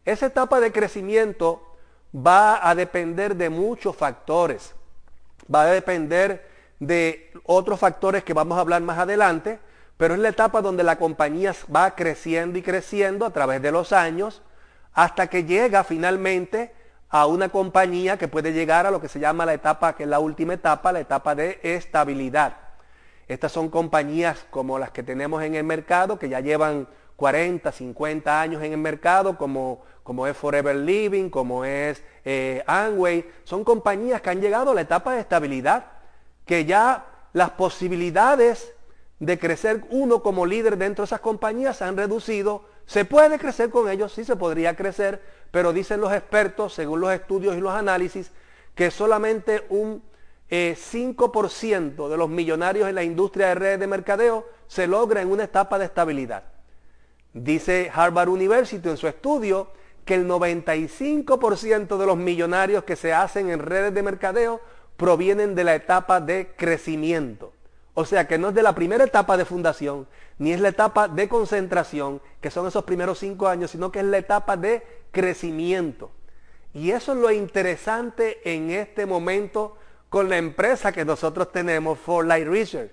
Esa 0.05 0.25
etapa 0.27 0.59
de 0.59 0.71
crecimiento 0.71 1.61
va 2.15 2.67
a 2.67 2.75
depender 2.75 3.35
de 3.35 3.49
muchos 3.49 3.95
factores. 3.95 4.73
Va 5.53 5.63
a 5.63 5.67
depender 5.67 6.47
de 6.79 7.31
otros 7.45 7.79
factores 7.79 8.23
que 8.23 8.33
vamos 8.33 8.57
a 8.57 8.61
hablar 8.61 8.81
más 8.81 8.99
adelante, 8.99 9.59
pero 9.97 10.13
es 10.13 10.19
la 10.19 10.29
etapa 10.29 10.61
donde 10.61 10.83
la 10.83 10.97
compañía 10.97 11.53
va 11.73 11.95
creciendo 11.95 12.57
y 12.57 12.61
creciendo 12.61 13.25
a 13.25 13.31
través 13.31 13.61
de 13.61 13.71
los 13.71 13.93
años 13.93 14.41
hasta 14.93 15.27
que 15.27 15.45
llega 15.45 15.83
finalmente 15.83 16.73
a 17.09 17.25
una 17.25 17.49
compañía 17.49 18.17
que 18.17 18.27
puede 18.27 18.53
llegar 18.53 18.85
a 18.85 18.91
lo 18.91 18.99
que 18.99 19.07
se 19.07 19.19
llama 19.19 19.45
la 19.45 19.53
etapa, 19.53 19.95
que 19.95 20.03
es 20.03 20.09
la 20.09 20.19
última 20.19 20.55
etapa, 20.55 20.91
la 20.91 20.99
etapa 20.99 21.35
de 21.35 21.59
estabilidad. 21.63 22.57
Estas 23.27 23.51
son 23.51 23.69
compañías 23.69 24.45
como 24.49 24.79
las 24.79 24.91
que 24.91 25.03
tenemos 25.03 25.43
en 25.43 25.55
el 25.55 25.63
mercado, 25.63 26.19
que 26.19 26.27
ya 26.27 26.39
llevan 26.39 26.87
40, 27.15 27.71
50 27.71 28.41
años 28.41 28.63
en 28.63 28.73
el 28.73 28.79
mercado, 28.79 29.37
como, 29.37 29.83
como 30.03 30.27
es 30.27 30.35
Forever 30.35 30.75
Living, 30.75 31.29
como 31.29 31.65
es 31.65 32.03
eh. 32.25 32.63
Son 33.43 33.63
compañías 33.63 34.21
que 34.21 34.29
han 34.29 34.41
llegado 34.41 34.71
a 34.71 34.75
la 34.75 34.81
etapa 34.81 35.13
de 35.13 35.21
estabilidad, 35.21 35.85
que 36.45 36.65
ya 36.65 37.05
las 37.33 37.51
posibilidades 37.51 38.73
de 39.19 39.39
crecer 39.39 39.85
uno 39.89 40.21
como 40.21 40.45
líder 40.45 40.77
dentro 40.77 41.03
de 41.03 41.05
esas 41.05 41.21
compañías 41.21 41.77
se 41.77 41.85
han 41.85 41.97
reducido. 41.97 42.65
Se 42.85 43.05
puede 43.05 43.39
crecer 43.39 43.69
con 43.69 43.89
ellos, 43.89 44.11
sí 44.11 44.25
se 44.25 44.35
podría 44.35 44.75
crecer, 44.75 45.21
pero 45.51 45.71
dicen 45.71 46.01
los 46.01 46.11
expertos, 46.11 46.73
según 46.73 46.99
los 46.99 47.13
estudios 47.13 47.55
y 47.55 47.61
los 47.61 47.73
análisis, 47.73 48.31
que 48.75 48.91
solamente 48.91 49.65
un 49.69 50.03
5% 50.49 52.05
eh, 52.05 52.09
de 52.09 52.17
los 52.17 52.29
millonarios 52.29 52.89
en 52.89 52.95
la 52.95 53.03
industria 53.03 53.47
de 53.47 53.55
redes 53.55 53.79
de 53.79 53.87
mercadeo 53.87 54.47
se 54.67 54.87
logra 54.87 55.21
en 55.21 55.31
una 55.31 55.45
etapa 55.45 55.79
de 55.79 55.85
estabilidad. 55.85 56.43
Dice 57.33 57.89
Harvard 57.93 58.29
University 58.29 58.87
en 58.89 58.97
su 58.97 59.07
estudio 59.07 59.71
que 60.05 60.15
el 60.15 60.27
95% 60.27 61.97
de 61.97 62.05
los 62.05 62.17
millonarios 62.17 62.83
que 62.83 62.95
se 62.95 63.13
hacen 63.13 63.49
en 63.49 63.59
redes 63.59 63.93
de 63.93 64.03
mercadeo 64.03 64.61
provienen 64.97 65.55
de 65.55 65.63
la 65.63 65.75
etapa 65.75 66.19
de 66.19 66.53
crecimiento. 66.55 67.53
O 67.93 68.05
sea 68.05 68.27
que 68.27 68.37
no 68.37 68.49
es 68.49 68.55
de 68.55 68.63
la 68.63 68.73
primera 68.73 69.03
etapa 69.03 69.37
de 69.37 69.45
fundación, 69.45 70.07
ni 70.39 70.51
es 70.51 70.59
la 70.59 70.69
etapa 70.69 71.07
de 71.07 71.29
concentración, 71.29 72.21
que 72.41 72.49
son 72.49 72.67
esos 72.67 72.83
primeros 72.83 73.19
cinco 73.19 73.47
años, 73.47 73.71
sino 73.71 73.91
que 73.91 73.99
es 73.99 74.05
la 74.05 74.17
etapa 74.17 74.57
de 74.57 74.83
crecimiento. 75.11 76.11
Y 76.73 76.91
eso 76.91 77.13
es 77.13 77.19
lo 77.19 77.31
interesante 77.31 78.41
en 78.51 78.71
este 78.71 79.05
momento 79.05 79.77
con 80.09 80.27
la 80.29 80.37
empresa 80.37 80.91
que 80.91 81.05
nosotros 81.05 81.51
tenemos, 81.51 81.99
For 81.99 82.25
Life 82.25 82.45
Research. 82.45 82.91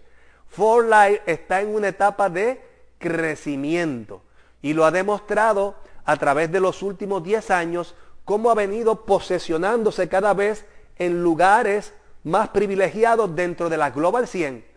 For 0.49 0.85
Life 0.85 1.23
está 1.27 1.62
en 1.62 1.75
una 1.75 1.88
etapa 1.88 2.29
de 2.29 2.61
crecimiento 2.99 4.23
y 4.61 4.75
lo 4.75 4.85
ha 4.85 4.90
demostrado 4.90 5.77
a 6.04 6.16
través 6.16 6.50
de 6.50 6.60
los 6.60 6.82
últimos 6.82 7.22
10 7.22 7.50
años 7.50 7.94
cómo 8.24 8.50
ha 8.50 8.54
venido 8.54 9.04
posesionándose 9.04 10.08
cada 10.08 10.34
vez 10.34 10.66
en 10.96 11.22
lugares 11.22 11.92
más 12.24 12.48
privilegiados 12.50 13.34
dentro 13.34 13.68
de 13.68 13.76
la 13.76 13.90
Global 13.90 14.26
100 14.28 14.70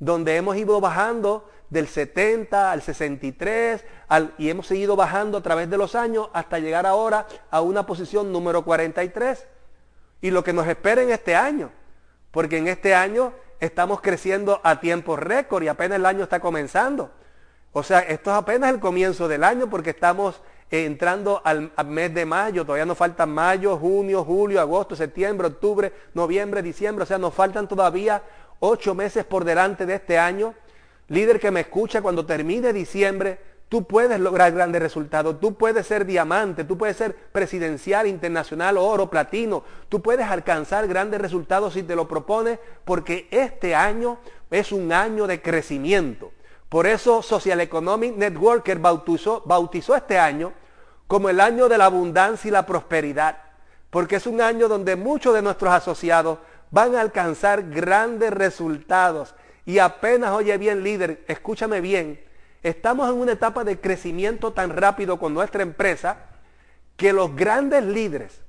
donde 0.00 0.36
hemos 0.36 0.56
ido 0.56 0.80
bajando 0.80 1.48
del 1.70 1.88
70 1.88 2.72
al 2.72 2.82
63 2.82 3.84
y 4.38 4.48
hemos 4.48 4.66
seguido 4.66 4.96
bajando 4.96 5.38
a 5.38 5.42
través 5.42 5.68
de 5.68 5.76
los 5.76 5.94
años 5.94 6.28
hasta 6.32 6.58
llegar 6.58 6.86
ahora 6.86 7.26
a 7.50 7.60
una 7.60 7.84
posición 7.84 8.32
número 8.32 8.64
43. 8.64 9.46
Y 10.20 10.30
lo 10.30 10.42
que 10.42 10.52
nos 10.52 10.66
espera 10.66 11.02
en 11.02 11.10
este 11.10 11.36
año, 11.36 11.70
porque 12.30 12.58
en 12.58 12.68
este 12.68 12.94
año 12.94 13.32
estamos 13.60 14.00
creciendo 14.00 14.60
a 14.64 14.80
tiempo 14.80 15.16
récord 15.16 15.62
y 15.62 15.68
apenas 15.68 15.98
el 15.98 16.06
año 16.06 16.24
está 16.24 16.40
comenzando. 16.40 17.10
O 17.72 17.82
sea, 17.82 18.00
esto 18.00 18.30
es 18.30 18.36
apenas 18.36 18.70
el 18.70 18.80
comienzo 18.80 19.28
del 19.28 19.44
año 19.44 19.68
porque 19.68 19.90
estamos 19.90 20.40
entrando 20.70 21.40
al, 21.44 21.72
al, 21.76 21.86
mes 21.86 22.12
de 22.12 22.26
mayo, 22.26 22.64
todavía 22.64 22.84
nos 22.84 22.98
faltan 22.98 23.30
mayo, 23.30 23.76
junio, 23.78 24.24
julio, 24.24 24.60
agosto, 24.60 24.94
septiembre, 24.94 25.46
octubre, 25.46 25.92
noviembre, 26.14 26.62
diciembre, 26.62 27.04
o 27.04 27.06
sea, 27.06 27.18
nos 27.18 27.32
faltan 27.32 27.66
todavía 27.66 28.22
ocho 28.60 28.94
meses 28.94 29.24
por 29.24 29.44
delante 29.44 29.86
de 29.86 29.94
este 29.94 30.18
año. 30.18 30.54
Líder 31.08 31.40
que 31.40 31.50
me 31.50 31.60
escucha, 31.60 32.02
cuando 32.02 32.26
termine 32.26 32.72
diciembre, 32.72 33.38
tú 33.68 33.84
puedes 33.84 34.20
lograr 34.20 34.52
grandes 34.52 34.82
resultados, 34.82 35.40
tú 35.40 35.54
puedes 35.54 35.86
ser 35.86 36.04
diamante, 36.04 36.64
tú 36.64 36.76
puedes 36.76 36.96
ser 36.96 37.14
presidencial, 37.14 38.06
internacional, 38.06 38.76
oro, 38.76 39.08
platino, 39.08 39.62
tú 39.88 40.02
puedes 40.02 40.26
alcanzar 40.26 40.86
grandes 40.86 41.20
resultados 41.20 41.74
si 41.74 41.82
te 41.82 41.96
lo 41.96 42.08
propones, 42.08 42.58
porque 42.84 43.26
este 43.30 43.74
año 43.74 44.18
es 44.50 44.72
un 44.72 44.92
año 44.92 45.26
de 45.26 45.40
crecimiento. 45.40 46.32
Por 46.68 46.86
eso 46.86 47.22
Social 47.22 47.60
Economic 47.60 48.14
Networker 48.16 48.78
bautizó, 48.78 49.42
bautizó 49.46 49.96
este 49.96 50.18
año 50.18 50.52
como 51.06 51.30
el 51.30 51.40
año 51.40 51.68
de 51.68 51.78
la 51.78 51.86
abundancia 51.86 52.48
y 52.48 52.52
la 52.52 52.66
prosperidad, 52.66 53.38
porque 53.88 54.16
es 54.16 54.26
un 54.26 54.42
año 54.42 54.68
donde 54.68 54.94
muchos 54.94 55.32
de 55.32 55.40
nuestros 55.40 55.72
asociados 55.72 56.38
van 56.70 56.94
a 56.94 57.00
alcanzar 57.00 57.70
grandes 57.70 58.30
resultados. 58.30 59.34
Y 59.64 59.78
apenas, 59.78 60.32
oye 60.32 60.58
bien 60.58 60.82
líder, 60.82 61.24
escúchame 61.26 61.80
bien, 61.80 62.22
estamos 62.62 63.08
en 63.08 63.16
una 63.16 63.32
etapa 63.32 63.64
de 63.64 63.80
crecimiento 63.80 64.52
tan 64.52 64.76
rápido 64.76 65.18
con 65.18 65.32
nuestra 65.32 65.62
empresa 65.62 66.18
que 66.98 67.14
los 67.14 67.34
grandes 67.34 67.84
líderes, 67.84 68.42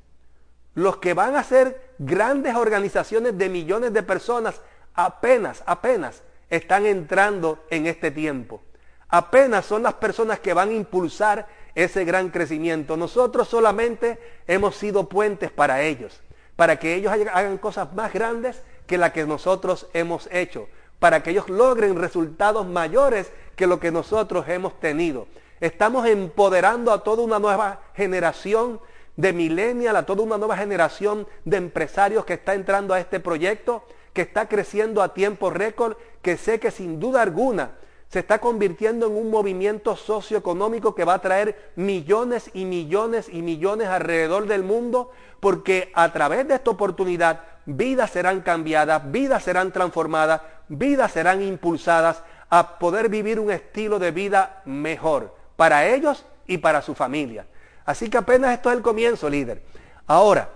los 0.75 0.97
que 0.97 1.13
van 1.13 1.37
a 1.37 1.43
ser 1.43 1.93
grandes 1.99 2.55
organizaciones 2.55 3.37
de 3.37 3.47
millones 3.47 3.93
de 3.93 4.03
personas, 4.03 4.61
apenas, 4.93 5.63
apenas 5.65 6.23
están 6.49 6.85
entrando 6.85 7.63
en 7.69 7.87
este 7.87 8.11
tiempo. 8.11 8.61
Apenas 9.07 9.65
son 9.65 9.83
las 9.83 9.95
personas 9.95 10.39
que 10.39 10.53
van 10.53 10.69
a 10.69 10.73
impulsar 10.73 11.47
ese 11.75 12.05
gran 12.05 12.29
crecimiento. 12.29 12.97
Nosotros 12.97 13.47
solamente 13.47 14.19
hemos 14.47 14.75
sido 14.75 15.09
puentes 15.09 15.51
para 15.51 15.81
ellos 15.81 16.21
para 16.59 16.77
que 16.77 16.93
ellos 16.93 17.13
hagan 17.13 17.57
cosas 17.57 17.93
más 17.93 18.11
grandes 18.11 18.61
que 18.85 18.97
la 18.97 19.13
que 19.13 19.25
nosotros 19.25 19.87
hemos 19.93 20.27
hecho, 20.29 20.67
para 20.99 21.23
que 21.23 21.29
ellos 21.29 21.47
logren 21.47 21.95
resultados 21.95 22.67
mayores 22.67 23.31
que 23.55 23.65
lo 23.65 23.79
que 23.79 23.91
nosotros 23.91 24.45
hemos 24.49 24.77
tenido. 24.81 25.27
Estamos 25.61 26.05
empoderando 26.05 26.91
a 26.91 27.01
toda 27.01 27.23
una 27.23 27.39
nueva 27.39 27.79
generación 27.95 28.81
de 29.15 29.31
millennial, 29.31 29.95
a 29.95 30.05
toda 30.05 30.21
una 30.21 30.37
nueva 30.37 30.57
generación 30.57 31.29
de 31.45 31.55
empresarios 31.55 32.25
que 32.25 32.33
está 32.33 32.55
entrando 32.55 32.93
a 32.93 32.99
este 32.99 33.21
proyecto, 33.21 33.85
que 34.11 34.23
está 34.23 34.49
creciendo 34.49 35.01
a 35.01 35.13
tiempo 35.13 35.49
récord, 35.49 35.95
que 36.21 36.37
sé 36.37 36.59
que 36.59 36.71
sin 36.71 36.99
duda 36.99 37.21
alguna 37.21 37.71
se 38.09 38.19
está 38.19 38.39
convirtiendo 38.39 39.05
en 39.05 39.15
un 39.15 39.29
movimiento 39.29 39.95
socioeconómico 39.95 40.95
que 40.95 41.05
va 41.05 41.15
a 41.15 41.21
traer 41.21 41.71
millones 41.75 42.49
y 42.53 42.65
millones 42.65 43.29
y 43.31 43.43
millones 43.43 43.87
alrededor 43.87 44.47
del 44.47 44.63
mundo, 44.63 45.11
porque 45.39 45.91
a 45.93 46.11
través 46.11 46.47
de 46.47 46.55
esta 46.55 46.71
oportunidad 46.71 47.41
vidas 47.65 48.09
serán 48.09 48.41
cambiadas, 48.41 49.11
vidas 49.11 49.43
serán 49.43 49.71
transformadas, 49.71 50.41
vidas 50.69 51.11
serán 51.11 51.43
impulsadas 51.43 52.23
a 52.49 52.79
poder 52.79 53.09
vivir 53.09 53.39
un 53.39 53.51
estilo 53.51 53.99
de 53.99 54.09
vida 54.09 54.63
mejor 54.65 55.35
para 55.55 55.87
ellos 55.87 56.25
y 56.47 56.57
para 56.57 56.81
su 56.81 56.95
familia. 56.95 57.45
Así 57.85 58.09
que 58.09 58.17
apenas 58.17 58.53
esto 58.53 58.71
es 58.71 58.77
el 58.77 58.81
comienzo, 58.81 59.29
líder. 59.29 59.61
Ahora, 60.07 60.49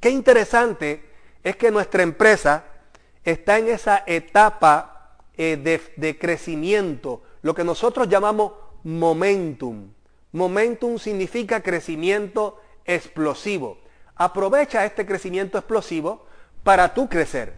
qué 0.00 0.10
interesante 0.10 1.02
es 1.42 1.56
que 1.56 1.70
nuestra 1.70 2.02
empresa 2.02 2.64
está 3.24 3.58
en 3.58 3.68
esa 3.68 4.02
etapa 4.06 5.16
eh, 5.36 5.56
de, 5.56 5.80
de 5.96 6.18
crecimiento, 6.18 7.22
lo 7.42 7.54
que 7.54 7.64
nosotros 7.64 8.08
llamamos 8.08 8.52
momentum. 8.84 9.90
Momentum 10.32 10.98
significa 10.98 11.62
crecimiento 11.62 12.60
explosivo. 12.84 13.78
Aprovecha 14.16 14.84
este 14.84 15.06
crecimiento 15.06 15.58
explosivo 15.58 16.26
para 16.64 16.92
tú 16.94 17.08
crecer. 17.08 17.54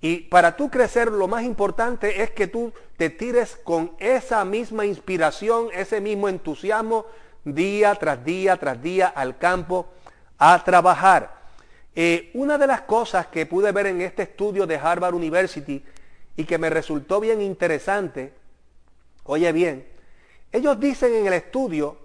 Y 0.00 0.18
para 0.18 0.56
tú 0.56 0.70
crecer 0.70 1.10
lo 1.10 1.28
más 1.28 1.44
importante 1.44 2.22
es 2.22 2.30
que 2.30 2.46
tú 2.46 2.72
te 2.96 3.10
tires 3.10 3.56
con 3.64 3.92
esa 3.98 4.44
misma 4.44 4.84
inspiración, 4.84 5.68
ese 5.72 6.00
mismo 6.00 6.28
entusiasmo 6.28 7.06
día 7.44 7.94
tras 7.94 8.24
día 8.24 8.56
tras 8.56 8.80
día 8.82 9.06
al 9.06 9.38
campo 9.38 9.86
a 10.38 10.62
trabajar. 10.64 11.33
Eh, 11.96 12.30
una 12.34 12.58
de 12.58 12.66
las 12.66 12.82
cosas 12.82 13.28
que 13.28 13.46
pude 13.46 13.70
ver 13.70 13.86
en 13.86 14.00
este 14.00 14.24
estudio 14.24 14.66
de 14.66 14.76
Harvard 14.76 15.14
University 15.14 15.84
y 16.36 16.44
que 16.44 16.58
me 16.58 16.70
resultó 16.70 17.20
bien 17.20 17.40
interesante, 17.40 18.32
oye 19.22 19.52
bien, 19.52 19.86
ellos 20.50 20.78
dicen 20.80 21.14
en 21.14 21.26
el 21.26 21.34
estudio 21.34 21.96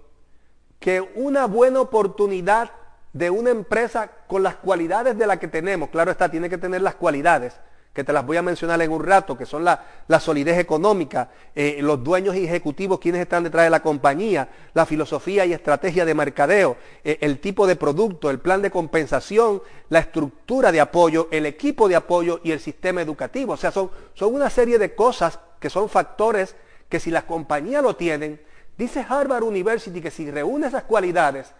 que 0.78 1.00
una 1.00 1.46
buena 1.46 1.80
oportunidad 1.80 2.70
de 3.12 3.30
una 3.30 3.50
empresa 3.50 4.10
con 4.28 4.42
las 4.42 4.56
cualidades 4.56 5.18
de 5.18 5.26
la 5.26 5.38
que 5.38 5.48
tenemos, 5.48 5.90
claro 5.90 6.12
está, 6.12 6.30
tiene 6.30 6.48
que 6.48 6.58
tener 6.58 6.82
las 6.82 6.94
cualidades, 6.94 7.58
que 7.92 8.04
te 8.04 8.12
las 8.12 8.24
voy 8.24 8.36
a 8.36 8.42
mencionar 8.42 8.80
en 8.82 8.92
un 8.92 9.04
rato, 9.04 9.36
que 9.36 9.44
son 9.44 9.64
la, 9.64 9.84
solidez 10.20 10.58
económica, 10.58 11.30
eh, 11.54 11.78
los 11.80 12.02
dueños 12.04 12.36
y 12.36 12.44
ejecutivos, 12.44 13.00
quienes 13.00 13.22
están 13.22 13.42
detrás 13.42 13.64
de 13.64 13.70
la 13.70 13.82
compañía, 13.82 14.48
la 14.74 14.86
filosofía 14.86 15.44
y 15.44 15.52
estrategia 15.52 16.04
de 16.04 16.14
mercadeo, 16.14 16.76
eh, 17.02 17.18
el 17.20 17.40
tipo 17.40 17.66
de 17.66 17.74
producto, 17.74 18.30
el 18.30 18.38
plan 18.38 18.62
de 18.62 18.70
compensación, 18.70 19.60
la 19.88 19.98
estructura 19.98 20.70
de 20.70 20.80
apoyo, 20.80 21.26
el 21.32 21.46
equipo 21.46 21.88
de 21.88 21.96
apoyo 21.96 22.40
y 22.44 22.52
el 22.52 22.60
sistema 22.60 23.02
educativo. 23.02 23.54
O 23.54 23.56
sea, 23.56 23.72
son, 23.72 23.90
son 24.14 24.34
una 24.34 24.50
serie 24.50 24.78
de 24.78 24.94
cosas 24.94 25.40
que 25.58 25.68
son 25.68 25.88
factores 25.88 26.54
que 26.88 27.00
si 27.00 27.10
las 27.10 27.24
compañías 27.24 27.82
lo 27.82 27.96
tienen, 27.96 28.40
dice 28.78 29.04
Harvard 29.08 29.42
University 29.42 30.00
que 30.00 30.10
si 30.12 30.30
reúne 30.30 30.68
esas 30.68 30.84
cualidades 30.84 31.52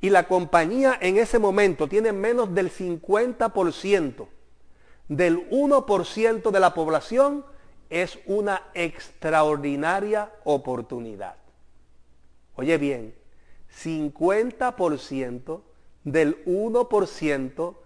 y 0.00 0.10
la 0.10 0.24
compañía 0.24 0.98
en 1.00 1.16
ese 1.16 1.38
momento 1.38 1.88
tiene 1.88 2.12
menos 2.12 2.54
del 2.54 2.70
50%, 2.70 4.28
del 5.08 5.48
1% 5.50 6.50
de 6.50 6.60
la 6.60 6.74
población 6.74 7.44
es 7.90 8.18
una 8.26 8.62
extraordinaria 8.74 10.32
oportunidad. 10.44 11.36
Oye 12.56 12.78
bien, 12.78 13.14
50% 13.82 15.60
del 16.04 16.44
1% 16.44 17.76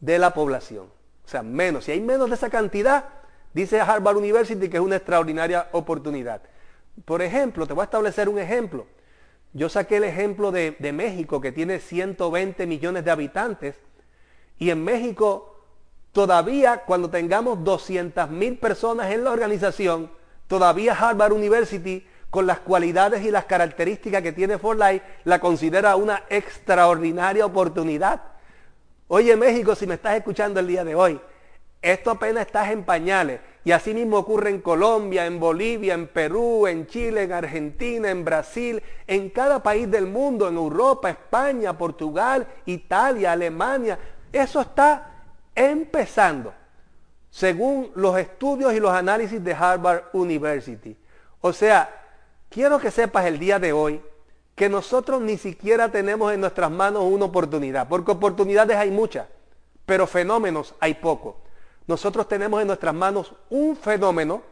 de 0.00 0.18
la 0.18 0.32
población. 0.32 0.86
O 1.24 1.28
sea, 1.28 1.42
menos. 1.42 1.84
Si 1.84 1.92
hay 1.92 2.00
menos 2.00 2.28
de 2.28 2.36
esa 2.36 2.50
cantidad, 2.50 3.06
dice 3.52 3.80
Harvard 3.80 4.16
University 4.16 4.68
que 4.68 4.78
es 4.78 4.82
una 4.82 4.96
extraordinaria 4.96 5.68
oportunidad. 5.72 6.42
Por 7.04 7.22
ejemplo, 7.22 7.66
te 7.66 7.74
voy 7.74 7.82
a 7.82 7.84
establecer 7.84 8.28
un 8.28 8.38
ejemplo. 8.38 8.86
Yo 9.52 9.68
saqué 9.68 9.96
el 9.96 10.04
ejemplo 10.04 10.52
de, 10.52 10.76
de 10.78 10.92
México, 10.92 11.40
que 11.40 11.50
tiene 11.50 11.80
120 11.80 12.66
millones 12.66 13.04
de 13.04 13.10
habitantes, 13.10 13.76
y 14.58 14.70
en 14.70 14.84
México 14.84 15.49
todavía 16.12 16.84
cuando 16.84 17.10
tengamos 17.10 17.62
200 17.64 18.30
mil 18.30 18.58
personas 18.58 19.10
en 19.12 19.24
la 19.24 19.30
organización, 19.30 20.10
todavía 20.46 20.94
Harvard 20.94 21.32
University, 21.32 22.06
con 22.30 22.46
las 22.46 22.60
cualidades 22.60 23.24
y 23.24 23.30
las 23.30 23.44
características 23.44 24.22
que 24.22 24.32
tiene 24.32 24.58
For 24.58 24.76
Life, 24.76 25.04
la 25.24 25.40
considera 25.40 25.96
una 25.96 26.22
extraordinaria 26.28 27.44
oportunidad. 27.44 28.22
Oye 29.08 29.36
México, 29.36 29.74
si 29.74 29.86
me 29.86 29.94
estás 29.94 30.16
escuchando 30.16 30.60
el 30.60 30.68
día 30.68 30.84
de 30.84 30.94
hoy, 30.94 31.20
esto 31.82 32.10
apenas 32.10 32.46
está 32.46 32.70
en 32.70 32.84
pañales. 32.84 33.40
Y 33.64 33.72
así 33.72 33.92
mismo 33.92 34.18
ocurre 34.18 34.50
en 34.50 34.60
Colombia, 34.60 35.26
en 35.26 35.40
Bolivia, 35.40 35.94
en 35.94 36.06
Perú, 36.06 36.66
en 36.66 36.86
Chile, 36.86 37.24
en 37.24 37.32
Argentina, 37.32 38.10
en 38.10 38.24
Brasil, 38.24 38.82
en 39.06 39.30
cada 39.30 39.62
país 39.62 39.90
del 39.90 40.06
mundo, 40.06 40.48
en 40.48 40.56
Europa, 40.56 41.10
España, 41.10 41.76
Portugal, 41.76 42.46
Italia, 42.66 43.32
Alemania. 43.32 43.98
Eso 44.32 44.60
está 44.60 45.09
empezando, 45.60 46.54
según 47.30 47.92
los 47.94 48.16
estudios 48.18 48.72
y 48.72 48.80
los 48.80 48.92
análisis 48.92 49.42
de 49.44 49.52
Harvard 49.52 50.04
University. 50.12 50.96
O 51.42 51.52
sea, 51.52 51.88
quiero 52.48 52.78
que 52.78 52.90
sepas 52.90 53.26
el 53.26 53.38
día 53.38 53.58
de 53.58 53.72
hoy 53.72 54.00
que 54.54 54.68
nosotros 54.68 55.20
ni 55.20 55.36
siquiera 55.36 55.90
tenemos 55.90 56.32
en 56.32 56.40
nuestras 56.40 56.70
manos 56.70 57.04
una 57.04 57.26
oportunidad, 57.26 57.88
porque 57.88 58.12
oportunidades 58.12 58.76
hay 58.76 58.90
muchas, 58.90 59.26
pero 59.84 60.06
fenómenos 60.06 60.74
hay 60.80 60.94
poco. 60.94 61.42
Nosotros 61.86 62.26
tenemos 62.28 62.60
en 62.60 62.66
nuestras 62.66 62.94
manos 62.94 63.34
un 63.50 63.76
fenómeno 63.76 64.42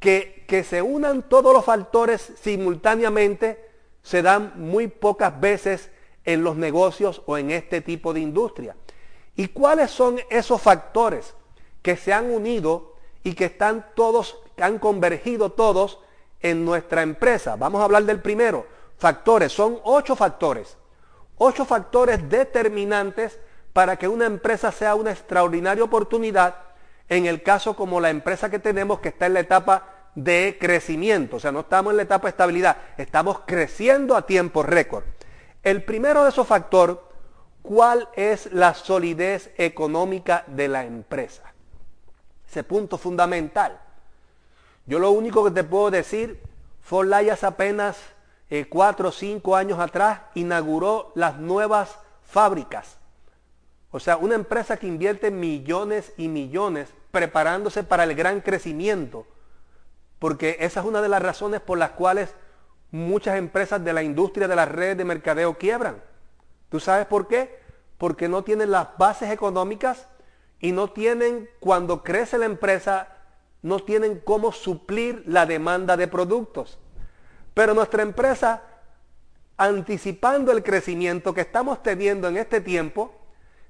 que, 0.00 0.44
que 0.48 0.64
se 0.64 0.80
unan 0.80 1.28
todos 1.28 1.52
los 1.52 1.64
factores 1.64 2.32
simultáneamente, 2.40 3.68
se 4.02 4.22
dan 4.22 4.52
muy 4.56 4.88
pocas 4.88 5.38
veces 5.40 5.90
en 6.24 6.42
los 6.42 6.56
negocios 6.56 7.22
o 7.26 7.36
en 7.36 7.50
este 7.50 7.80
tipo 7.80 8.14
de 8.14 8.20
industria. 8.20 8.76
¿Y 9.38 9.46
cuáles 9.46 9.92
son 9.92 10.18
esos 10.30 10.60
factores 10.60 11.32
que 11.80 11.96
se 11.96 12.12
han 12.12 12.28
unido 12.28 12.96
y 13.22 13.34
que 13.34 13.44
están 13.44 13.86
todos, 13.94 14.36
que 14.56 14.64
han 14.64 14.80
convergido 14.80 15.52
todos 15.52 16.00
en 16.40 16.64
nuestra 16.64 17.02
empresa? 17.02 17.54
Vamos 17.54 17.80
a 17.80 17.84
hablar 17.84 18.02
del 18.02 18.20
primero. 18.20 18.66
Factores, 18.98 19.52
son 19.52 19.78
ocho 19.84 20.16
factores. 20.16 20.76
Ocho 21.36 21.64
factores 21.64 22.28
determinantes 22.28 23.38
para 23.72 23.96
que 23.96 24.08
una 24.08 24.26
empresa 24.26 24.72
sea 24.72 24.96
una 24.96 25.12
extraordinaria 25.12 25.84
oportunidad 25.84 26.56
en 27.08 27.26
el 27.26 27.44
caso 27.44 27.76
como 27.76 28.00
la 28.00 28.10
empresa 28.10 28.50
que 28.50 28.58
tenemos 28.58 28.98
que 28.98 29.10
está 29.10 29.26
en 29.26 29.34
la 29.34 29.40
etapa 29.40 30.08
de 30.16 30.58
crecimiento. 30.60 31.36
O 31.36 31.40
sea, 31.40 31.52
no 31.52 31.60
estamos 31.60 31.92
en 31.92 31.98
la 31.98 32.02
etapa 32.02 32.26
de 32.26 32.30
estabilidad, 32.30 32.78
estamos 32.96 33.42
creciendo 33.46 34.16
a 34.16 34.26
tiempo 34.26 34.64
récord. 34.64 35.04
El 35.62 35.84
primero 35.84 36.24
de 36.24 36.30
esos 36.30 36.44
factores 36.44 36.96
cuál 37.62 38.08
es 38.14 38.52
la 38.52 38.74
solidez 38.74 39.52
económica 39.56 40.44
de 40.46 40.68
la 40.68 40.84
empresa. 40.84 41.52
Ese 42.48 42.64
punto 42.64 42.98
fundamental. 42.98 43.78
Yo 44.86 44.98
lo 44.98 45.10
único 45.10 45.44
que 45.44 45.50
te 45.50 45.64
puedo 45.64 45.90
decir, 45.90 46.40
hace 47.30 47.46
apenas 47.46 47.98
eh, 48.48 48.66
cuatro 48.68 49.10
o 49.10 49.12
cinco 49.12 49.54
años 49.54 49.78
atrás 49.78 50.20
inauguró 50.34 51.12
las 51.14 51.38
nuevas 51.38 51.98
fábricas. 52.22 52.96
O 53.90 54.00
sea, 54.00 54.16
una 54.16 54.34
empresa 54.34 54.76
que 54.76 54.86
invierte 54.86 55.30
millones 55.30 56.12
y 56.16 56.28
millones 56.28 56.88
preparándose 57.10 57.84
para 57.84 58.04
el 58.04 58.14
gran 58.14 58.40
crecimiento. 58.40 59.26
Porque 60.18 60.56
esa 60.60 60.80
es 60.80 60.86
una 60.86 61.02
de 61.02 61.08
las 61.08 61.22
razones 61.22 61.60
por 61.60 61.78
las 61.78 61.90
cuales 61.90 62.34
muchas 62.90 63.36
empresas 63.36 63.84
de 63.84 63.92
la 63.92 64.02
industria 64.02 64.48
de 64.48 64.56
las 64.56 64.68
redes 64.68 64.96
de 64.96 65.04
mercadeo 65.04 65.58
quiebran 65.58 66.02
¿Tú 66.68 66.80
sabes 66.80 67.06
por 67.06 67.28
qué? 67.28 67.60
Porque 67.96 68.28
no 68.28 68.44
tienen 68.44 68.70
las 68.70 68.96
bases 68.98 69.30
económicas 69.30 70.06
y 70.60 70.72
no 70.72 70.90
tienen, 70.90 71.48
cuando 71.60 72.02
crece 72.02 72.38
la 72.38 72.46
empresa, 72.46 73.08
no 73.62 73.80
tienen 73.80 74.20
cómo 74.24 74.52
suplir 74.52 75.22
la 75.26 75.46
demanda 75.46 75.96
de 75.96 76.08
productos. 76.08 76.78
Pero 77.54 77.74
nuestra 77.74 78.02
empresa, 78.02 78.62
anticipando 79.56 80.52
el 80.52 80.62
crecimiento 80.62 81.34
que 81.34 81.40
estamos 81.40 81.82
teniendo 81.82 82.28
en 82.28 82.36
este 82.36 82.60
tiempo, 82.60 83.14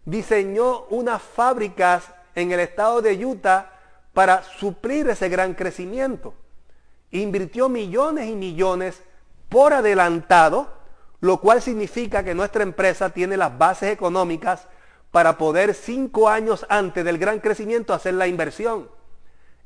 diseñó 0.04 0.84
unas 0.87 1.22
fábricas 1.22 2.04
en 2.34 2.52
el 2.52 2.61
estado 2.61 3.02
de 3.02 3.24
Utah 3.24 3.72
para 4.12 4.42
suplir 4.42 5.08
ese 5.08 5.28
gran 5.28 5.54
crecimiento. 5.54 6.34
Invirtió 7.11 7.68
millones 7.68 8.28
y 8.28 8.34
millones 8.34 9.02
por 9.48 9.72
adelantado 9.72 10.77
lo 11.20 11.40
cual 11.40 11.61
significa 11.61 12.22
que 12.22 12.35
nuestra 12.35 12.62
empresa 12.62 13.11
tiene 13.11 13.37
las 13.37 13.57
bases 13.57 13.92
económicas 13.92 14.66
para 15.11 15.38
poder 15.38 15.74
cinco 15.74 16.28
años 16.28 16.66
antes 16.68 17.04
del 17.04 17.18
gran 17.18 17.40
crecimiento 17.40 17.94
hacer 17.94 18.14
la 18.14 18.26
inversión. 18.26 18.88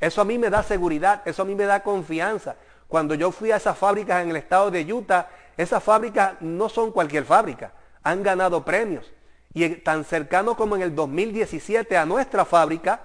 Eso 0.01 0.21
a 0.21 0.25
mí 0.25 0.39
me 0.39 0.51
da 0.51 0.63
seguridad, 0.63 1.23
eso 1.25 1.43
a 1.43 1.45
mí 1.45 1.55
me 1.55 1.65
da 1.65 1.83
confianza. 1.83 2.57
Cuando 2.89 3.15
yo 3.15 3.31
fui 3.31 3.51
a 3.51 3.57
esas 3.57 3.77
fábricas 3.77 4.23
en 4.23 4.31
el 4.31 4.37
estado 4.37 4.71
de 4.71 4.91
Utah, 4.93 5.29
esas 5.57 5.83
fábricas 5.83 6.35
no 6.41 6.69
son 6.69 6.91
cualquier 6.91 7.25
fábrica, 7.25 7.73
han 8.03 8.23
ganado 8.23 8.65
premios. 8.65 9.13
Y 9.55 9.69
tan 9.77 10.05
cercano 10.05 10.57
como 10.57 10.77
en 10.77 10.83
el 10.83 10.95
2017 10.95 11.97
a 11.97 12.07
nuestra 12.07 12.45
fábrica, 12.45 13.01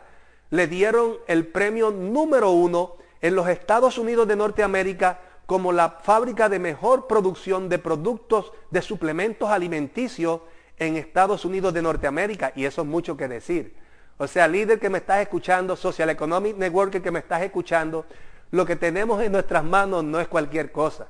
le 0.49 0.67
dieron 0.67 1.17
el 1.27 1.45
premio 1.47 1.91
número 1.91 2.51
uno 2.51 2.95
en 3.21 3.35
los 3.35 3.47
Estados 3.49 3.97
Unidos 3.97 4.27
de 4.27 4.35
Norteamérica 4.35 5.19
como 5.47 5.71
la 5.71 5.89
fábrica 5.89 6.49
de 6.49 6.59
mejor 6.59 7.07
producción 7.07 7.69
de 7.69 7.79
productos 7.79 8.51
de 8.69 8.81
suplementos 8.81 9.49
alimenticios 9.49 10.41
en 10.77 10.97
Estados 10.97 11.45
Unidos 11.45 11.73
de 11.73 11.81
Norteamérica. 11.81 12.51
Y 12.53 12.65
eso 12.65 12.81
es 12.81 12.87
mucho 12.87 13.15
que 13.17 13.29
decir. 13.29 13.75
O 14.17 14.27
sea, 14.27 14.47
líder 14.47 14.77
que 14.77 14.89
me 14.89 14.97
estás 14.97 15.21
escuchando, 15.21 15.75
Social 15.77 16.09
Economic 16.09 16.57
Network 16.57 17.01
que 17.01 17.11
me 17.11 17.19
estás 17.19 17.41
escuchando, 17.43 18.05
lo 18.51 18.65
que 18.65 18.75
tenemos 18.75 19.23
en 19.23 19.31
nuestras 19.31 19.63
manos 19.63 20.03
no 20.03 20.19
es 20.19 20.27
cualquier 20.27 20.71
cosa. 20.71 21.07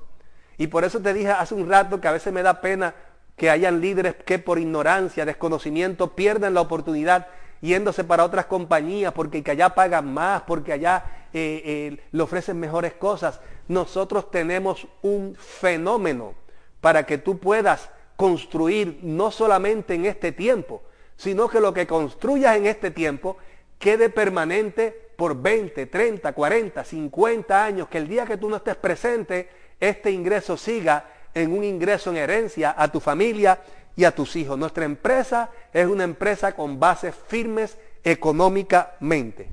Y 0.57 0.67
por 0.67 0.83
eso 0.83 0.99
te 0.99 1.13
dije 1.13 1.31
hace 1.31 1.55
un 1.55 1.67
rato 1.67 1.99
que 1.99 2.07
a 2.07 2.11
veces 2.11 2.31
me 2.31 2.43
da 2.43 2.61
pena 2.61 2.93
que 3.35 3.49
hayan 3.49 3.81
líderes 3.81 4.15
que 4.15 4.37
por 4.37 4.59
ignorancia, 4.59 5.25
desconocimiento, 5.25 6.15
pierdan 6.15 6.53
la 6.53 6.61
oportunidad 6.61 7.27
yéndose 7.61 8.03
para 8.03 8.23
otras 8.23 8.45
compañías 8.45 9.13
porque 9.13 9.41
que 9.41 9.51
allá 9.51 9.69
pagan 9.69 10.13
más, 10.13 10.43
porque 10.43 10.73
allá 10.73 11.16
eh, 11.33 11.61
eh, 11.65 11.97
le 12.11 12.23
ofrecen 12.23 12.59
mejores 12.59 12.93
cosas. 12.93 13.39
Nosotros 13.67 14.31
tenemos 14.31 14.87
un 15.01 15.35
fenómeno 15.35 16.33
para 16.81 17.05
que 17.05 17.17
tú 17.17 17.37
puedas 17.37 17.89
construir 18.15 18.99
no 19.03 19.31
solamente 19.31 19.93
en 19.93 20.05
este 20.05 20.31
tiempo, 20.31 20.81
sino 21.15 21.47
que 21.47 21.59
lo 21.59 21.73
que 21.73 21.87
construyas 21.87 22.57
en 22.57 22.65
este 22.65 22.91
tiempo 22.91 23.37
quede 23.79 24.09
permanente 24.09 25.07
por 25.15 25.39
20, 25.41 25.85
30, 25.87 26.33
40, 26.33 26.83
50 26.83 27.65
años, 27.65 27.87
que 27.89 27.97
el 27.97 28.07
día 28.07 28.25
que 28.25 28.37
tú 28.37 28.49
no 28.49 28.57
estés 28.57 28.75
presente, 28.75 29.49
este 29.79 30.11
ingreso 30.11 30.57
siga 30.57 31.05
en 31.33 31.51
un 31.51 31.63
ingreso 31.63 32.09
en 32.11 32.17
herencia 32.17 32.73
a 32.77 32.91
tu 32.91 32.99
familia 32.99 33.59
y 33.95 34.03
a 34.03 34.13
tus 34.13 34.35
hijos. 34.35 34.57
Nuestra 34.57 34.85
empresa 34.85 35.49
es 35.73 35.87
una 35.87 36.03
empresa 36.03 36.55
con 36.55 36.79
bases 36.79 37.13
firmes 37.27 37.77
económicamente. 38.03 39.49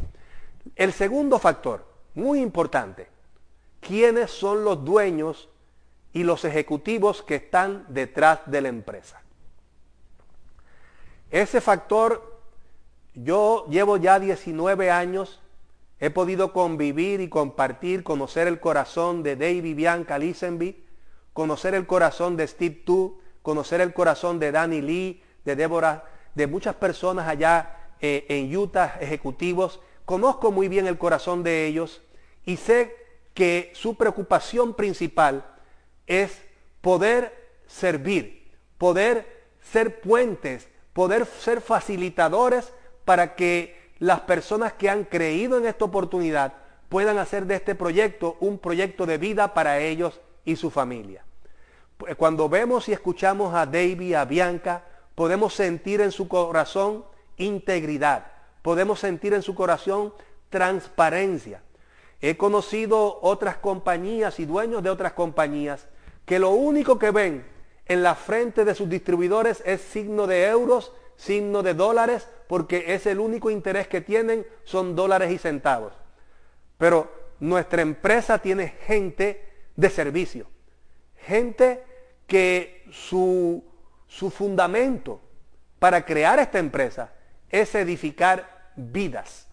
El 0.77 0.93
segundo 0.93 1.39
factor, 1.39 1.87
muy 2.15 2.41
importante, 2.41 3.09
¿quiénes 3.81 4.31
son 4.31 4.65
los 4.65 4.85
dueños 4.85 5.49
y 6.13 6.25
los 6.25 6.45
ejecutivos 6.45 7.23
que 7.23 7.37
están 7.37 7.85
detrás 7.89 8.41
de 8.47 8.61
la 8.61 8.69
empresa? 8.69 9.23
Ese 11.31 11.61
factor, 11.61 12.41
yo 13.15 13.67
llevo 13.69 13.97
ya 13.97 14.19
19 14.19 14.91
años, 14.91 15.41
he 15.99 16.11
podido 16.11 16.53
convivir 16.53 17.21
y 17.21 17.29
compartir, 17.29 18.05
conocer 18.05 18.47
el 18.47 18.61
corazón 18.61 19.23
de 19.23 19.37
David 19.37 19.77
Bianca 19.77 20.19
Lisenby, 20.19 20.85
conocer 21.33 21.75
el 21.75 21.87
corazón 21.87 22.37
de 22.37 22.47
Steve 22.47 22.83
Tu, 22.85 23.19
conocer 23.43 23.81
el 23.81 23.93
corazón 23.93 24.39
de 24.39 24.53
Danny 24.53 24.81
Lee, 24.81 25.23
de 25.45 25.57
Débora, 25.57 26.05
de 26.35 26.47
muchas 26.47 26.75
personas 26.77 27.29
allá 27.29 27.91
eh, 28.01 28.25
en 28.29 28.57
Utah, 28.57 28.97
ejecutivos. 29.01 29.81
Conozco 30.05 30.53
muy 30.53 30.69
bien 30.69 30.87
el 30.87 30.99
corazón 30.99 31.43
de 31.43 31.67
ellos 31.67 32.03
y 32.45 32.57
sé 32.57 32.97
que 33.33 33.73
su 33.75 33.97
preocupación 33.97 34.75
principal 34.75 35.45
es 36.07 36.43
poder 36.81 37.61
servir, 37.67 38.53
poder 38.79 39.47
ser 39.61 40.01
puentes, 40.01 40.69
poder 40.93 41.27
ser 41.27 41.61
facilitadores 41.61 42.73
para 43.05 43.35
que 43.35 43.93
las 43.99 44.21
personas 44.21 44.75
que 44.75 44.91
han 44.91 45.05
creído 45.05 45.59
en 45.59 45.67
esta 45.67 45.85
oportunidad 45.85 46.55
puedan 46.89 47.19
hacer 47.19 47.47
de 47.47 47.57
este 47.57 47.75
proyecto 47.75 48.37
un 48.41 48.59
proyecto 48.59 49.07
de 49.07 49.19
vida 49.19 49.55
para 49.55 49.81
ellos 49.81 50.21
y 50.45 50.57
su 50.57 50.71
familia. 50.71 51.25
Cuando 52.17 52.49
vemos 52.49 52.89
y 52.89 52.93
escuchamos 52.93 53.55
a 53.55 53.67
David, 53.67 54.15
a 54.15 54.25
Bianca, 54.25 54.85
podemos 55.15 55.55
sentir 55.55 56.01
en 56.01 56.13
su 56.13 56.29
corazón 56.29 57.05
integridad, 57.37 58.27
podemos 58.65 58.99
sentir 58.99 59.35
en 59.35 59.43
su 59.43 59.55
corazón 59.55 60.15
transparencia. 60.49 61.61
He 62.23 62.39
conocido 62.39 63.19
otras 63.21 63.59
compañías 63.59 64.41
y 64.41 64.47
dueños 64.47 64.83
de 64.83 64.89
otras 64.89 65.13
compañías 65.13 65.87
que 66.25 66.39
lo 66.39 66.49
único 66.49 66.99
que 66.99 67.11
ven 67.11 67.45
en 67.85 68.03
la 68.03 68.15
frente 68.15 68.65
de 68.65 68.75
sus 68.75 68.89
distribuidores 68.89 69.63
es 69.67 69.83
signo 69.83 70.27
de 70.27 70.47
euros, 70.47 70.93
signo 71.17 71.63
de 71.63 71.75
dólares, 71.75 72.27
porque 72.49 72.95
es 72.95 73.05
el 73.05 73.21
único 73.21 73.51
interés 73.51 73.87
que 73.87 74.01
tienen 74.01 74.47
son 74.65 74.97
dólares 74.97 75.31
y 75.31 75.37
centavos. 75.37 75.93
Pero 76.79 77.13
nuestra 77.41 77.83
empresa 77.83 78.39
tiene 78.39 78.69
gente 78.87 79.45
de 79.77 79.91
servicio, 79.91 80.47
gente 81.19 81.85
que 82.27 82.83
su, 82.91 83.63
su 84.07 84.31
fundamento 84.31 85.21
para 85.79 86.07
crear 86.07 86.39
esta 86.39 86.59
empresa 86.59 87.13
es 87.51 87.75
edificar 87.75 88.54
vidas, 88.77 89.49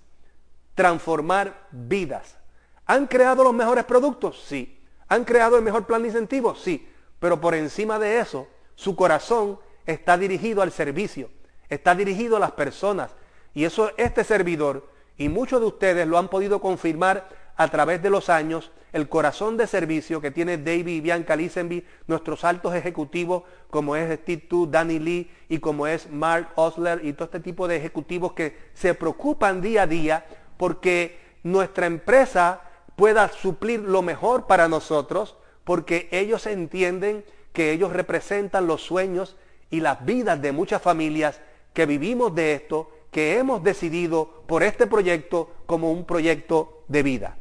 transformar 0.76 1.68
vidas. 1.72 2.38
¿Han 2.86 3.08
creado 3.08 3.44
los 3.44 3.54
mejores 3.54 3.86
productos? 3.86 4.44
Sí. 4.46 4.80
¿Han 5.08 5.26
creado 5.26 5.58
el 5.58 5.64
mejor 5.64 5.86
plan 5.86 6.02
de 6.02 6.10
incentivos? 6.10 6.62
Sí. 6.62 6.88
Pero 7.20 7.40
por 7.40 7.54
encima 7.54 8.00
de 8.00 8.20
eso, 8.20 8.48
su 8.76 8.96
corazón 8.96 9.60
está 9.86 10.18
dirigido 10.18 10.62
al 10.62 10.72
servicio, 10.72 11.30
está 11.70 11.94
dirigido 11.96 12.38
a 12.38 12.40
las 12.40 12.52
personas. 12.52 13.16
Y 13.54 13.66
eso 13.66 13.92
este 13.98 14.24
servidor 14.24 14.90
y 15.18 15.30
muchos 15.30 15.60
de 15.60 15.68
ustedes 15.68 16.08
lo 16.08 16.18
han 16.18 16.30
podido 16.30 16.60
confirmar 16.60 17.30
a 17.56 17.68
través 17.70 18.02
de 18.02 18.10
los 18.10 18.30
años 18.30 18.72
el 18.94 19.08
corazón 19.08 19.56
de 19.58 19.68
servicio 19.68 20.20
que 20.20 20.32
tiene 20.32 20.58
David 20.58 20.88
y 20.88 21.02
Bianca 21.02 21.36
Lisenby, 21.36 21.86
nuestros 22.08 22.44
altos 22.44 22.76
ejecutivos, 22.76 23.44
como 23.70 23.96
es 23.96 24.20
Steve 24.20 24.44
Tu, 24.50 24.70
Danny 24.70 25.00
Lee 25.00 25.32
y 25.48 25.60
como 25.60 25.88
es 25.88 26.10
Mark 26.10 26.50
Osler 26.56 27.06
y 27.06 27.14
todo 27.14 27.26
este 27.26 27.40
tipo 27.40 27.68
de 27.68 27.78
ejecutivos 27.78 28.34
que 28.34 28.58
se 28.74 28.94
preocupan 28.94 29.62
día 29.62 29.84
a 29.84 29.88
día 29.88 30.26
porque 30.58 31.20
nuestra 31.44 31.86
empresa 31.86 32.62
pueda 32.96 33.30
suplir 33.30 33.80
lo 33.80 34.02
mejor 34.02 34.46
para 34.46 34.68
nosotros, 34.68 35.38
porque 35.64 36.08
ellos 36.12 36.46
entienden 36.46 37.24
que 37.54 37.72
ellos 37.72 37.94
representan 37.94 38.68
los 38.68 38.84
sueños 38.84 39.38
y 39.70 39.80
las 39.80 40.06
vidas 40.06 40.42
de 40.42 40.52
muchas 40.52 40.82
familias 40.82 41.42
que 41.74 41.86
vivimos 41.86 42.36
de 42.36 42.54
esto, 42.54 42.92
que 43.10 43.38
hemos 43.38 43.64
decidido 43.64 44.44
por 44.48 44.64
este 44.64 44.86
proyecto 44.86 45.50
como 45.66 45.92
un 45.92 46.06
proyecto 46.06 46.84
de 46.88 47.04
vida. 47.04 47.38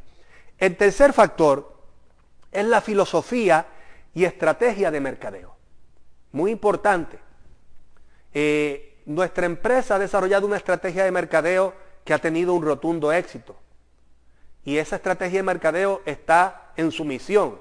El 0.61 0.77
tercer 0.77 1.11
factor 1.11 1.73
es 2.51 2.63
la 2.63 2.81
filosofía 2.81 3.65
y 4.13 4.25
estrategia 4.25 4.91
de 4.91 5.01
mercadeo. 5.01 5.55
Muy 6.31 6.51
importante. 6.51 7.17
Eh, 8.31 9.01
nuestra 9.07 9.47
empresa 9.47 9.95
ha 9.95 9.99
desarrollado 9.99 10.45
una 10.45 10.57
estrategia 10.57 11.03
de 11.03 11.09
mercadeo 11.09 11.73
que 12.05 12.13
ha 12.13 12.19
tenido 12.19 12.53
un 12.53 12.63
rotundo 12.63 13.11
éxito. 13.11 13.55
Y 14.63 14.77
esa 14.77 14.97
estrategia 14.97 15.39
de 15.39 15.43
mercadeo 15.43 16.03
está 16.05 16.71
en 16.75 16.91
su 16.91 17.05
misión, 17.05 17.59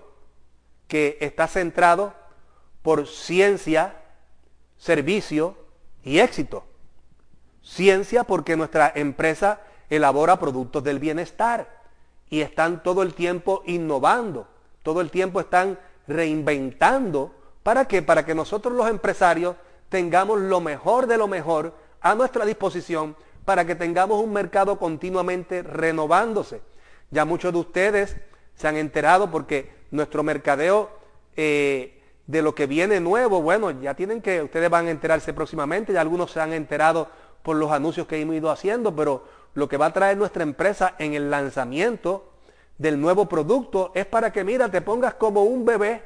que 0.86 1.16
está 1.22 1.48
centrado 1.48 2.12
por 2.82 3.08
ciencia, 3.08 3.94
servicio 4.76 5.56
y 6.04 6.18
éxito. 6.18 6.66
Ciencia 7.62 8.24
porque 8.24 8.58
nuestra 8.58 8.92
empresa 8.94 9.62
elabora 9.88 10.38
productos 10.38 10.84
del 10.84 10.98
bienestar 10.98 11.79
y 12.30 12.40
están 12.40 12.82
todo 12.82 13.02
el 13.02 13.12
tiempo 13.14 13.62
innovando, 13.66 14.46
todo 14.82 15.00
el 15.00 15.10
tiempo 15.10 15.40
están 15.40 15.78
reinventando. 16.06 17.34
¿Para 17.62 17.86
qué? 17.86 18.00
Para 18.02 18.24
que 18.24 18.34
nosotros 18.34 18.74
los 18.74 18.88
empresarios 18.88 19.56
tengamos 19.88 20.40
lo 20.40 20.60
mejor 20.60 21.06
de 21.06 21.18
lo 21.18 21.28
mejor 21.28 21.74
a 22.00 22.14
nuestra 22.14 22.46
disposición 22.46 23.16
para 23.44 23.66
que 23.66 23.74
tengamos 23.74 24.22
un 24.22 24.32
mercado 24.32 24.78
continuamente 24.78 25.62
renovándose. 25.62 26.62
Ya 27.10 27.24
muchos 27.24 27.52
de 27.52 27.58
ustedes 27.58 28.16
se 28.54 28.68
han 28.68 28.76
enterado 28.76 29.30
porque 29.30 29.70
nuestro 29.90 30.22
mercadeo 30.22 30.90
eh, 31.36 32.00
de 32.26 32.42
lo 32.42 32.54
que 32.54 32.66
viene 32.66 33.00
nuevo, 33.00 33.42
bueno, 33.42 33.72
ya 33.72 33.94
tienen 33.94 34.22
que, 34.22 34.42
ustedes 34.42 34.70
van 34.70 34.86
a 34.86 34.90
enterarse 34.90 35.32
próximamente, 35.34 35.92
ya 35.92 36.00
algunos 36.00 36.30
se 36.30 36.40
han 36.40 36.52
enterado 36.52 37.08
por 37.42 37.56
los 37.56 37.72
anuncios 37.72 38.06
que 38.06 38.20
hemos 38.20 38.36
ido 38.36 38.50
haciendo, 38.50 38.94
pero 38.94 39.24
lo 39.54 39.68
que 39.68 39.76
va 39.76 39.86
a 39.86 39.92
traer 39.92 40.16
nuestra 40.16 40.42
empresa 40.42 40.94
en 40.98 41.14
el 41.14 41.30
lanzamiento 41.30 42.30
del 42.78 43.00
nuevo 43.00 43.28
producto 43.28 43.92
es 43.94 44.06
para 44.06 44.32
que, 44.32 44.44
mira, 44.44 44.70
te 44.70 44.80
pongas 44.80 45.14
como 45.14 45.42
un 45.42 45.64
bebé, 45.64 46.02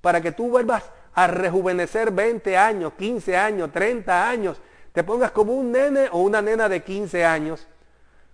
para 0.00 0.20
que 0.20 0.32
tú 0.32 0.48
vuelvas 0.48 0.90
a 1.12 1.26
rejuvenecer 1.26 2.10
20 2.10 2.56
años, 2.56 2.92
15 2.96 3.36
años, 3.36 3.72
30 3.72 4.28
años, 4.28 4.60
te 4.92 5.04
pongas 5.04 5.30
como 5.30 5.52
un 5.52 5.72
nene 5.72 6.08
o 6.12 6.18
una 6.18 6.40
nena 6.42 6.68
de 6.68 6.82
15 6.82 7.24
años 7.24 7.66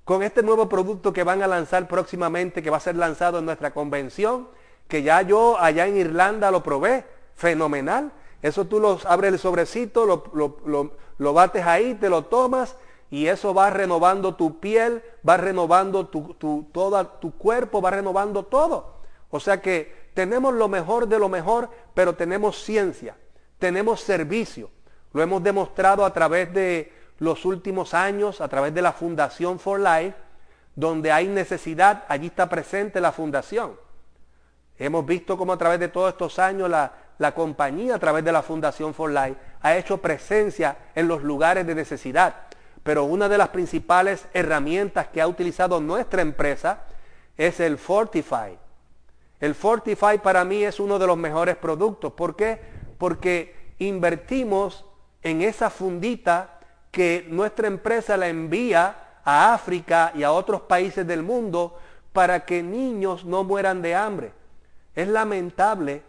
con 0.06 0.22
este 0.22 0.44
nuevo 0.44 0.68
producto 0.68 1.12
que 1.12 1.24
van 1.24 1.42
a 1.42 1.48
lanzar 1.48 1.88
próximamente, 1.88 2.62
que 2.62 2.70
va 2.70 2.76
a 2.76 2.80
ser 2.80 2.94
lanzado 2.94 3.40
en 3.40 3.44
nuestra 3.44 3.72
convención, 3.72 4.48
que 4.86 5.02
ya 5.02 5.22
yo 5.22 5.58
allá 5.58 5.88
en 5.88 5.96
Irlanda 5.96 6.52
lo 6.52 6.62
probé, 6.62 7.04
fenomenal. 7.34 8.12
Eso 8.40 8.66
tú 8.66 8.78
lo 8.78 9.00
abres 9.04 9.32
el 9.32 9.38
sobrecito, 9.40 10.06
lo, 10.06 11.32
bates 11.34 11.66
ahí, 11.66 11.94
te 11.94 12.08
lo 12.08 12.26
tomas 12.26 12.76
y 13.16 13.28
eso 13.28 13.54
va 13.54 13.70
renovando 13.70 14.34
tu 14.34 14.60
piel, 14.60 15.02
va 15.26 15.38
renovando 15.38 16.06
tu, 16.08 16.34
todo 16.70 17.06
tu 17.06 17.32
cuerpo, 17.32 17.80
va 17.80 17.90
renovando 17.90 18.44
todo. 18.44 18.96
O 19.30 19.40
sea 19.40 19.62
que 19.62 20.10
tenemos 20.12 20.52
lo 20.52 20.68
mejor 20.68 21.08
de 21.08 21.18
lo 21.18 21.30
mejor, 21.30 21.70
pero 21.94 22.14
tenemos 22.14 22.62
ciencia, 22.62 23.16
tenemos 23.58 24.02
servicio. 24.02 24.68
Lo 25.14 25.22
hemos 25.22 25.42
demostrado 25.42 26.04
a 26.04 26.12
través 26.12 26.52
de 26.52 26.92
los 27.18 27.46
últimos 27.46 27.94
años, 27.94 28.42
a 28.42 28.48
través 28.48 28.74
de 28.74 28.82
la 28.82 28.92
Fundación 28.92 29.58
For 29.58 29.80
Life, 29.80 30.14
donde 30.74 31.10
hay 31.10 31.26
necesidad, 31.26 32.04
allí 32.08 32.26
está 32.26 32.50
presente 32.50 33.00
la 33.00 33.12
fundación. 33.12 33.80
Hemos 34.76 35.06
visto 35.06 35.38
cómo 35.38 35.54
a 35.54 35.56
través 35.56 35.80
de 35.80 35.88
todos 35.88 36.10
estos 36.10 36.38
años 36.38 36.68
la, 36.68 36.92
la 37.16 37.34
compañía, 37.34 37.94
a 37.94 37.98
través 37.98 38.26
de 38.26 38.32
la 38.32 38.42
Fundación 38.42 38.92
For 38.92 39.10
Life, 39.10 39.36
ha 39.62 39.74
hecho 39.74 40.02
presencia 40.02 40.76
en 40.94 41.08
los 41.08 41.22
lugares 41.22 41.66
de 41.66 41.74
necesidad. 41.74 42.45
Pero 42.86 43.02
una 43.02 43.28
de 43.28 43.36
las 43.36 43.48
principales 43.48 44.26
herramientas 44.32 45.08
que 45.08 45.20
ha 45.20 45.26
utilizado 45.26 45.80
nuestra 45.80 46.22
empresa 46.22 46.84
es 47.36 47.58
el 47.58 47.78
Fortify. 47.78 48.56
El 49.40 49.56
Fortify 49.56 50.18
para 50.22 50.44
mí 50.44 50.62
es 50.62 50.78
uno 50.78 50.96
de 50.96 51.08
los 51.08 51.16
mejores 51.16 51.56
productos. 51.56 52.12
¿Por 52.12 52.36
qué? 52.36 52.60
Porque 52.96 53.56
invertimos 53.80 54.84
en 55.24 55.42
esa 55.42 55.68
fundita 55.68 56.60
que 56.92 57.26
nuestra 57.28 57.66
empresa 57.66 58.16
la 58.16 58.28
envía 58.28 59.18
a 59.24 59.52
África 59.52 60.12
y 60.14 60.22
a 60.22 60.30
otros 60.30 60.60
países 60.60 61.04
del 61.04 61.24
mundo 61.24 61.76
para 62.12 62.44
que 62.44 62.62
niños 62.62 63.24
no 63.24 63.42
mueran 63.42 63.82
de 63.82 63.96
hambre. 63.96 64.30
Es 64.94 65.08
lamentable 65.08 66.02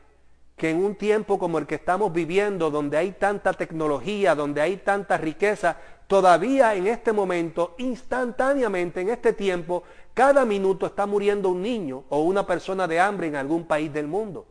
que 0.56 0.70
en 0.70 0.84
un 0.84 0.94
tiempo 0.96 1.40
como 1.40 1.58
el 1.58 1.66
que 1.66 1.76
estamos 1.76 2.14
viviendo, 2.14 2.70
donde 2.70 2.98
hay 2.98 3.14
tanta 3.14 3.54
tecnología, 3.54 4.36
donde 4.36 4.62
hay 4.62 4.78
tanta 4.78 5.18
riqueza, 5.18 5.78
todavía 6.08 6.74
en 6.76 6.88
este 6.88 7.14
momento, 7.14 7.76
instantáneamente 7.78 9.02
en 9.02 9.10
este 9.10 9.34
tiempo, 9.34 9.84
cada 10.14 10.46
minuto 10.46 10.88
está 10.88 11.06
muriendo 11.06 11.50
un 11.50 11.62
niño 11.62 12.06
o 12.10 12.22
una 12.22 12.46
persona 12.46 12.88
de 12.88 13.00
hambre 13.00 13.28
en 13.28 13.36
algún 13.36 13.66
país 13.66 13.92
del 13.94 14.08
mundo. 14.08 14.48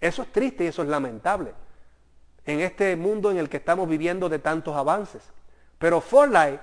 Eso 0.00 0.22
es 0.22 0.32
triste 0.32 0.64
y 0.64 0.68
eso 0.68 0.82
es 0.82 0.88
lamentable 0.88 1.54
en 2.44 2.60
este 2.60 2.96
mundo 2.96 3.30
en 3.30 3.38
el 3.38 3.48
que 3.48 3.58
estamos 3.58 3.88
viviendo 3.88 4.28
de 4.28 4.38
tantos 4.38 4.76
avances. 4.76 5.22
Pero 5.78 6.00
Forlight 6.00 6.60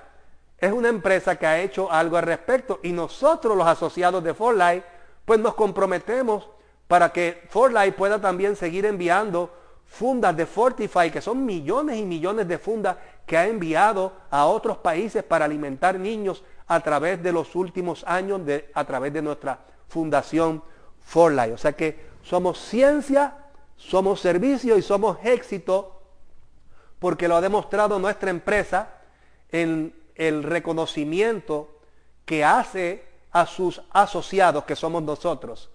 es 0.57 0.71
una 0.71 0.89
empresa 0.89 1.37
que 1.37 1.47
ha 1.47 1.59
hecho 1.59 1.91
algo 1.91 2.17
al 2.17 2.23
respecto 2.23 2.79
y 2.83 2.91
nosotros 2.91 3.55
los 3.55 3.67
asociados 3.67 4.23
de 4.23 4.33
Forlight 4.33 4.83
pues 5.25 5.39
nos 5.39 5.55
comprometemos 5.55 6.49
para 6.87 7.11
que 7.11 7.43
Forlight 7.49 7.95
pueda 7.95 8.19
también 8.19 8.55
seguir 8.55 8.85
enviando 8.85 9.53
fundas 9.89 10.37
de 10.37 10.45
Fortify, 10.45 11.11
que 11.11 11.19
son 11.19 11.45
millones 11.45 11.97
y 11.97 12.05
millones 12.05 12.47
de 12.47 12.59
fundas 12.59 12.95
que 13.25 13.35
ha 13.35 13.47
enviado 13.47 14.13
a 14.29 14.45
otros 14.45 14.77
países 14.77 15.23
para 15.23 15.45
alimentar 15.45 15.99
niños 15.99 16.43
a 16.67 16.79
través 16.79 17.21
de 17.21 17.31
los 17.31 17.55
últimos 17.55 18.03
años, 18.05 18.45
de, 18.45 18.69
a 18.73 18.85
través 18.85 19.11
de 19.11 19.21
nuestra 19.21 19.59
fundación 19.87 20.63
Forlight. 21.01 21.53
O 21.53 21.57
sea 21.57 21.73
que 21.73 22.07
somos 22.21 22.59
ciencia, 22.59 23.35
somos 23.75 24.21
servicio 24.21 24.77
y 24.77 24.83
somos 24.83 25.17
éxito 25.23 26.01
porque 26.99 27.27
lo 27.27 27.37
ha 27.37 27.41
demostrado 27.41 27.97
nuestra 27.97 28.29
empresa 28.29 28.89
en 29.51 29.95
el 30.15 30.43
reconocimiento 30.43 31.79
que 32.25 32.45
hace 32.45 33.05
a 33.31 33.47
sus 33.47 33.81
asociados, 33.91 34.65
que 34.65 34.75
somos 34.75 35.01
nosotros. 35.01 35.71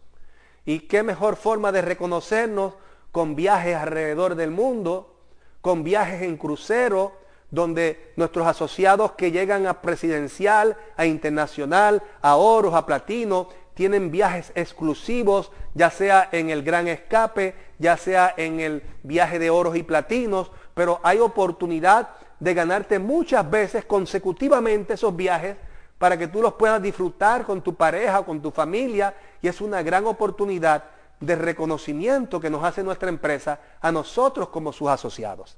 Y 0.65 0.81
qué 0.81 1.03
mejor 1.03 1.35
forma 1.37 1.73
de 1.73 1.83
reconocernos 1.83 2.75
con 3.15 3.37
viajes 3.37 3.77
alrededor 3.77 4.35
del 4.35 4.51
mundo, 4.51 5.15
con 5.61 5.85
viajes 5.85 6.23
en 6.23 6.37
crucero, 6.37 7.13
donde 7.49 8.13
nuestros 8.17 8.45
asociados 8.45 9.13
que 9.13 9.31
llegan 9.31 9.69
a 9.69 9.81
presidencial, 9.81 10.77
a 10.97 11.07
internacional, 11.07 12.03
a 12.23 12.35
oros, 12.35 12.75
a 12.75 12.85
platino, 12.85 13.51
tienen 13.75 14.11
viajes 14.11 14.51
exclusivos, 14.57 15.53
ya 15.75 15.91
sea 15.91 16.29
en 16.33 16.51
el 16.51 16.65
gran 16.65 16.89
escape, 16.89 17.55
ya 17.79 17.97
sea 17.97 18.35
en 18.37 18.59
el 18.59 18.83
viaje 19.05 19.39
de 19.39 19.49
oros 19.49 19.77
y 19.77 19.85
platinos, 19.85 20.51
pero 20.75 20.99
hay 21.05 21.21
oportunidad 21.21 22.09
de 22.41 22.53
ganarte 22.53 22.99
muchas 22.99 23.49
veces 23.49 23.85
consecutivamente 23.85 24.95
esos 24.95 25.15
viajes 25.15 25.57
para 25.99 26.19
que 26.19 26.27
tú 26.27 26.43
los 26.43 26.55
puedas 26.55 26.83
disfrutar 26.83 27.47
con 27.47 27.63
tu 27.63 27.77
pareja 27.77 28.19
o 28.19 28.27
con 28.27 28.43
tu 28.43 28.51
familia 28.51 29.15
y 29.41 29.47
es 29.47 29.61
una 29.61 29.85
gran 29.85 30.05
oportunidad 30.05 30.94
de 31.21 31.37
reconocimiento 31.37 32.41
que 32.41 32.51
nos 32.51 32.65
hace 32.65 32.83
nuestra 32.83 33.09
empresa 33.09 33.61
a 33.81 33.93
nosotros 33.93 34.49
como 34.49 34.73
sus 34.73 34.89
asociados. 34.89 35.57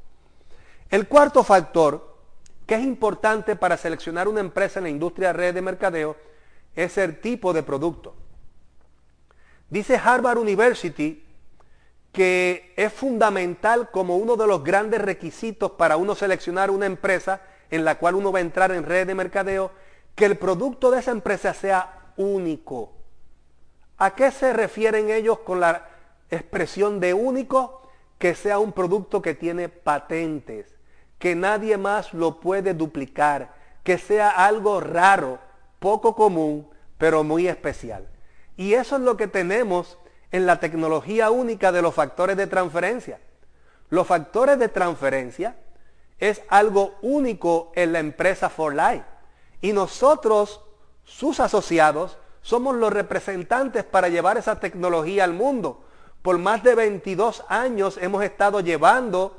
El 0.91 1.09
cuarto 1.09 1.43
factor 1.43 2.17
que 2.67 2.75
es 2.75 2.83
importante 2.83 3.57
para 3.57 3.77
seleccionar 3.77 4.29
una 4.29 4.41
empresa 4.41 4.81
en 4.81 4.85
la 4.85 4.91
industria 4.91 5.33
red 5.33 5.55
de 5.55 5.63
mercadeo 5.63 6.17
es 6.75 6.99
el 6.99 7.21
tipo 7.21 7.53
de 7.53 7.63
producto. 7.63 8.15
Dice 9.71 9.97
Harvard 9.97 10.39
University 10.39 11.25
que 12.17 12.73
es 12.77 12.93
fundamental 12.93 13.91
como 13.91 14.17
uno 14.17 14.37
de 14.37 14.47
los 14.47 14.65
grandes 14.65 15.03
requisitos 15.03 15.73
para 15.73 15.99
uno 15.99 16.15
seleccionar 16.15 16.71
una 16.71 16.87
empresa 16.87 17.43
en 17.71 17.85
la 17.85 17.99
cual 17.99 18.15
uno 18.15 18.33
va 18.33 18.39
a 18.39 18.43
entrar 18.43 18.73
en 18.73 18.85
red 18.85 19.07
de 19.07 19.15
mercadeo, 19.15 19.71
que 20.15 20.25
el 20.25 20.39
producto 20.39 20.91
de 20.91 21.01
esa 21.01 21.11
empresa 21.11 21.53
sea 21.53 22.13
único. 22.17 22.96
¿A 23.99 24.15
qué 24.15 24.31
se 24.31 24.53
refieren 24.53 25.11
ellos 25.11 25.39
con 25.39 25.61
la 25.61 25.89
expresión 26.31 27.01
de 27.01 27.15
único? 27.15 27.83
Que 28.19 28.35
sea 28.35 28.59
un 28.59 28.73
producto 28.73 29.23
que 29.23 29.35
tiene 29.35 29.69
patentes, 29.69 30.75
que 31.19 31.35
nadie 31.35 31.79
más 31.79 32.13
lo 32.13 32.41
puede 32.41 32.75
duplicar, 32.75 33.55
que 33.85 33.99
sea 33.99 34.31
algo 34.31 34.81
raro, 34.81 35.39
poco 35.79 36.15
común, 36.15 36.69
pero 36.99 37.25
muy 37.25 37.49
especial. 37.49 38.07
Y 38.57 38.75
eso 38.75 38.97
es 38.97 39.03
lo 39.03 39.17
que 39.17 39.29
tenemos 39.29 39.99
en 40.33 40.47
la 40.47 40.61
tecnología 40.61 41.31
única 41.31 41.73
de 41.73 41.83
los 41.83 41.95
factores 41.95 42.37
de 42.37 42.47
transferencia. 42.47 43.21
Los 43.89 44.07
factores 44.07 44.59
de 44.59 44.69
transferencia 44.69 45.57
es 46.19 46.43
algo 46.49 46.95
único 47.03 47.73
en 47.75 47.93
la 47.93 48.01
empresa 48.01 48.49
For 48.49 48.75
Life. 48.75 49.05
Y 49.61 49.73
nosotros, 49.73 50.61
sus 51.05 51.41
asociados, 51.41 52.19
somos 52.47 52.77
los 52.77 52.93
representantes 52.93 53.83
para 53.83 54.09
llevar 54.09 54.39
esa 54.39 54.61
tecnología 54.61 55.25
al 55.25 55.33
mundo. 55.33 55.83
Por 56.23 56.39
más 56.39 56.63
de 56.63 56.77
22 56.77 57.43
años 57.49 57.99
hemos 58.01 58.23
estado 58.23 58.61
llevando 58.61 59.37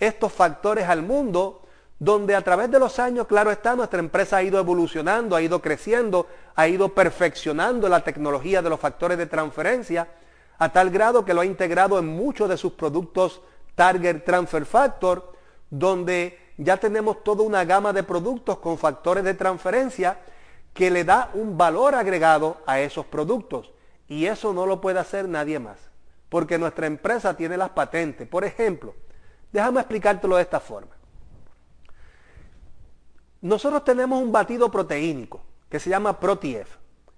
estos 0.00 0.32
factores 0.32 0.88
al 0.88 1.02
mundo 1.02 1.62
donde 2.00 2.34
a 2.34 2.42
través 2.42 2.68
de 2.68 2.80
los 2.80 2.98
años, 2.98 3.28
claro 3.28 3.52
está, 3.52 3.76
nuestra 3.76 4.00
empresa 4.00 4.38
ha 4.38 4.42
ido 4.42 4.58
evolucionando, 4.58 5.36
ha 5.36 5.42
ido 5.42 5.62
creciendo, 5.62 6.26
ha 6.56 6.66
ido 6.66 6.92
perfeccionando 6.92 7.88
la 7.88 8.00
tecnología 8.00 8.62
de 8.62 8.70
los 8.70 8.80
factores 8.80 9.16
de 9.16 9.26
transferencia, 9.26 10.08
a 10.58 10.72
tal 10.72 10.90
grado 10.90 11.24
que 11.24 11.34
lo 11.34 11.42
ha 11.42 11.46
integrado 11.46 12.00
en 12.00 12.08
muchos 12.08 12.48
de 12.48 12.56
sus 12.56 12.72
productos 12.72 13.42
Target 13.76 14.24
Transfer 14.24 14.66
Factor, 14.66 15.34
donde 15.70 16.36
ya 16.56 16.78
tenemos 16.78 17.22
toda 17.22 17.44
una 17.44 17.64
gama 17.64 17.92
de 17.92 18.02
productos 18.02 18.58
con 18.58 18.76
factores 18.76 19.22
de 19.22 19.34
transferencia 19.34 20.18
que 20.74 20.90
le 20.90 21.04
da 21.04 21.30
un 21.34 21.58
valor 21.58 21.94
agregado 21.94 22.58
a 22.66 22.80
esos 22.80 23.06
productos. 23.06 23.72
Y 24.08 24.26
eso 24.26 24.52
no 24.52 24.66
lo 24.66 24.80
puede 24.80 24.98
hacer 24.98 25.28
nadie 25.28 25.58
más, 25.58 25.78
porque 26.28 26.58
nuestra 26.58 26.86
empresa 26.86 27.36
tiene 27.36 27.56
las 27.56 27.70
patentes. 27.70 28.26
Por 28.26 28.44
ejemplo, 28.44 28.94
déjame 29.52 29.80
explicártelo 29.80 30.36
de 30.36 30.42
esta 30.42 30.60
forma. 30.60 30.96
Nosotros 33.40 33.84
tenemos 33.84 34.22
un 34.22 34.32
batido 34.32 34.70
proteínico 34.70 35.42
que 35.68 35.80
se 35.80 35.88
llama 35.88 36.20
ProTF. 36.20 36.76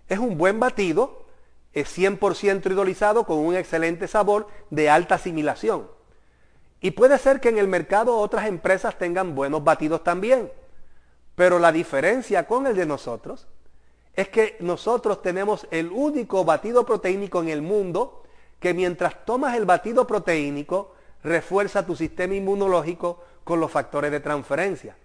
Es 0.08 0.18
un 0.18 0.36
buen 0.36 0.60
batido, 0.60 1.24
es 1.72 1.96
100% 1.98 2.70
hidrolizado 2.70 3.24
con 3.24 3.38
un 3.38 3.56
excelente 3.56 4.06
sabor 4.06 4.46
de 4.70 4.90
alta 4.90 5.16
asimilación. 5.16 5.88
Y 6.80 6.90
puede 6.90 7.18
ser 7.18 7.40
que 7.40 7.48
en 7.48 7.58
el 7.58 7.68
mercado 7.68 8.18
otras 8.18 8.46
empresas 8.46 8.98
tengan 8.98 9.34
buenos 9.34 9.64
batidos 9.64 10.04
también. 10.04 10.52
Pero 11.34 11.58
la 11.58 11.72
diferencia 11.72 12.46
con 12.46 12.66
el 12.66 12.76
de 12.76 12.86
nosotros 12.86 13.46
es 14.14 14.28
que 14.28 14.56
nosotros 14.60 15.22
tenemos 15.22 15.66
el 15.70 15.90
único 15.90 16.44
batido 16.44 16.84
proteínico 16.84 17.40
en 17.42 17.48
el 17.48 17.62
mundo 17.62 18.22
que 18.60 18.74
mientras 18.74 19.24
tomas 19.24 19.56
el 19.56 19.64
batido 19.64 20.06
proteínico 20.06 20.94
refuerza 21.24 21.86
tu 21.86 21.96
sistema 21.96 22.34
inmunológico 22.34 23.22
con 23.44 23.60
los 23.60 23.70
factores 23.70 24.10
de 24.10 24.20
transferencia. 24.20 24.96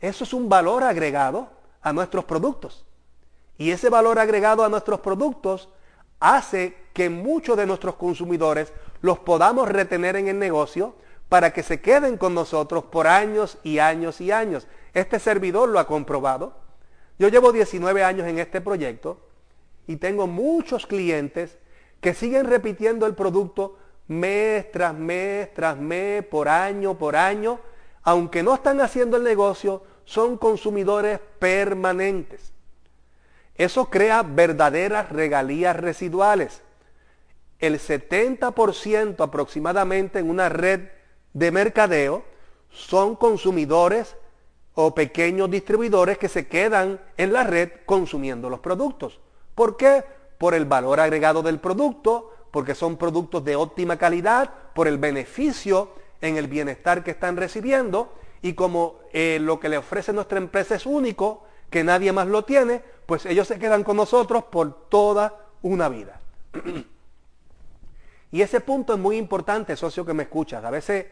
Eso 0.00 0.24
es 0.24 0.32
un 0.32 0.48
valor 0.48 0.82
agregado 0.82 1.48
a 1.82 1.92
nuestros 1.92 2.24
productos. 2.24 2.84
Y 3.58 3.70
ese 3.70 3.90
valor 3.90 4.18
agregado 4.18 4.64
a 4.64 4.68
nuestros 4.68 5.00
productos 5.00 5.68
hace 6.18 6.76
que 6.92 7.08
muchos 7.08 7.56
de 7.56 7.66
nuestros 7.66 7.94
consumidores 7.94 8.72
los 9.00 9.18
podamos 9.18 9.68
retener 9.68 10.16
en 10.16 10.28
el 10.28 10.38
negocio 10.38 10.94
para 11.28 11.52
que 11.52 11.62
se 11.62 11.80
queden 11.80 12.16
con 12.16 12.34
nosotros 12.34 12.84
por 12.84 13.06
años 13.06 13.58
y 13.62 13.78
años 13.78 14.20
y 14.20 14.32
años. 14.32 14.66
Este 14.94 15.18
servidor 15.18 15.68
lo 15.68 15.78
ha 15.78 15.86
comprobado. 15.86 16.54
Yo 17.18 17.28
llevo 17.28 17.52
19 17.52 18.02
años 18.02 18.26
en 18.26 18.38
este 18.38 18.60
proyecto 18.60 19.18
y 19.86 19.96
tengo 19.96 20.26
muchos 20.26 20.86
clientes 20.86 21.58
que 22.00 22.14
siguen 22.14 22.46
repitiendo 22.46 23.06
el 23.06 23.14
producto 23.14 23.76
mes 24.10 24.70
tras 24.72 24.92
mes 24.94 25.52
tras 25.54 25.76
mes, 25.76 26.24
por 26.24 26.48
año 26.48 26.98
por 26.98 27.14
año, 27.14 27.60
aunque 28.02 28.42
no 28.42 28.54
están 28.54 28.80
haciendo 28.80 29.16
el 29.16 29.22
negocio, 29.22 29.84
son 30.04 30.36
consumidores 30.36 31.20
permanentes. 31.38 32.52
Eso 33.54 33.90
crea 33.90 34.22
verdaderas 34.22 35.10
regalías 35.10 35.76
residuales. 35.76 36.62
El 37.58 37.78
70% 37.78 39.22
aproximadamente 39.22 40.18
en 40.18 40.30
una 40.30 40.48
red 40.48 40.88
de 41.34 41.50
mercadeo 41.52 42.24
son 42.70 43.14
consumidores 43.14 44.16
o 44.74 44.94
pequeños 44.94 45.50
distribuidores 45.50 46.18
que 46.18 46.28
se 46.28 46.46
quedan 46.46 47.00
en 47.16 47.32
la 47.32 47.44
red 47.44 47.70
consumiendo 47.86 48.48
los 48.48 48.60
productos. 48.60 49.20
¿Por 49.54 49.76
qué? 49.76 50.04
Por 50.38 50.54
el 50.54 50.64
valor 50.64 51.00
agregado 51.00 51.42
del 51.42 51.58
producto, 51.58 52.32
porque 52.50 52.74
son 52.74 52.96
productos 52.96 53.44
de 53.44 53.56
óptima 53.56 53.96
calidad, 53.96 54.50
por 54.74 54.88
el 54.88 54.98
beneficio 54.98 55.92
en 56.20 56.36
el 56.36 56.46
bienestar 56.46 57.02
que 57.02 57.12
están 57.12 57.36
recibiendo 57.36 58.12
y 58.42 58.54
como 58.54 59.00
eh, 59.12 59.38
lo 59.40 59.60
que 59.60 59.68
le 59.68 59.78
ofrece 59.78 60.12
nuestra 60.12 60.38
empresa 60.38 60.74
es 60.74 60.86
único, 60.86 61.44
que 61.68 61.84
nadie 61.84 62.12
más 62.12 62.26
lo 62.26 62.44
tiene, 62.44 62.82
pues 63.06 63.26
ellos 63.26 63.46
se 63.46 63.58
quedan 63.58 63.84
con 63.84 63.96
nosotros 63.96 64.44
por 64.44 64.88
toda 64.88 65.46
una 65.62 65.88
vida. 65.88 66.20
y 68.32 68.42
ese 68.42 68.60
punto 68.60 68.94
es 68.94 68.98
muy 68.98 69.16
importante, 69.16 69.76
socio 69.76 70.04
que 70.04 70.14
me 70.14 70.24
escuchas. 70.24 70.64
A 70.64 70.70
veces 70.70 71.06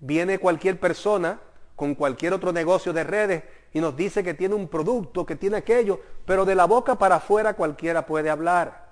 viene 0.00 0.38
cualquier 0.38 0.80
persona 0.80 1.38
con 1.80 1.94
cualquier 1.94 2.34
otro 2.34 2.52
negocio 2.52 2.92
de 2.92 3.04
redes 3.04 3.42
y 3.72 3.80
nos 3.80 3.96
dice 3.96 4.22
que 4.22 4.34
tiene 4.34 4.54
un 4.54 4.68
producto, 4.68 5.24
que 5.24 5.34
tiene 5.34 5.56
aquello, 5.56 5.98
pero 6.26 6.44
de 6.44 6.54
la 6.54 6.66
boca 6.66 6.96
para 6.96 7.14
afuera 7.14 7.54
cualquiera 7.54 8.04
puede 8.04 8.28
hablar. 8.28 8.90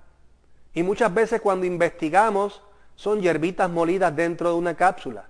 Y 0.73 0.83
muchas 0.83 1.13
veces 1.13 1.43
cuando 1.43 1.67
investigamos 1.67 2.63
son 2.95 3.21
hierbitas 3.21 3.69
molidas 3.69 4.17
dentro 4.17 4.49
de 4.49 4.55
una 4.55 4.75
cápsula. 4.75 5.29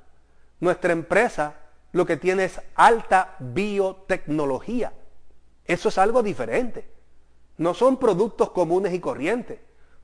Nuestra 0.60 0.92
empresa 0.92 1.56
lo 1.90 2.06
que 2.06 2.16
tiene 2.16 2.44
es 2.44 2.60
alta 2.76 3.34
biotecnología. 3.40 4.92
Eso 5.64 5.88
es 5.88 5.98
algo 5.98 6.22
diferente. 6.22 6.88
No 7.56 7.74
son 7.74 7.96
productos 7.96 8.50
comunes 8.50 8.94
y 8.94 9.00
corrientes. 9.00 9.58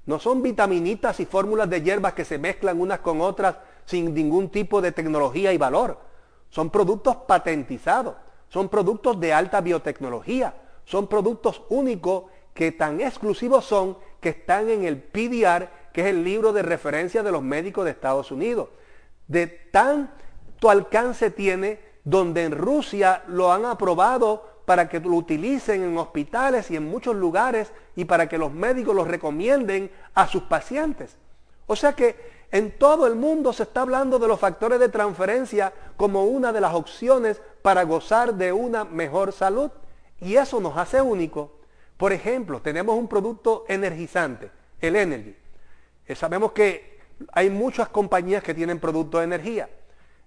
No 0.06 0.18
son 0.18 0.42
vitaminitas 0.42 1.20
y 1.20 1.24
fórmulas 1.24 1.70
de 1.70 1.82
hierbas 1.82 2.14
que 2.14 2.24
se 2.24 2.36
mezclan 2.36 2.80
unas 2.80 2.98
con 2.98 3.20
otras 3.20 3.58
sin 3.84 4.12
ningún 4.12 4.48
tipo 4.48 4.82
de 4.82 4.90
tecnología 4.90 5.52
y 5.52 5.56
valor. 5.56 6.13
Son 6.54 6.70
productos 6.70 7.16
patentizados, 7.16 8.14
son 8.48 8.68
productos 8.68 9.18
de 9.18 9.32
alta 9.32 9.60
biotecnología, 9.60 10.54
son 10.84 11.08
productos 11.08 11.62
únicos 11.68 12.26
que 12.54 12.70
tan 12.70 13.00
exclusivos 13.00 13.64
son 13.64 13.98
que 14.20 14.28
están 14.28 14.70
en 14.70 14.84
el 14.84 15.02
PDR, 15.02 15.68
que 15.92 16.02
es 16.02 16.06
el 16.06 16.22
libro 16.22 16.52
de 16.52 16.62
referencia 16.62 17.24
de 17.24 17.32
los 17.32 17.42
médicos 17.42 17.84
de 17.84 17.90
Estados 17.90 18.30
Unidos. 18.30 18.68
De 19.26 19.48
tanto 19.48 20.70
alcance 20.70 21.32
tiene 21.32 21.80
donde 22.04 22.44
en 22.44 22.52
Rusia 22.52 23.24
lo 23.26 23.52
han 23.52 23.64
aprobado 23.64 24.60
para 24.64 24.88
que 24.88 25.00
lo 25.00 25.16
utilicen 25.16 25.82
en 25.82 25.98
hospitales 25.98 26.70
y 26.70 26.76
en 26.76 26.88
muchos 26.88 27.16
lugares 27.16 27.72
y 27.96 28.04
para 28.04 28.28
que 28.28 28.38
los 28.38 28.52
médicos 28.52 28.94
los 28.94 29.08
recomienden 29.08 29.90
a 30.14 30.28
sus 30.28 30.44
pacientes. 30.44 31.16
O 31.66 31.74
sea 31.74 31.94
que 31.94 32.33
en 32.54 32.70
todo 32.70 33.08
el 33.08 33.16
mundo 33.16 33.52
se 33.52 33.64
está 33.64 33.80
hablando 33.80 34.20
de 34.20 34.28
los 34.28 34.38
factores 34.38 34.78
de 34.78 34.88
transferencia 34.88 35.72
como 35.96 36.26
una 36.26 36.52
de 36.52 36.60
las 36.60 36.72
opciones 36.72 37.42
para 37.62 37.82
gozar 37.82 38.34
de 38.34 38.52
una 38.52 38.84
mejor 38.84 39.32
salud. 39.32 39.72
Y 40.20 40.36
eso 40.36 40.60
nos 40.60 40.76
hace 40.76 41.02
único. 41.02 41.50
Por 41.96 42.12
ejemplo, 42.12 42.60
tenemos 42.60 42.96
un 42.96 43.08
producto 43.08 43.64
energizante, 43.66 44.52
el 44.80 44.94
Energy. 44.94 45.34
Eh, 46.06 46.14
sabemos 46.14 46.52
que 46.52 47.00
hay 47.32 47.50
muchas 47.50 47.88
compañías 47.88 48.44
que 48.44 48.54
tienen 48.54 48.78
productos 48.78 49.22
de 49.22 49.24
energía. 49.24 49.68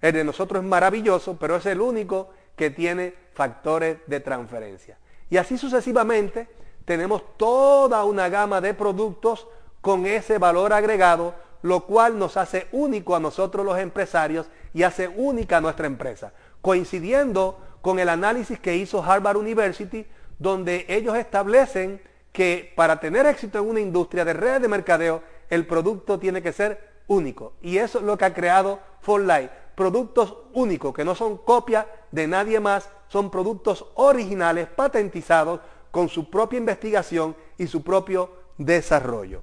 El 0.01 0.11
de 0.11 0.25
nosotros 0.25 0.61
es 0.61 0.67
maravilloso, 0.69 1.37
pero 1.39 1.55
es 1.55 1.65
el 1.65 1.79
único 1.79 2.31
que 2.57 2.71
tiene 2.71 3.13
factores 3.35 3.99
de 4.05 4.19
transferencia. 4.19 4.97
Y 5.29 5.37
así 5.37 5.57
sucesivamente 5.57 6.49
tenemos 6.83 7.37
toda 7.37 8.03
una 8.03 8.27
gama 8.27 8.59
de 8.59 8.73
productos 8.73 9.47
con 9.79 10.05
ese 10.05 10.39
valor 10.39 10.73
agregado 10.73 11.46
lo 11.61 11.85
cual 11.85 12.17
nos 12.19 12.37
hace 12.37 12.67
único 12.71 13.15
a 13.15 13.19
nosotros 13.19 13.65
los 13.65 13.77
empresarios 13.79 14.47
y 14.73 14.83
hace 14.83 15.07
única 15.07 15.57
a 15.57 15.61
nuestra 15.61 15.87
empresa, 15.87 16.33
coincidiendo 16.61 17.59
con 17.81 17.99
el 17.99 18.09
análisis 18.09 18.59
que 18.59 18.75
hizo 18.75 19.03
Harvard 19.03 19.37
University, 19.37 20.05
donde 20.39 20.85
ellos 20.87 21.17
establecen 21.17 22.01
que 22.31 22.71
para 22.75 22.99
tener 22.99 23.25
éxito 23.25 23.59
en 23.59 23.69
una 23.69 23.79
industria 23.79 24.23
de 24.23 24.33
redes 24.33 24.61
de 24.61 24.67
mercadeo, 24.67 25.23
el 25.49 25.65
producto 25.65 26.19
tiene 26.19 26.41
que 26.41 26.53
ser 26.53 26.97
único. 27.07 27.53
Y 27.61 27.77
eso 27.77 27.99
es 27.99 28.03
lo 28.03 28.17
que 28.17 28.25
ha 28.25 28.33
creado 28.33 28.79
For 29.01 29.21
Life. 29.21 29.49
Productos 29.75 30.35
únicos, 30.53 30.93
que 30.93 31.05
no 31.05 31.15
son 31.15 31.37
copia 31.37 31.87
de 32.11 32.27
nadie 32.27 32.59
más, 32.59 32.89
son 33.07 33.31
productos 33.31 33.85
originales, 33.95 34.67
patentizados, 34.67 35.61
con 35.91 36.09
su 36.09 36.29
propia 36.29 36.57
investigación 36.57 37.35
y 37.57 37.67
su 37.67 37.83
propio 37.83 38.29
desarrollo. 38.57 39.41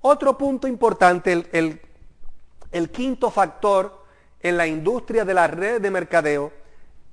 Otro 0.00 0.36
punto 0.36 0.68
importante, 0.68 1.32
el, 1.32 2.90
quinto 2.90 3.30
factor 3.30 4.04
en 4.40 4.56
la 4.56 4.66
industria 4.66 5.24
de 5.24 5.34
la 5.34 5.46
red 5.46 5.80
de 5.80 5.90
mercadeo 5.90 6.52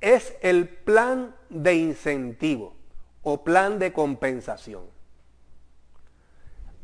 es 0.01 0.35
el 0.41 0.67
plan 0.67 1.35
de 1.49 1.75
incentivo 1.75 2.75
o 3.23 3.43
plan 3.43 3.79
de 3.79 3.93
compensación. 3.93 4.83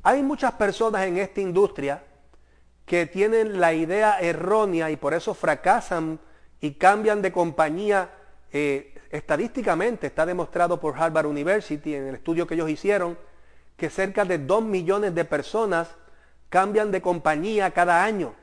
Hay 0.03 0.23
muchas 0.23 0.53
personas 0.53 1.05
en 1.05 1.17
esta 1.17 1.41
industria 1.41 2.03
que 2.85 3.05
tienen 3.05 3.59
la 3.59 3.73
idea 3.73 4.19
errónea 4.19 4.89
y 4.89 4.95
por 4.95 5.13
eso 5.13 5.33
fracasan 5.33 6.19
y 6.61 6.71
cambian 6.71 7.21
de 7.21 7.31
compañía. 7.31 8.09
Eh, 8.51 8.95
estadísticamente 9.11 10.07
está 10.07 10.25
demostrado 10.25 10.79
por 10.79 10.97
Harvard 10.97 11.27
University 11.27 11.93
en 11.93 12.07
el 12.07 12.15
estudio 12.15 12.47
que 12.47 12.55
ellos 12.55 12.69
hicieron 12.69 13.17
que 13.79 13.89
cerca 13.89 14.25
de 14.25 14.37
2 14.37 14.63
millones 14.63 15.15
de 15.15 15.25
personas 15.25 15.87
cambian 16.49 16.91
de 16.91 17.01
compañía 17.01 17.71
cada 17.71 18.03
año. 18.03 18.35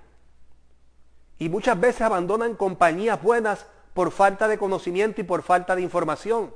Y 1.39 1.49
muchas 1.49 1.79
veces 1.79 2.01
abandonan 2.01 2.55
compañías 2.57 3.23
buenas 3.23 3.67
por 3.95 4.11
falta 4.11 4.49
de 4.49 4.59
conocimiento 4.59 5.21
y 5.21 5.25
por 5.25 5.43
falta 5.43 5.77
de 5.77 5.83
información. 5.83 6.53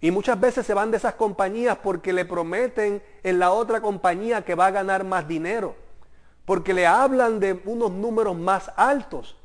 Y 0.00 0.10
muchas 0.10 0.40
veces 0.40 0.64
se 0.64 0.74
van 0.74 0.90
de 0.90 0.96
esas 0.96 1.14
compañías 1.14 1.78
porque 1.82 2.12
le 2.12 2.24
prometen 2.24 3.02
en 3.22 3.38
la 3.38 3.52
otra 3.52 3.80
compañía 3.80 4.44
que 4.44 4.54
va 4.54 4.66
a 4.66 4.70
ganar 4.70 5.04
más 5.04 5.28
dinero. 5.28 5.76
Porque 6.44 6.74
le 6.74 6.86
hablan 6.86 7.40
de 7.40 7.60
unos 7.66 7.90
números 7.92 8.36
más 8.36 8.72
altos. 8.76 9.36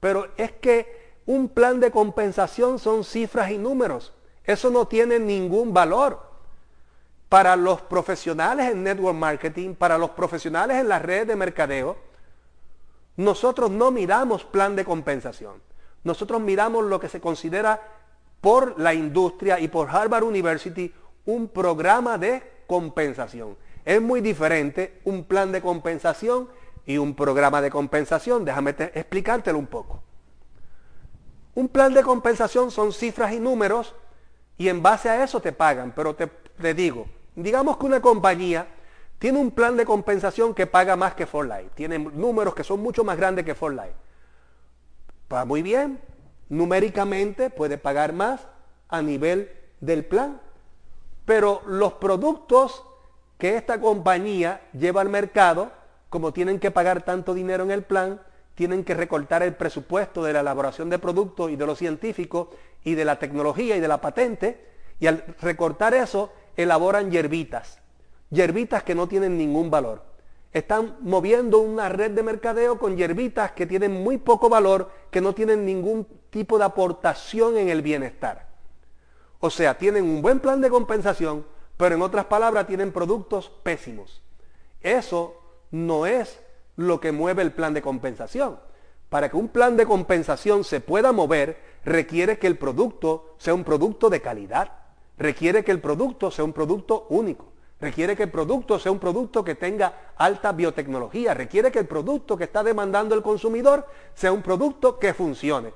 Pero 0.00 0.28
es 0.36 0.52
que 0.52 1.16
un 1.26 1.48
plan 1.48 1.80
de 1.80 1.90
compensación 1.90 2.78
son 2.78 3.04
cifras 3.04 3.50
y 3.50 3.58
números. 3.58 4.12
Eso 4.44 4.70
no 4.70 4.86
tiene 4.86 5.18
ningún 5.18 5.72
valor 5.72 6.26
para 7.28 7.56
los 7.56 7.80
profesionales 7.82 8.70
en 8.70 8.84
network 8.84 9.16
marketing, 9.16 9.74
para 9.74 9.98
los 9.98 10.10
profesionales 10.10 10.78
en 10.78 10.88
las 10.88 11.02
redes 11.02 11.26
de 11.26 11.36
mercadeo, 11.36 11.96
nosotros 13.16 13.70
no 13.70 13.90
miramos 13.90 14.44
plan 14.44 14.76
de 14.76 14.84
compensación. 14.84 15.60
Nosotros 16.04 16.40
miramos 16.40 16.84
lo 16.84 17.00
que 17.00 17.08
se 17.08 17.20
considera 17.20 17.80
por 18.40 18.78
la 18.78 18.94
industria 18.94 19.58
y 19.58 19.68
por 19.68 19.90
Harvard 19.90 20.22
University 20.22 20.92
un 21.24 21.48
programa 21.48 22.18
de 22.18 22.42
compensación. 22.66 23.56
Es 23.84 24.00
muy 24.00 24.20
diferente 24.20 25.00
un 25.04 25.24
plan 25.24 25.52
de 25.52 25.60
compensación 25.60 26.48
y 26.86 26.98
un 26.98 27.14
programa 27.14 27.60
de 27.60 27.70
compensación. 27.70 28.44
Déjame 28.44 28.70
explicártelo 28.70 29.58
un 29.58 29.66
poco. 29.66 30.02
Un 31.54 31.68
plan 31.68 31.94
de 31.94 32.02
compensación 32.02 32.70
son 32.70 32.92
cifras 32.92 33.32
y 33.32 33.40
números 33.40 33.94
y 34.58 34.68
en 34.68 34.82
base 34.82 35.08
a 35.08 35.24
eso 35.24 35.40
te 35.40 35.52
pagan. 35.52 35.92
Pero 35.94 36.14
te, 36.14 36.74
digo, 36.74 37.06
Digamos 37.36 37.76
que 37.76 37.86
una 37.86 38.00
compañía 38.00 38.66
tiene 39.18 39.38
un 39.38 39.50
plan 39.50 39.76
de 39.76 39.84
compensación 39.84 40.54
que 40.54 40.66
paga 40.66 40.96
más 40.96 41.14
que 41.14 41.26
For 41.26 41.46
Life. 41.46 41.70
Tiene 41.74 41.98
números 41.98 42.54
que 42.54 42.64
son 42.64 42.80
mucho 42.80 43.04
más 43.04 43.16
grandes 43.16 43.44
que 43.44 43.54
For 43.54 43.72
Life. 43.72 43.94
Va 45.32 45.44
muy 45.44 45.62
bien. 45.62 46.00
Numéricamente 46.48 47.50
puede 47.50 47.78
pagar 47.78 48.12
más 48.12 48.40
a 48.88 49.02
nivel 49.02 49.50
del 49.80 50.04
plan. 50.04 50.40
Pero 51.26 51.60
los 51.66 51.94
productos 51.94 52.82
que 53.36 53.56
esta 53.56 53.80
compañía 53.80 54.62
lleva 54.72 55.02
al 55.02 55.08
mercado, 55.10 55.72
como 56.08 56.32
tienen 56.32 56.58
que 56.58 56.70
pagar 56.70 57.02
tanto 57.02 57.34
dinero 57.34 57.64
en 57.64 57.70
el 57.70 57.82
plan, 57.82 58.20
tienen 58.54 58.84
que 58.84 58.94
recortar 58.94 59.42
el 59.42 59.54
presupuesto 59.54 60.24
de 60.24 60.32
la 60.32 60.40
elaboración 60.40 60.88
de 60.88 60.98
productos 60.98 61.50
y 61.50 61.56
de 61.56 61.66
los 61.66 61.78
científicos 61.78 62.48
y 62.82 62.94
de 62.94 63.04
la 63.04 63.18
tecnología 63.18 63.76
y 63.76 63.80
de 63.80 63.88
la 63.88 64.00
patente. 64.00 64.64
Y 64.98 65.06
al 65.06 65.22
recortar 65.42 65.92
eso, 65.92 66.32
elaboran 66.56 67.10
hierbitas, 67.10 67.78
hierbitas 68.30 68.82
que 68.82 68.94
no 68.94 69.08
tienen 69.08 69.36
ningún 69.36 69.70
valor. 69.70 70.04
Están 70.52 70.96
moviendo 71.00 71.58
una 71.58 71.88
red 71.88 72.12
de 72.12 72.22
mercadeo 72.22 72.78
con 72.78 72.96
hierbitas 72.96 73.52
que 73.52 73.66
tienen 73.66 73.92
muy 74.02 74.16
poco 74.16 74.48
valor, 74.48 74.90
que 75.10 75.20
no 75.20 75.34
tienen 75.34 75.66
ningún 75.66 76.06
tipo 76.30 76.58
de 76.58 76.64
aportación 76.64 77.58
en 77.58 77.68
el 77.68 77.82
bienestar. 77.82 78.48
O 79.38 79.50
sea, 79.50 79.76
tienen 79.76 80.04
un 80.04 80.22
buen 80.22 80.40
plan 80.40 80.60
de 80.60 80.70
compensación, 80.70 81.46
pero 81.76 81.94
en 81.94 82.02
otras 82.02 82.24
palabras 82.24 82.66
tienen 82.66 82.90
productos 82.90 83.50
pésimos. 83.62 84.22
Eso 84.80 85.34
no 85.70 86.06
es 86.06 86.40
lo 86.76 87.00
que 87.00 87.12
mueve 87.12 87.42
el 87.42 87.52
plan 87.52 87.74
de 87.74 87.82
compensación. 87.82 88.58
Para 89.08 89.30
que 89.30 89.36
un 89.36 89.48
plan 89.48 89.76
de 89.76 89.86
compensación 89.86 90.64
se 90.64 90.80
pueda 90.80 91.12
mover, 91.12 91.60
requiere 91.84 92.38
que 92.38 92.46
el 92.46 92.58
producto 92.58 93.34
sea 93.38 93.54
un 93.54 93.64
producto 93.64 94.10
de 94.10 94.20
calidad, 94.20 94.72
requiere 95.18 95.64
que 95.64 95.72
el 95.72 95.80
producto 95.80 96.30
sea 96.30 96.44
un 96.44 96.52
producto 96.52 97.06
único, 97.10 97.46
requiere 97.80 98.16
que 98.16 98.24
el 98.24 98.30
producto 98.30 98.78
sea 98.78 98.92
un 98.92 98.98
producto 98.98 99.44
que 99.44 99.54
tenga 99.54 100.12
alta 100.16 100.52
biotecnología, 100.52 101.34
requiere 101.34 101.70
que 101.70 101.78
el 101.78 101.86
producto 101.86 102.36
que 102.36 102.44
está 102.44 102.62
demandando 102.62 103.14
el 103.14 103.22
consumidor 103.22 103.86
sea 104.14 104.32
un 104.32 104.42
producto 104.42 104.98
que 104.98 105.14
funcione. 105.14 105.72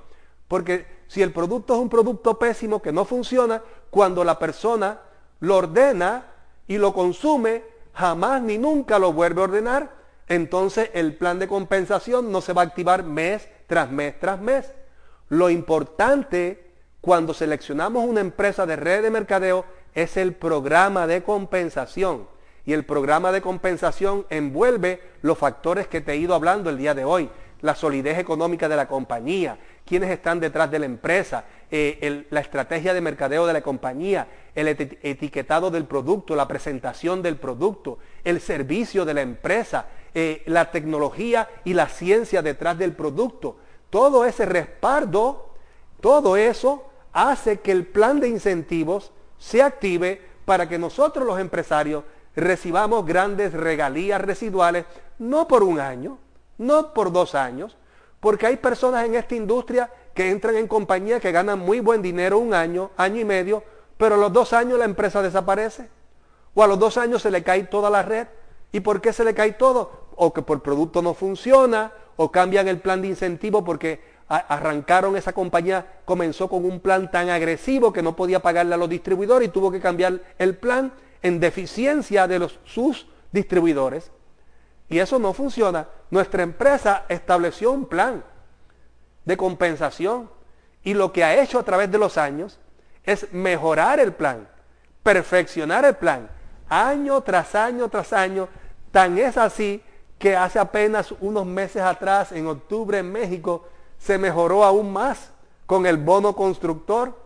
Porque 0.49 0.86
si 1.07 1.22
el 1.22 1.32
producto 1.32 1.74
es 1.74 1.80
un 1.80 1.88
producto 1.88 2.38
pésimo 2.38 2.82
que 2.82 2.93
no 2.93 3.05
funciona, 3.05 3.62
cuando 3.91 4.24
la 4.24 4.38
persona 4.38 5.01
lo 5.41 5.57
ordena 5.57 6.26
y 6.66 6.78
lo 6.78 6.93
consume, 6.93 7.64
jamás 7.93 8.43
ni 8.43 8.59
nunca 8.59 8.99
lo 8.99 9.12
vuelve 9.12 9.41
a 9.41 9.45
ordenar, 9.45 9.91
entonces 10.28 10.91
el 10.95 11.16
plan 11.16 11.38
de 11.38 11.49
compensación 11.49 12.30
no 12.30 12.41
se 12.41 12.53
va 12.53 12.62
a 12.62 12.66
activar 12.66 13.03
mes 13.03 13.49
tras 13.66 13.91
mes 13.91 14.18
tras 14.18 14.41
mes. 14.41 14.72
Lo 15.28 15.51
importante 15.51 16.70
cuando 17.01 17.32
seleccionamos 17.32 18.05
una 18.05 18.20
empresa 18.20 18.66
de 18.66 18.76
red 18.76 19.03
de 19.03 19.11
mercadeo 19.11 19.64
es 19.94 20.16
el 20.16 20.34
programa 20.34 21.07
de 21.07 21.22
compensación. 21.22 22.28
Y 22.66 22.74
el 22.74 22.84
programa 22.84 23.32
de 23.32 23.40
compensación 23.40 24.26
envuelve 24.28 25.01
los 25.22 25.38
factores 25.38 25.88
que 25.88 26.03
te 26.03 26.12
he 26.12 26.16
ido 26.16 26.34
hablando 26.34 26.68
el 26.68 26.76
día 26.76 26.94
de 26.94 27.05
hoy. 27.05 27.30
La 27.62 27.74
solidez 27.74 28.18
económica 28.18 28.68
de 28.68 28.76
la 28.76 28.86
compañía, 28.86 29.59
quiénes 29.84 30.11
están 30.11 30.40
detrás 30.40 30.70
de 30.70 30.78
la 30.78 30.86
empresa, 30.86 31.44
eh, 31.70 32.26
la 32.30 32.40
estrategia 32.40 32.94
de 32.94 33.01
mercadeo 33.01 33.46
de 33.46 33.53
la 33.53 33.61
compañía, 33.61 34.28
el 34.55 34.68
etiquetado 34.68 35.70
del 35.70 35.84
producto, 35.84 36.36
la 36.36 36.48
presentación 36.48 37.22
del 37.22 37.36
producto, 37.36 37.98
el 38.24 38.40
servicio 38.40 39.05
de 39.05 39.14
la 39.14 39.22
empresa, 39.22 39.86
eh, 40.14 40.42
la 40.46 40.70
tecnología 40.70 41.48
y 41.64 41.74
la 41.74 41.88
ciencia 41.88 42.42
detrás 42.42 42.78
del 42.78 42.92
producto. 42.92 43.57
Todo 43.90 44.24
ese 44.24 44.46
respaldo, 44.46 45.55
todo 46.01 46.36
eso 46.36 46.89
hace 47.12 47.61
que 47.61 47.72
el 47.72 47.86
plan 47.86 48.20
de 48.20 48.28
incentivos 48.28 49.12
se 49.38 49.62
active 49.62 50.20
para 50.44 50.68
que 50.68 50.78
nosotros 50.78 51.26
los 51.26 51.38
empresarios 51.38 52.04
recibamos 52.36 53.04
grandes 53.06 53.52
regalías 53.52 54.20
residuales, 54.20 54.84
no 55.18 55.48
por 55.48 55.62
un 55.62 55.80
año, 55.80 56.18
no 56.58 56.92
por 56.94 57.12
dos 57.12 57.34
años, 57.34 57.76
porque 58.20 58.46
hay 58.46 58.56
personas 58.56 59.06
en 59.06 59.14
esta 59.14 59.34
industria 59.34 59.90
que 60.14 60.30
entran 60.30 60.56
en 60.56 60.68
compañías 60.68 61.20
que 61.20 61.32
ganan 61.32 61.58
muy 61.58 61.80
buen 61.80 62.02
dinero 62.02 62.38
un 62.38 62.54
año, 62.54 62.90
año 62.96 63.20
y 63.20 63.24
medio, 63.24 63.62
pero 63.96 64.14
a 64.14 64.18
los 64.18 64.32
dos 64.32 64.52
años 64.52 64.78
la 64.78 64.84
empresa 64.84 65.22
desaparece. 65.22 65.88
O 66.54 66.62
a 66.62 66.66
los 66.66 66.78
dos 66.78 66.98
años 66.98 67.22
se 67.22 67.30
le 67.30 67.42
cae 67.42 67.64
toda 67.64 67.90
la 67.90 68.02
red. 68.02 68.26
¿Y 68.72 68.80
por 68.80 69.00
qué 69.00 69.12
se 69.12 69.24
le 69.24 69.34
cae 69.34 69.52
todo? 69.52 70.08
O 70.16 70.32
que 70.32 70.42
por 70.42 70.62
producto 70.62 71.00
no 71.00 71.14
funciona, 71.14 71.92
o 72.16 72.30
cambian 72.30 72.68
el 72.68 72.80
plan 72.80 73.00
de 73.00 73.08
incentivo 73.08 73.64
porque 73.64 74.00
arrancaron 74.31 75.16
esa 75.16 75.33
compañía, 75.33 75.85
comenzó 76.05 76.49
con 76.49 76.64
un 76.64 76.78
plan 76.78 77.11
tan 77.11 77.31
agresivo 77.31 77.93
que 77.93 78.03
no 78.03 78.14
podía 78.14 78.41
pagarle 78.41 78.74
a 78.74 78.78
los 78.78 78.89
distribuidores 78.89 79.49
y 79.49 79.51
tuvo 79.51 79.72
que 79.72 79.81
cambiar 79.81 80.20
el 80.39 80.57
plan 80.57 80.93
en 81.20 81.41
deficiencia 81.41 82.28
de 82.28 82.39
los, 82.39 82.61
sus 82.64 83.09
distribuidores. 83.33 84.12
Y 84.89 85.01
eso 85.01 85.18
no 85.18 85.33
funciona. 85.33 85.89
Nuestra 86.11 86.45
empresa 86.45 87.07
estableció 87.09 87.72
un 87.72 87.87
plan 87.87 88.22
de 89.24 89.37
compensación 89.37 90.31
y 90.85 90.95
lo 90.95 91.12
que 91.12 91.24
ha 91.24 91.43
hecho 91.43 91.59
a 91.59 91.64
través 91.64 91.91
de 91.91 91.99
los 91.99 92.16
años 92.16 92.61
es 93.03 93.33
mejorar 93.33 93.99
el 93.99 94.12
plan, 94.12 94.49
perfeccionar 95.03 95.85
el 95.85 95.97
plan, 95.97 96.31
año 96.68 97.20
tras 97.22 97.57
año 97.57 97.89
tras 97.89 98.12
año. 98.12 98.49
Tan 98.93 99.18
es 99.18 99.37
así 99.37 99.83
que 100.20 100.37
hace 100.37 100.61
apenas 100.61 101.12
unos 101.20 101.47
meses 101.47 101.83
atrás, 101.83 102.31
en 102.31 102.47
octubre 102.47 102.99
en 102.99 103.11
México, 103.11 103.66
se 104.01 104.18
mejoró 104.18 104.64
aún 104.64 104.92
más 104.92 105.30
con 105.66 105.86
el 105.86 105.98
bono 105.98 106.34
constructor. 106.34 107.16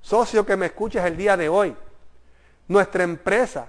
Socio 0.00 0.44
que 0.44 0.56
me 0.56 0.66
escuchas 0.66 1.06
el 1.06 1.16
día 1.16 1.36
de 1.36 1.48
hoy, 1.48 1.76
nuestra 2.66 3.04
empresa 3.04 3.68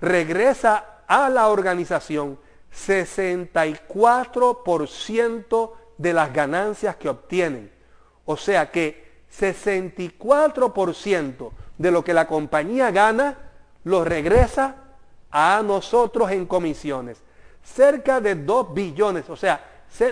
regresa 0.00 1.02
a 1.06 1.28
la 1.28 1.46
organización 1.46 2.40
64% 2.74 5.70
de 5.96 6.12
las 6.12 6.32
ganancias 6.32 6.96
que 6.96 7.08
obtienen. 7.08 7.70
O 8.24 8.36
sea 8.36 8.72
que 8.72 9.22
64% 9.38 11.52
de 11.78 11.90
lo 11.92 12.02
que 12.02 12.14
la 12.14 12.26
compañía 12.26 12.90
gana 12.90 13.38
lo 13.84 14.04
regresa 14.04 14.74
a 15.30 15.62
nosotros 15.64 16.32
en 16.32 16.46
comisiones. 16.46 17.22
Cerca 17.62 18.20
de 18.20 18.34
2 18.34 18.74
billones, 18.74 19.30
o 19.30 19.36
sea, 19.36 19.64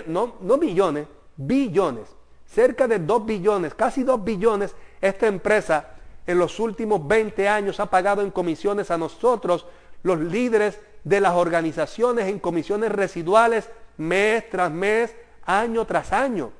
no, 0.07 0.37
no 0.39 0.57
millones, 0.57 1.05
billones. 1.39 2.09
Cerca 2.45 2.87
de 2.87 2.99
2 2.99 3.25
billones, 3.25 3.73
casi 3.73 4.03
2 4.03 4.23
billones, 4.23 4.75
esta 5.01 5.27
empresa 5.27 5.91
en 6.27 6.37
los 6.37 6.59
últimos 6.59 7.07
20 7.07 7.47
años 7.47 7.79
ha 7.79 7.87
pagado 7.87 8.21
en 8.21 8.31
comisiones 8.31 8.91
a 8.91 8.97
nosotros, 8.97 9.65
los 10.03 10.19
líderes 10.19 10.79
de 11.03 11.21
las 11.21 11.33
organizaciones, 11.33 12.27
en 12.27 12.39
comisiones 12.39 12.91
residuales, 12.91 13.69
mes 13.97 14.49
tras 14.49 14.71
mes, 14.71 15.15
año 15.45 15.85
tras 15.85 16.11
año. 16.11 16.51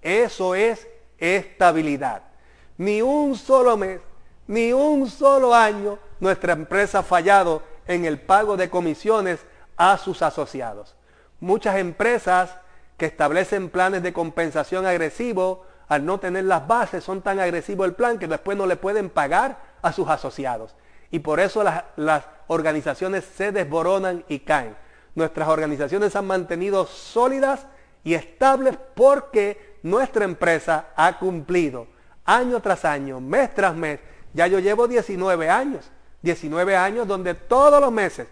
Eso 0.00 0.54
es 0.54 0.86
estabilidad. 1.18 2.22
Ni 2.78 3.00
un 3.00 3.36
solo 3.36 3.76
mes, 3.76 4.00
ni 4.46 4.72
un 4.72 5.08
solo 5.08 5.54
año 5.54 5.98
nuestra 6.18 6.54
empresa 6.54 7.00
ha 7.00 7.02
fallado 7.02 7.62
en 7.86 8.04
el 8.04 8.20
pago 8.20 8.56
de 8.56 8.70
comisiones 8.70 9.40
a 9.76 9.98
sus 9.98 10.22
asociados. 10.22 10.94
Muchas 11.40 11.76
empresas 11.76 12.56
que 13.02 13.06
establecen 13.06 13.68
planes 13.68 14.04
de 14.04 14.12
compensación 14.12 14.86
agresivos, 14.86 15.58
al 15.88 16.06
no 16.06 16.20
tener 16.20 16.44
las 16.44 16.68
bases, 16.68 17.02
son 17.02 17.20
tan 17.20 17.40
agresivos 17.40 17.84
el 17.84 17.94
plan 17.94 18.16
que 18.16 18.28
después 18.28 18.56
no 18.56 18.64
le 18.64 18.76
pueden 18.76 19.10
pagar 19.10 19.58
a 19.82 19.92
sus 19.92 20.08
asociados. 20.08 20.76
Y 21.10 21.18
por 21.18 21.40
eso 21.40 21.64
las, 21.64 21.82
las 21.96 22.22
organizaciones 22.46 23.24
se 23.24 23.50
desboronan 23.50 24.24
y 24.28 24.38
caen. 24.38 24.76
Nuestras 25.16 25.48
organizaciones 25.48 26.14
han 26.14 26.28
mantenido 26.28 26.86
sólidas 26.86 27.66
y 28.04 28.14
estables 28.14 28.78
porque 28.94 29.78
nuestra 29.82 30.24
empresa 30.24 30.90
ha 30.94 31.18
cumplido 31.18 31.88
año 32.24 32.60
tras 32.60 32.84
año, 32.84 33.18
mes 33.18 33.52
tras 33.52 33.74
mes. 33.74 33.98
Ya 34.32 34.46
yo 34.46 34.60
llevo 34.60 34.86
19 34.86 35.50
años, 35.50 35.90
19 36.22 36.76
años 36.76 37.08
donde 37.08 37.34
todos 37.34 37.80
los 37.80 37.90
meses, 37.90 38.28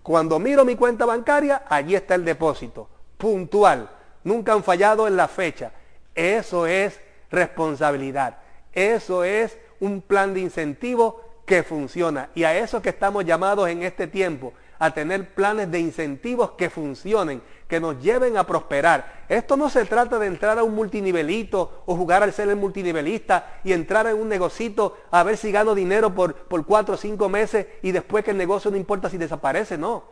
cuando 0.00 0.38
miro 0.38 0.64
mi 0.64 0.76
cuenta 0.76 1.06
bancaria, 1.06 1.64
allí 1.68 1.96
está 1.96 2.14
el 2.14 2.24
depósito, 2.24 2.88
puntual. 3.18 3.90
Nunca 4.24 4.52
han 4.52 4.62
fallado 4.62 5.06
en 5.06 5.16
la 5.16 5.28
fecha. 5.28 5.72
Eso 6.14 6.66
es 6.66 7.00
responsabilidad. 7.30 8.38
Eso 8.72 9.24
es 9.24 9.58
un 9.80 10.00
plan 10.00 10.34
de 10.34 10.40
incentivo 10.40 11.20
que 11.44 11.62
funciona. 11.62 12.30
Y 12.34 12.44
a 12.44 12.56
eso 12.56 12.80
que 12.80 12.90
estamos 12.90 13.24
llamados 13.24 13.68
en 13.68 13.82
este 13.82 14.06
tiempo, 14.06 14.52
a 14.78 14.92
tener 14.92 15.32
planes 15.34 15.70
de 15.70 15.78
incentivos 15.78 16.52
que 16.52 16.68
funcionen, 16.68 17.40
que 17.68 17.78
nos 17.78 18.02
lleven 18.02 18.36
a 18.36 18.44
prosperar. 18.44 19.24
Esto 19.28 19.56
no 19.56 19.70
se 19.70 19.84
trata 19.84 20.18
de 20.18 20.26
entrar 20.26 20.58
a 20.58 20.64
un 20.64 20.74
multinivelito 20.74 21.84
o 21.86 21.94
jugar 21.94 22.22
al 22.22 22.32
ser 22.32 22.48
el 22.48 22.56
multinivelista 22.56 23.60
y 23.62 23.72
entrar 23.72 24.08
en 24.08 24.16
un 24.16 24.28
negocito 24.28 24.96
a 25.10 25.22
ver 25.22 25.36
si 25.36 25.52
gano 25.52 25.74
dinero 25.74 26.12
por, 26.12 26.34
por 26.34 26.66
cuatro 26.66 26.94
o 26.94 26.98
cinco 26.98 27.28
meses 27.28 27.66
y 27.82 27.92
después 27.92 28.24
que 28.24 28.32
el 28.32 28.36
negocio 28.36 28.70
no 28.70 28.76
importa 28.76 29.08
si 29.08 29.18
desaparece. 29.18 29.78
No, 29.78 30.02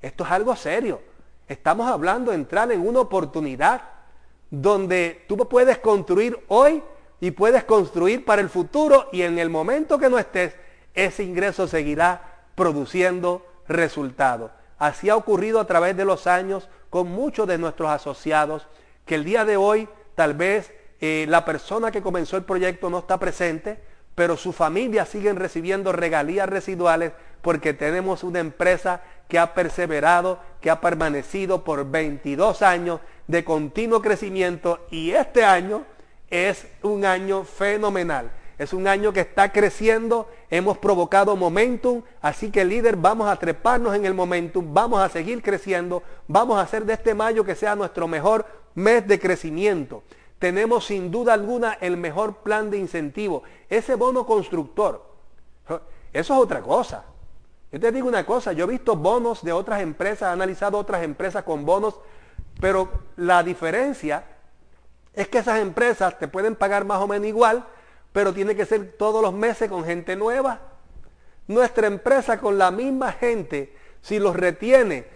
esto 0.00 0.24
es 0.24 0.30
algo 0.30 0.54
serio. 0.54 1.00
Estamos 1.48 1.90
hablando 1.90 2.30
de 2.30 2.36
entrar 2.36 2.70
en 2.72 2.86
una 2.86 3.00
oportunidad 3.00 3.82
donde 4.50 5.24
tú 5.28 5.36
puedes 5.48 5.78
construir 5.78 6.38
hoy 6.48 6.82
y 7.20 7.30
puedes 7.30 7.64
construir 7.64 8.24
para 8.24 8.42
el 8.42 8.48
futuro 8.48 9.08
y 9.12 9.22
en 9.22 9.38
el 9.38 9.50
momento 9.50 9.98
que 9.98 10.10
no 10.10 10.18
estés, 10.18 10.54
ese 10.94 11.24
ingreso 11.24 11.66
seguirá 11.66 12.44
produciendo 12.54 13.46
resultado. 13.68 14.50
Así 14.78 15.08
ha 15.08 15.16
ocurrido 15.16 15.60
a 15.60 15.66
través 15.66 15.96
de 15.96 16.04
los 16.04 16.26
años 16.26 16.68
con 16.90 17.08
muchos 17.08 17.46
de 17.46 17.58
nuestros 17.58 17.90
asociados, 17.90 18.66
que 19.06 19.14
el 19.14 19.24
día 19.24 19.44
de 19.44 19.56
hoy 19.56 19.88
tal 20.14 20.34
vez 20.34 20.72
eh, 21.00 21.26
la 21.28 21.44
persona 21.44 21.90
que 21.90 22.02
comenzó 22.02 22.36
el 22.36 22.44
proyecto 22.44 22.90
no 22.90 22.98
está 22.98 23.18
presente, 23.18 23.80
pero 24.14 24.36
su 24.36 24.52
familia 24.52 25.06
siguen 25.06 25.36
recibiendo 25.36 25.92
regalías 25.92 26.48
residuales 26.48 27.12
porque 27.40 27.72
tenemos 27.72 28.22
una 28.24 28.40
empresa 28.40 29.00
que 29.28 29.38
ha 29.38 29.54
perseverado, 29.54 30.38
que 30.62 30.70
ha 30.70 30.80
permanecido 30.80 31.64
por 31.64 31.90
22 31.90 32.62
años 32.62 33.00
de 33.26 33.44
continuo 33.44 34.00
crecimiento 34.00 34.86
y 34.90 35.10
este 35.10 35.44
año 35.44 35.84
es 36.30 36.66
un 36.82 37.04
año 37.04 37.44
fenomenal. 37.44 38.30
Es 38.58 38.72
un 38.72 38.86
año 38.86 39.12
que 39.12 39.20
está 39.20 39.50
creciendo, 39.50 40.30
hemos 40.48 40.78
provocado 40.78 41.34
momentum, 41.34 42.02
así 42.20 42.50
que 42.50 42.64
líder, 42.64 42.96
vamos 42.96 43.28
a 43.28 43.36
treparnos 43.36 43.96
en 43.96 44.04
el 44.04 44.14
momentum, 44.14 44.72
vamos 44.72 45.00
a 45.00 45.08
seguir 45.08 45.42
creciendo, 45.42 46.02
vamos 46.28 46.58
a 46.58 46.62
hacer 46.62 46.84
de 46.84 46.92
este 46.92 47.12
mayo 47.12 47.44
que 47.44 47.56
sea 47.56 47.74
nuestro 47.74 48.06
mejor 48.06 48.46
mes 48.74 49.06
de 49.08 49.18
crecimiento. 49.18 50.04
Tenemos 50.38 50.86
sin 50.86 51.10
duda 51.10 51.34
alguna 51.34 51.76
el 51.80 51.96
mejor 51.96 52.36
plan 52.36 52.70
de 52.70 52.78
incentivo, 52.78 53.42
ese 53.68 53.96
bono 53.96 54.24
constructor. 54.24 55.04
Eso 56.12 56.34
es 56.34 56.40
otra 56.40 56.60
cosa. 56.60 57.04
Yo 57.72 57.80
te 57.80 57.90
digo 57.90 58.06
una 58.06 58.26
cosa, 58.26 58.52
yo 58.52 58.64
he 58.64 58.68
visto 58.68 58.96
bonos 58.96 59.42
de 59.42 59.52
otras 59.52 59.80
empresas, 59.80 60.28
he 60.28 60.32
analizado 60.32 60.76
otras 60.76 61.02
empresas 61.02 61.42
con 61.42 61.64
bonos, 61.64 61.98
pero 62.60 62.90
la 63.16 63.42
diferencia 63.42 64.24
es 65.14 65.28
que 65.28 65.38
esas 65.38 65.58
empresas 65.58 66.18
te 66.18 66.28
pueden 66.28 66.54
pagar 66.54 66.84
más 66.84 67.00
o 67.00 67.08
menos 67.08 67.26
igual, 67.26 67.64
pero 68.12 68.34
tiene 68.34 68.54
que 68.54 68.66
ser 68.66 68.92
todos 68.98 69.22
los 69.22 69.32
meses 69.32 69.70
con 69.70 69.84
gente 69.84 70.16
nueva. 70.16 70.60
Nuestra 71.48 71.86
empresa 71.86 72.38
con 72.38 72.58
la 72.58 72.70
misma 72.70 73.12
gente, 73.12 73.74
si 74.02 74.18
los 74.18 74.36
retiene 74.36 75.06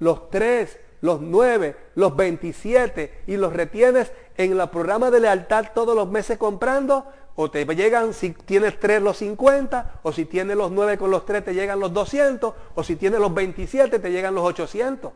los 0.00 0.30
tres, 0.30 0.80
los 1.02 1.20
nueve, 1.20 1.76
los 1.94 2.16
27 2.16 3.22
y 3.28 3.36
los 3.36 3.52
retienes 3.52 4.12
en 4.36 4.58
el 4.58 4.68
programa 4.68 5.12
de 5.12 5.20
lealtad 5.20 5.66
todos 5.74 5.94
los 5.94 6.08
meses 6.08 6.38
comprando, 6.38 7.06
o 7.36 7.50
te 7.50 7.64
llegan 7.64 8.12
si 8.12 8.30
tienes 8.30 8.78
tres 8.78 9.00
los 9.00 9.18
50, 9.18 10.00
o 10.02 10.12
si 10.12 10.24
tienes 10.24 10.56
los 10.56 10.70
nueve 10.70 10.98
con 10.98 11.10
los 11.10 11.24
tres 11.24 11.44
te 11.44 11.54
llegan 11.54 11.80
los 11.80 11.92
200, 11.92 12.54
o 12.74 12.82
si 12.82 12.96
tienes 12.96 13.20
los 13.20 13.32
27 13.32 13.98
te 13.98 14.10
llegan 14.10 14.34
los 14.34 14.44
800. 14.44 15.12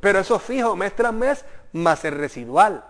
Pero 0.00 0.18
eso 0.18 0.38
fijo 0.38 0.74
mes 0.76 0.96
tras 0.96 1.12
mes 1.12 1.44
más 1.72 2.04
el 2.04 2.14
residual. 2.14 2.84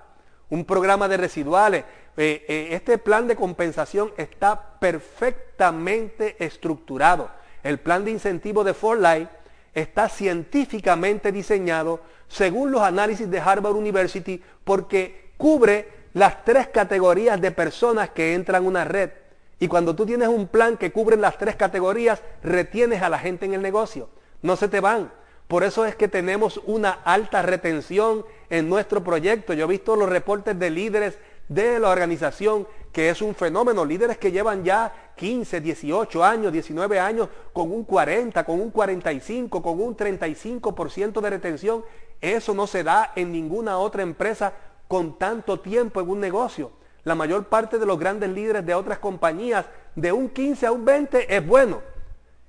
Un 0.48 0.64
programa 0.64 1.08
de 1.08 1.16
residuales. 1.16 1.84
Eh, 2.16 2.44
eh, 2.48 2.68
este 2.72 2.98
plan 2.98 3.26
de 3.26 3.36
compensación 3.36 4.12
está 4.16 4.78
perfectamente 4.78 6.36
estructurado. 6.44 7.30
El 7.62 7.78
plan 7.78 8.04
de 8.04 8.10
incentivo 8.10 8.64
de 8.64 8.74
For 8.74 8.98
Life 8.98 9.30
está 9.74 10.08
científicamente 10.08 11.32
diseñado 11.32 12.00
según 12.28 12.70
los 12.70 12.82
análisis 12.82 13.30
de 13.30 13.40
Harvard 13.40 13.74
University 13.74 14.42
porque 14.64 15.32
cubre 15.36 15.99
las 16.12 16.44
tres 16.44 16.68
categorías 16.68 17.40
de 17.40 17.50
personas 17.50 18.10
que 18.10 18.34
entran 18.34 18.64
a 18.64 18.68
una 18.68 18.84
red. 18.84 19.10
Y 19.58 19.68
cuando 19.68 19.94
tú 19.94 20.06
tienes 20.06 20.28
un 20.28 20.48
plan 20.48 20.76
que 20.76 20.90
cubre 20.90 21.16
las 21.16 21.36
tres 21.36 21.54
categorías, 21.54 22.22
retienes 22.42 23.02
a 23.02 23.08
la 23.08 23.18
gente 23.18 23.44
en 23.44 23.54
el 23.54 23.62
negocio. 23.62 24.08
No 24.42 24.56
se 24.56 24.68
te 24.68 24.80
van. 24.80 25.12
Por 25.48 25.64
eso 25.64 25.84
es 25.84 25.96
que 25.96 26.08
tenemos 26.08 26.60
una 26.64 26.90
alta 26.90 27.42
retención 27.42 28.24
en 28.48 28.68
nuestro 28.68 29.04
proyecto. 29.04 29.52
Yo 29.52 29.64
he 29.64 29.68
visto 29.68 29.96
los 29.96 30.08
reportes 30.08 30.58
de 30.58 30.70
líderes 30.70 31.18
de 31.48 31.78
la 31.80 31.90
organización, 31.90 32.66
que 32.92 33.10
es 33.10 33.20
un 33.20 33.34
fenómeno. 33.34 33.84
Líderes 33.84 34.16
que 34.16 34.32
llevan 34.32 34.64
ya 34.64 35.12
15, 35.16 35.60
18 35.60 36.24
años, 36.24 36.52
19 36.52 36.98
años, 36.98 37.28
con 37.52 37.70
un 37.70 37.84
40, 37.84 38.44
con 38.44 38.60
un 38.60 38.70
45, 38.70 39.60
con 39.60 39.80
un 39.80 39.96
35% 39.96 41.20
de 41.20 41.30
retención. 41.30 41.84
Eso 42.20 42.54
no 42.54 42.66
se 42.66 42.82
da 42.82 43.12
en 43.16 43.32
ninguna 43.32 43.78
otra 43.78 44.02
empresa 44.02 44.52
con 44.90 45.16
tanto 45.18 45.60
tiempo 45.60 46.00
en 46.00 46.10
un 46.10 46.18
negocio. 46.18 46.72
La 47.04 47.14
mayor 47.14 47.44
parte 47.44 47.78
de 47.78 47.86
los 47.86 47.96
grandes 47.96 48.28
líderes 48.28 48.66
de 48.66 48.74
otras 48.74 48.98
compañías, 48.98 49.66
de 49.94 50.10
un 50.10 50.28
15 50.28 50.66
a 50.66 50.72
un 50.72 50.84
20 50.84 51.32
es 51.32 51.46
bueno. 51.46 51.80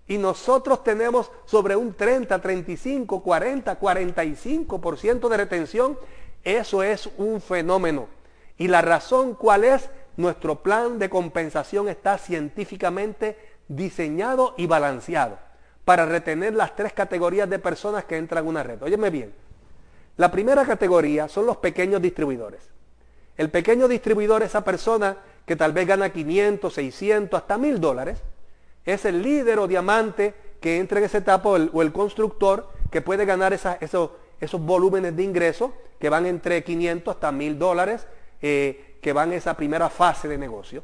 Y 0.08 0.18
nosotros 0.18 0.84
tenemos 0.84 1.30
sobre 1.46 1.76
un 1.76 1.94
30, 1.94 2.42
35, 2.42 3.22
40, 3.22 3.80
45% 3.80 5.30
de 5.30 5.38
retención. 5.38 6.00
Eso 6.44 6.82
es 6.82 7.12
un 7.20 7.42
fenómeno. 7.42 8.08
¿Y 8.58 8.70
la 8.70 8.82
razón 8.82 9.36
cuál 9.36 9.64
es? 9.64 9.92
Nuestro 10.18 10.64
plan 10.64 10.98
de 10.98 11.12
compensación 11.12 11.90
está 11.90 12.18
científicamente 12.18 13.38
diseñado 13.68 14.56
y 14.58 14.66
balanceado 14.66 15.38
para 15.86 16.08
retener 16.08 16.56
las 16.56 16.76
tres 16.76 16.92
categorías 16.92 17.48
de 17.48 17.60
personas 17.60 18.06
que 18.06 18.18
entran 18.18 18.46
en 18.46 18.50
una 18.50 18.64
red. 18.64 18.82
Óyeme 18.82 19.12
bien. 19.12 19.32
La 20.22 20.30
primera 20.30 20.64
categoría 20.68 21.28
son 21.28 21.48
los 21.48 21.58
pequeños 21.58 22.00
distribuidores. 22.00 22.70
El 23.38 23.50
pequeño 23.50 23.88
distribuidor, 23.88 24.44
esa 24.44 24.64
persona 24.64 25.18
que 25.48 25.56
tal 25.56 25.74
vez 25.74 25.88
gana 25.88 26.14
500, 26.14 26.72
600, 26.72 27.42
hasta 27.42 27.58
1000 27.58 27.82
dólares, 27.82 28.22
es 28.86 29.04
el 29.06 29.24
líder 29.24 29.58
o 29.58 29.68
diamante 29.68 30.36
que 30.62 30.78
entra 30.78 31.00
en 31.00 31.06
esa 31.06 31.18
etapa 31.18 31.50
o 31.50 31.82
el, 31.82 31.92
constructor 31.92 32.70
que 32.92 33.02
puede 33.02 33.26
ganar 33.26 33.52
esos, 33.52 34.12
esos 34.40 34.62
volúmenes 34.62 35.16
de 35.16 35.24
ingresos 35.24 35.72
que 35.98 36.10
van 36.10 36.28
entre 36.28 36.64
500 36.64 37.16
hasta 37.16 37.32
1000 37.32 37.58
dólares 37.58 38.06
eh, 38.44 39.00
que 39.02 39.14
van 39.14 39.32
en 39.32 39.40
esa 39.40 39.56
primera 39.56 39.90
fase 39.90 40.28
de 40.28 40.38
negocio. 40.38 40.84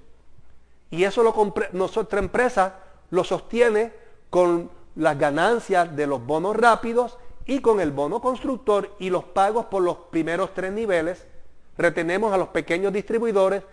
Y 0.89 1.03
eso 1.03 1.21
lo 1.21 1.53
nuestra 1.73 2.17
empresa 2.17 2.79
lo 3.11 3.23
sostiene 3.23 3.93
con 4.31 4.71
las 4.95 5.15
ganancias 5.19 5.95
de 5.95 6.07
los 6.07 6.25
bonos 6.25 6.55
rápidos 6.55 7.19
y 7.47 7.59
con 7.61 7.79
el 7.79 7.91
bono 7.91 8.21
constructor 8.21 8.93
y 8.99 9.09
los 9.09 9.23
pagos 9.23 9.65
por 9.65 9.81
los 9.81 9.97
primeros 10.11 10.53
tres 10.53 10.71
niveles. 10.71 11.25
Retenemos 11.77 12.33
a 12.33 12.37
los 12.37 12.49
pequeños 12.49 12.91
distribuidores 12.93 13.63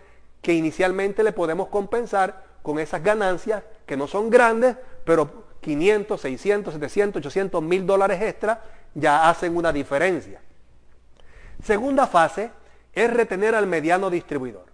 que 0.41 0.53
inicialmente 0.53 1.23
le 1.23 1.33
podemos 1.33 1.67
compensar 1.67 2.45
con 2.61 2.79
esas 2.79 3.03
ganancias 3.03 3.63
que 3.85 3.97
no 3.97 4.07
son 4.07 4.29
grandes, 4.29 4.77
pero 5.03 5.45
500, 5.61 6.19
600, 6.19 6.73
700, 6.73 7.19
800 7.19 7.61
mil 7.61 7.85
dólares 7.85 8.21
extra 8.21 8.63
ya 8.93 9.29
hacen 9.29 9.55
una 9.57 9.73
diferencia. 9.73 10.41
Segunda 11.63 12.07
fase, 12.07 12.51
es 12.93 13.13
retener 13.13 13.55
al 13.55 13.67
mediano 13.67 14.09
distribuidor. 14.09 14.65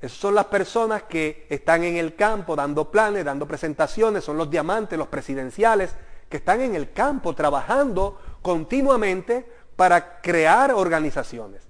Esas 0.00 0.16
son 0.16 0.34
las 0.34 0.46
personas 0.46 1.02
que 1.02 1.46
están 1.50 1.84
en 1.84 1.96
el 1.96 2.14
campo 2.16 2.56
dando 2.56 2.90
planes, 2.90 3.24
dando 3.24 3.46
presentaciones, 3.46 4.24
son 4.24 4.38
los 4.38 4.50
diamantes, 4.50 4.98
los 4.98 5.08
presidenciales, 5.08 5.94
que 6.30 6.38
están 6.38 6.62
en 6.62 6.74
el 6.74 6.92
campo 6.92 7.34
trabajando 7.34 8.18
continuamente 8.40 9.44
para 9.76 10.20
crear 10.22 10.72
organizaciones. 10.72 11.68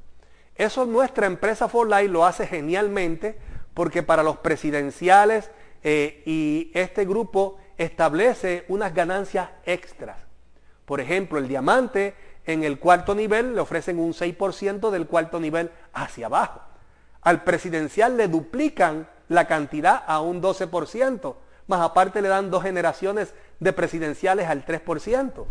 Eso 0.55 0.85
nuestra 0.85 1.27
empresa 1.27 1.69
For 1.69 1.89
Life 1.89 2.09
lo 2.09 2.27
hace 2.27 2.47
genialmente 2.47 3.39
porque 3.75 4.03
para 4.03 4.23
los 4.23 4.37
presidenciales 4.37 5.51
eh, 5.83 6.23
y 6.27 6.71
este 6.75 7.07
grupo 7.07 7.57
establece 7.79 8.67
unas 8.69 8.95
ganancias 8.95 9.49
extras. 9.65 10.19
Por 10.85 11.01
ejemplo, 11.01 11.39
el 11.39 11.49
diamante 11.49 12.15
en 12.45 12.63
el 12.63 12.79
cuarto 12.79 13.15
nivel 13.15 13.55
le 13.55 13.61
ofrecen 13.61 13.99
un 13.99 14.13
6% 14.13 14.91
del 14.91 15.07
cuarto 15.07 15.41
nivel 15.41 15.71
hacia 15.95 16.27
abajo. 16.27 16.61
Al 17.23 17.43
presidencial 17.45 18.19
le 18.19 18.29
duplican 18.29 19.09
la 19.29 19.47
cantidad 19.47 20.03
a 20.07 20.21
un 20.21 20.43
12%, 20.43 21.37
más 21.69 21.81
aparte 21.81 22.21
le 22.21 22.29
dan 22.29 22.51
dos 22.51 22.65
generaciones 22.65 23.33
de 23.61 23.73
presidenciales 23.73 24.49
al 24.49 24.65
3%. 24.65 25.45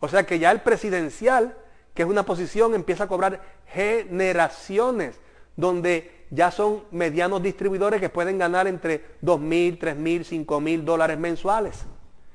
O 0.00 0.08
sea 0.08 0.24
que 0.24 0.38
ya 0.38 0.50
el 0.50 0.62
presidencial, 0.62 1.56
que 1.94 2.02
es 2.02 2.08
una 2.08 2.24
posición, 2.24 2.74
empieza 2.74 3.04
a 3.04 3.08
cobrar 3.08 3.40
generaciones, 3.66 5.20
donde 5.56 6.26
ya 6.30 6.50
son 6.50 6.82
medianos 6.90 7.42
distribuidores 7.42 8.00
que 8.00 8.08
pueden 8.08 8.38
ganar 8.38 8.66
entre 8.66 9.04
2.000, 9.22 9.78
3.000, 9.78 10.46
5.000 10.46 10.82
dólares 10.82 11.18
mensuales, 11.18 11.84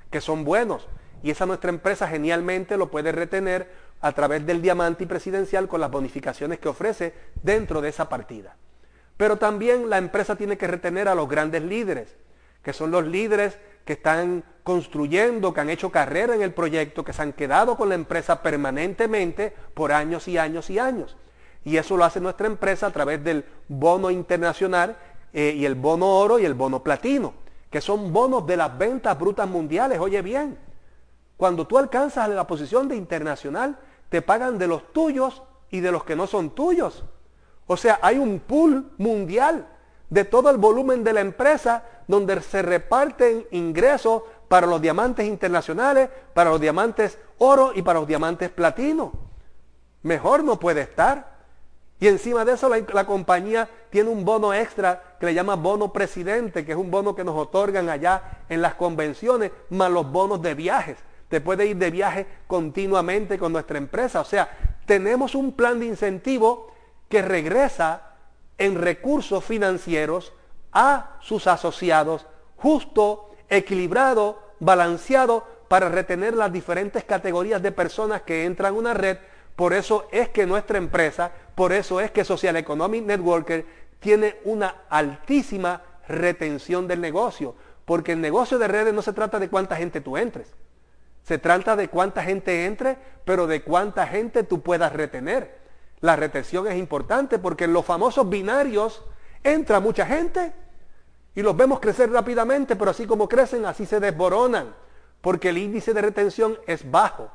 que 0.09 0.21
son 0.21 0.45
buenos. 0.45 0.87
Y 1.21 1.31
esa 1.31 1.45
nuestra 1.45 1.69
empresa 1.69 2.07
genialmente 2.07 2.77
lo 2.77 2.89
puede 2.89 3.11
retener 3.11 3.69
a 4.01 4.13
través 4.13 4.45
del 4.45 4.61
diamante 4.61 5.05
presidencial 5.05 5.67
con 5.67 5.81
las 5.81 5.91
bonificaciones 5.91 6.59
que 6.59 6.69
ofrece 6.69 7.13
dentro 7.43 7.81
de 7.81 7.89
esa 7.89 8.07
partida. 8.07 8.55
Pero 9.17 9.35
también 9.35 9.89
la 9.89 9.97
empresa 9.97 10.37
tiene 10.37 10.57
que 10.57 10.67
retener 10.67 11.09
a 11.09 11.15
los 11.15 11.27
grandes 11.27 11.61
líderes, 11.61 12.15
que 12.63 12.71
son 12.71 12.91
los 12.91 13.05
líderes 13.05 13.57
que 13.85 13.93
están 13.93 14.43
construyendo, 14.63 15.53
que 15.53 15.61
han 15.61 15.69
hecho 15.69 15.91
carrera 15.91 16.35
en 16.35 16.41
el 16.41 16.53
proyecto, 16.53 17.03
que 17.03 17.13
se 17.13 17.21
han 17.21 17.33
quedado 17.33 17.75
con 17.75 17.89
la 17.89 17.95
empresa 17.95 18.43
permanentemente 18.43 19.53
por 19.73 19.91
años 19.91 20.27
y 20.27 20.37
años 20.37 20.69
y 20.69 20.77
años. 20.77 21.17
Y 21.65 21.77
eso 21.77 21.97
lo 21.97 22.05
hace 22.05 22.19
nuestra 22.19 22.47
empresa 22.47 22.87
a 22.87 22.91
través 22.91 23.23
del 23.23 23.45
bono 23.67 24.11
internacional 24.11 24.97
eh, 25.33 25.53
y 25.55 25.65
el 25.65 25.75
bono 25.75 26.19
oro 26.19 26.39
y 26.39 26.45
el 26.45 26.53
bono 26.53 26.83
platino, 26.83 27.33
que 27.69 27.81
son 27.81 28.13
bonos 28.13 28.45
de 28.45 28.57
las 28.57 28.77
ventas 28.77 29.17
brutas 29.17 29.47
mundiales. 29.47 29.99
Oye 29.99 30.21
bien, 30.21 30.57
cuando 31.37 31.65
tú 31.65 31.77
alcanzas 31.77 32.29
la 32.29 32.45
posición 32.45 32.87
de 32.87 32.95
internacional, 32.95 33.77
te 34.09 34.21
pagan 34.21 34.57
de 34.57 34.67
los 34.67 34.91
tuyos 34.93 35.43
y 35.69 35.79
de 35.79 35.91
los 35.91 36.03
que 36.03 36.15
no 36.15 36.27
son 36.27 36.51
tuyos. 36.51 37.05
O 37.67 37.77
sea, 37.77 37.99
hay 38.01 38.17
un 38.17 38.39
pool 38.39 38.91
mundial 38.97 39.67
de 40.09 40.25
todo 40.25 40.49
el 40.49 40.57
volumen 40.57 41.03
de 41.03 41.13
la 41.13 41.21
empresa 41.21 41.83
donde 42.09 42.41
se 42.41 42.63
reparten 42.63 43.45
ingresos 43.51 44.23
para 44.47 44.65
los 44.65 44.81
diamantes 44.81 45.27
internacionales, 45.27 46.09
para 46.33 46.49
los 46.49 46.59
diamantes 46.59 47.19
oro 47.37 47.71
y 47.75 47.83
para 47.83 47.99
los 47.99 48.07
diamantes 48.07 48.49
platino. 48.49 49.13
Mejor 50.01 50.43
no 50.43 50.59
puede 50.59 50.81
estar. 50.81 51.37
Y 51.99 52.07
encima 52.07 52.43
de 52.45 52.53
eso 52.53 52.67
la, 52.67 53.05
compañía 53.05 53.69
tiene 53.91 54.09
un 54.09 54.25
bono 54.25 54.55
extra 54.55 55.15
que 55.19 55.27
le 55.27 55.35
llama 55.35 55.55
bono 55.55 55.93
presidente, 55.93 56.65
que 56.65 56.71
es 56.71 56.77
un 56.77 56.89
bono 56.89 57.15
que 57.15 57.23
nos 57.23 57.37
otorgan 57.37 57.89
allá 57.89 58.39
en 58.49 58.63
las 58.63 58.73
convenciones, 58.73 59.51
más 59.69 59.91
los 59.91 60.11
bonos 60.11 60.41
de 60.41 60.55
viajes 60.55 60.97
te 61.27 61.41
puede 61.41 61.67
ir 61.67 61.77
de 61.77 61.91
viaje 61.91 62.25
continuamente 62.47 63.37
con 63.37 63.53
nuestra 63.53 63.77
empresa. 63.77 64.21
O 64.21 64.25
sea, 64.25 64.49
tenemos 64.87 65.35
un 65.35 65.51
plan 65.51 65.79
de 65.79 65.85
incentivo 65.85 66.73
que 67.07 67.21
regresa 67.21 68.15
en 68.57 68.81
recursos 68.81 69.43
financieros 69.45 70.33
a 70.71 71.17
sus 71.21 71.47
asociados, 71.47 72.25
justo, 72.57 73.31
equilibrado, 73.49 74.39
balanceado, 74.59 75.45
para 75.67 75.87
retener 75.87 76.33
las 76.33 76.51
diferentes 76.51 77.03
categorías 77.03 77.61
de 77.61 77.71
personas 77.71 78.23
que 78.23 78.45
entran 78.45 78.73
a 78.73 78.77
una 78.77 78.93
red. 78.93 79.17
Por 79.55 79.73
eso 79.73 80.07
es 80.11 80.29
que 80.29 80.45
nuestra 80.45 80.77
empresa, 80.77 81.31
por 81.53 81.71
eso 81.71 82.01
es 82.01 82.11
que 82.11 82.25
Social 82.25 82.55
Economic 82.55 83.05
Networker 83.05 83.65
tiene 83.99 84.37
una 84.45 84.83
altísima 84.89 85.83
retención 86.07 86.87
del 86.87 87.01
negocio. 87.01 87.55
Porque 87.85 88.13
el 88.13 88.21
negocio 88.21 88.57
de 88.57 88.67
redes 88.67 88.93
no 88.93 89.01
se 89.01 89.13
trata 89.13 89.39
de 89.39 89.49
cuánta 89.49 89.75
gente 89.75 90.01
tú 90.01 90.17
entres. 90.17 90.53
Se 91.23 91.37
trata 91.37 91.75
de 91.75 91.87
cuánta 91.87 92.23
gente 92.23 92.65
entre, 92.65 92.97
pero 93.25 93.45
de 93.45 93.61
cuánta 93.61 94.07
gente 94.07 94.43
tú 94.43 94.61
puedas 94.61 94.93
retener. 94.93 95.59
La 96.01 96.15
retención 96.15 96.67
es 96.67 96.77
importante 96.77 97.37
porque 97.37 97.67
los 97.67 97.85
famosos 97.85 98.27
binarios 98.29 99.03
entra 99.43 99.79
mucha 99.79 100.05
gente 100.05 100.53
y 101.35 101.41
los 101.41 101.55
vemos 101.55 101.79
crecer 101.79 102.11
rápidamente, 102.11 102.75
pero 102.75 102.91
así 102.91 103.05
como 103.05 103.29
crecen, 103.29 103.65
así 103.65 103.85
se 103.85 103.99
desboronan, 103.99 104.73
porque 105.21 105.49
el 105.49 105.57
índice 105.57 105.93
de 105.93 106.01
retención 106.01 106.57
es 106.67 106.89
bajo. 106.89 107.31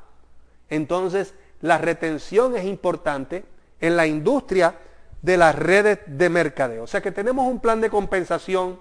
Entonces, 0.68 1.34
la 1.60 1.78
retención 1.78 2.56
es 2.56 2.64
importante 2.64 3.44
en 3.80 3.96
la 3.96 4.06
industria 4.06 4.76
de 5.22 5.36
las 5.36 5.54
redes 5.54 6.00
de 6.06 6.28
mercadeo. 6.28 6.84
O 6.84 6.86
sea 6.86 7.00
que 7.00 7.12
tenemos 7.12 7.46
un 7.46 7.60
plan 7.60 7.80
de 7.80 7.88
compensación 7.88 8.78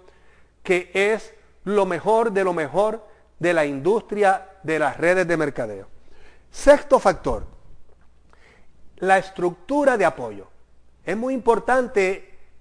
que 0.61 0.91
es 0.93 1.34
lo 1.63 1.86
mejor 1.86 2.32
de 2.32 2.43
lo 2.43 2.53
mejor 2.53 3.05
de 3.39 3.53
la 3.53 3.65
industria 3.65 4.49
de 4.63 4.80
las 4.80 4.97
redes 4.97 5.28
de 5.28 5.38
mercadeo. 5.38 5.88
Sexto 6.51 6.99
factor, 6.99 7.45
la 8.97 9.17
estructura 9.17 9.97
de 9.97 10.05
apoyo. 10.05 10.47
Es 11.05 11.17
muy 11.17 11.34
importante 11.34 12.32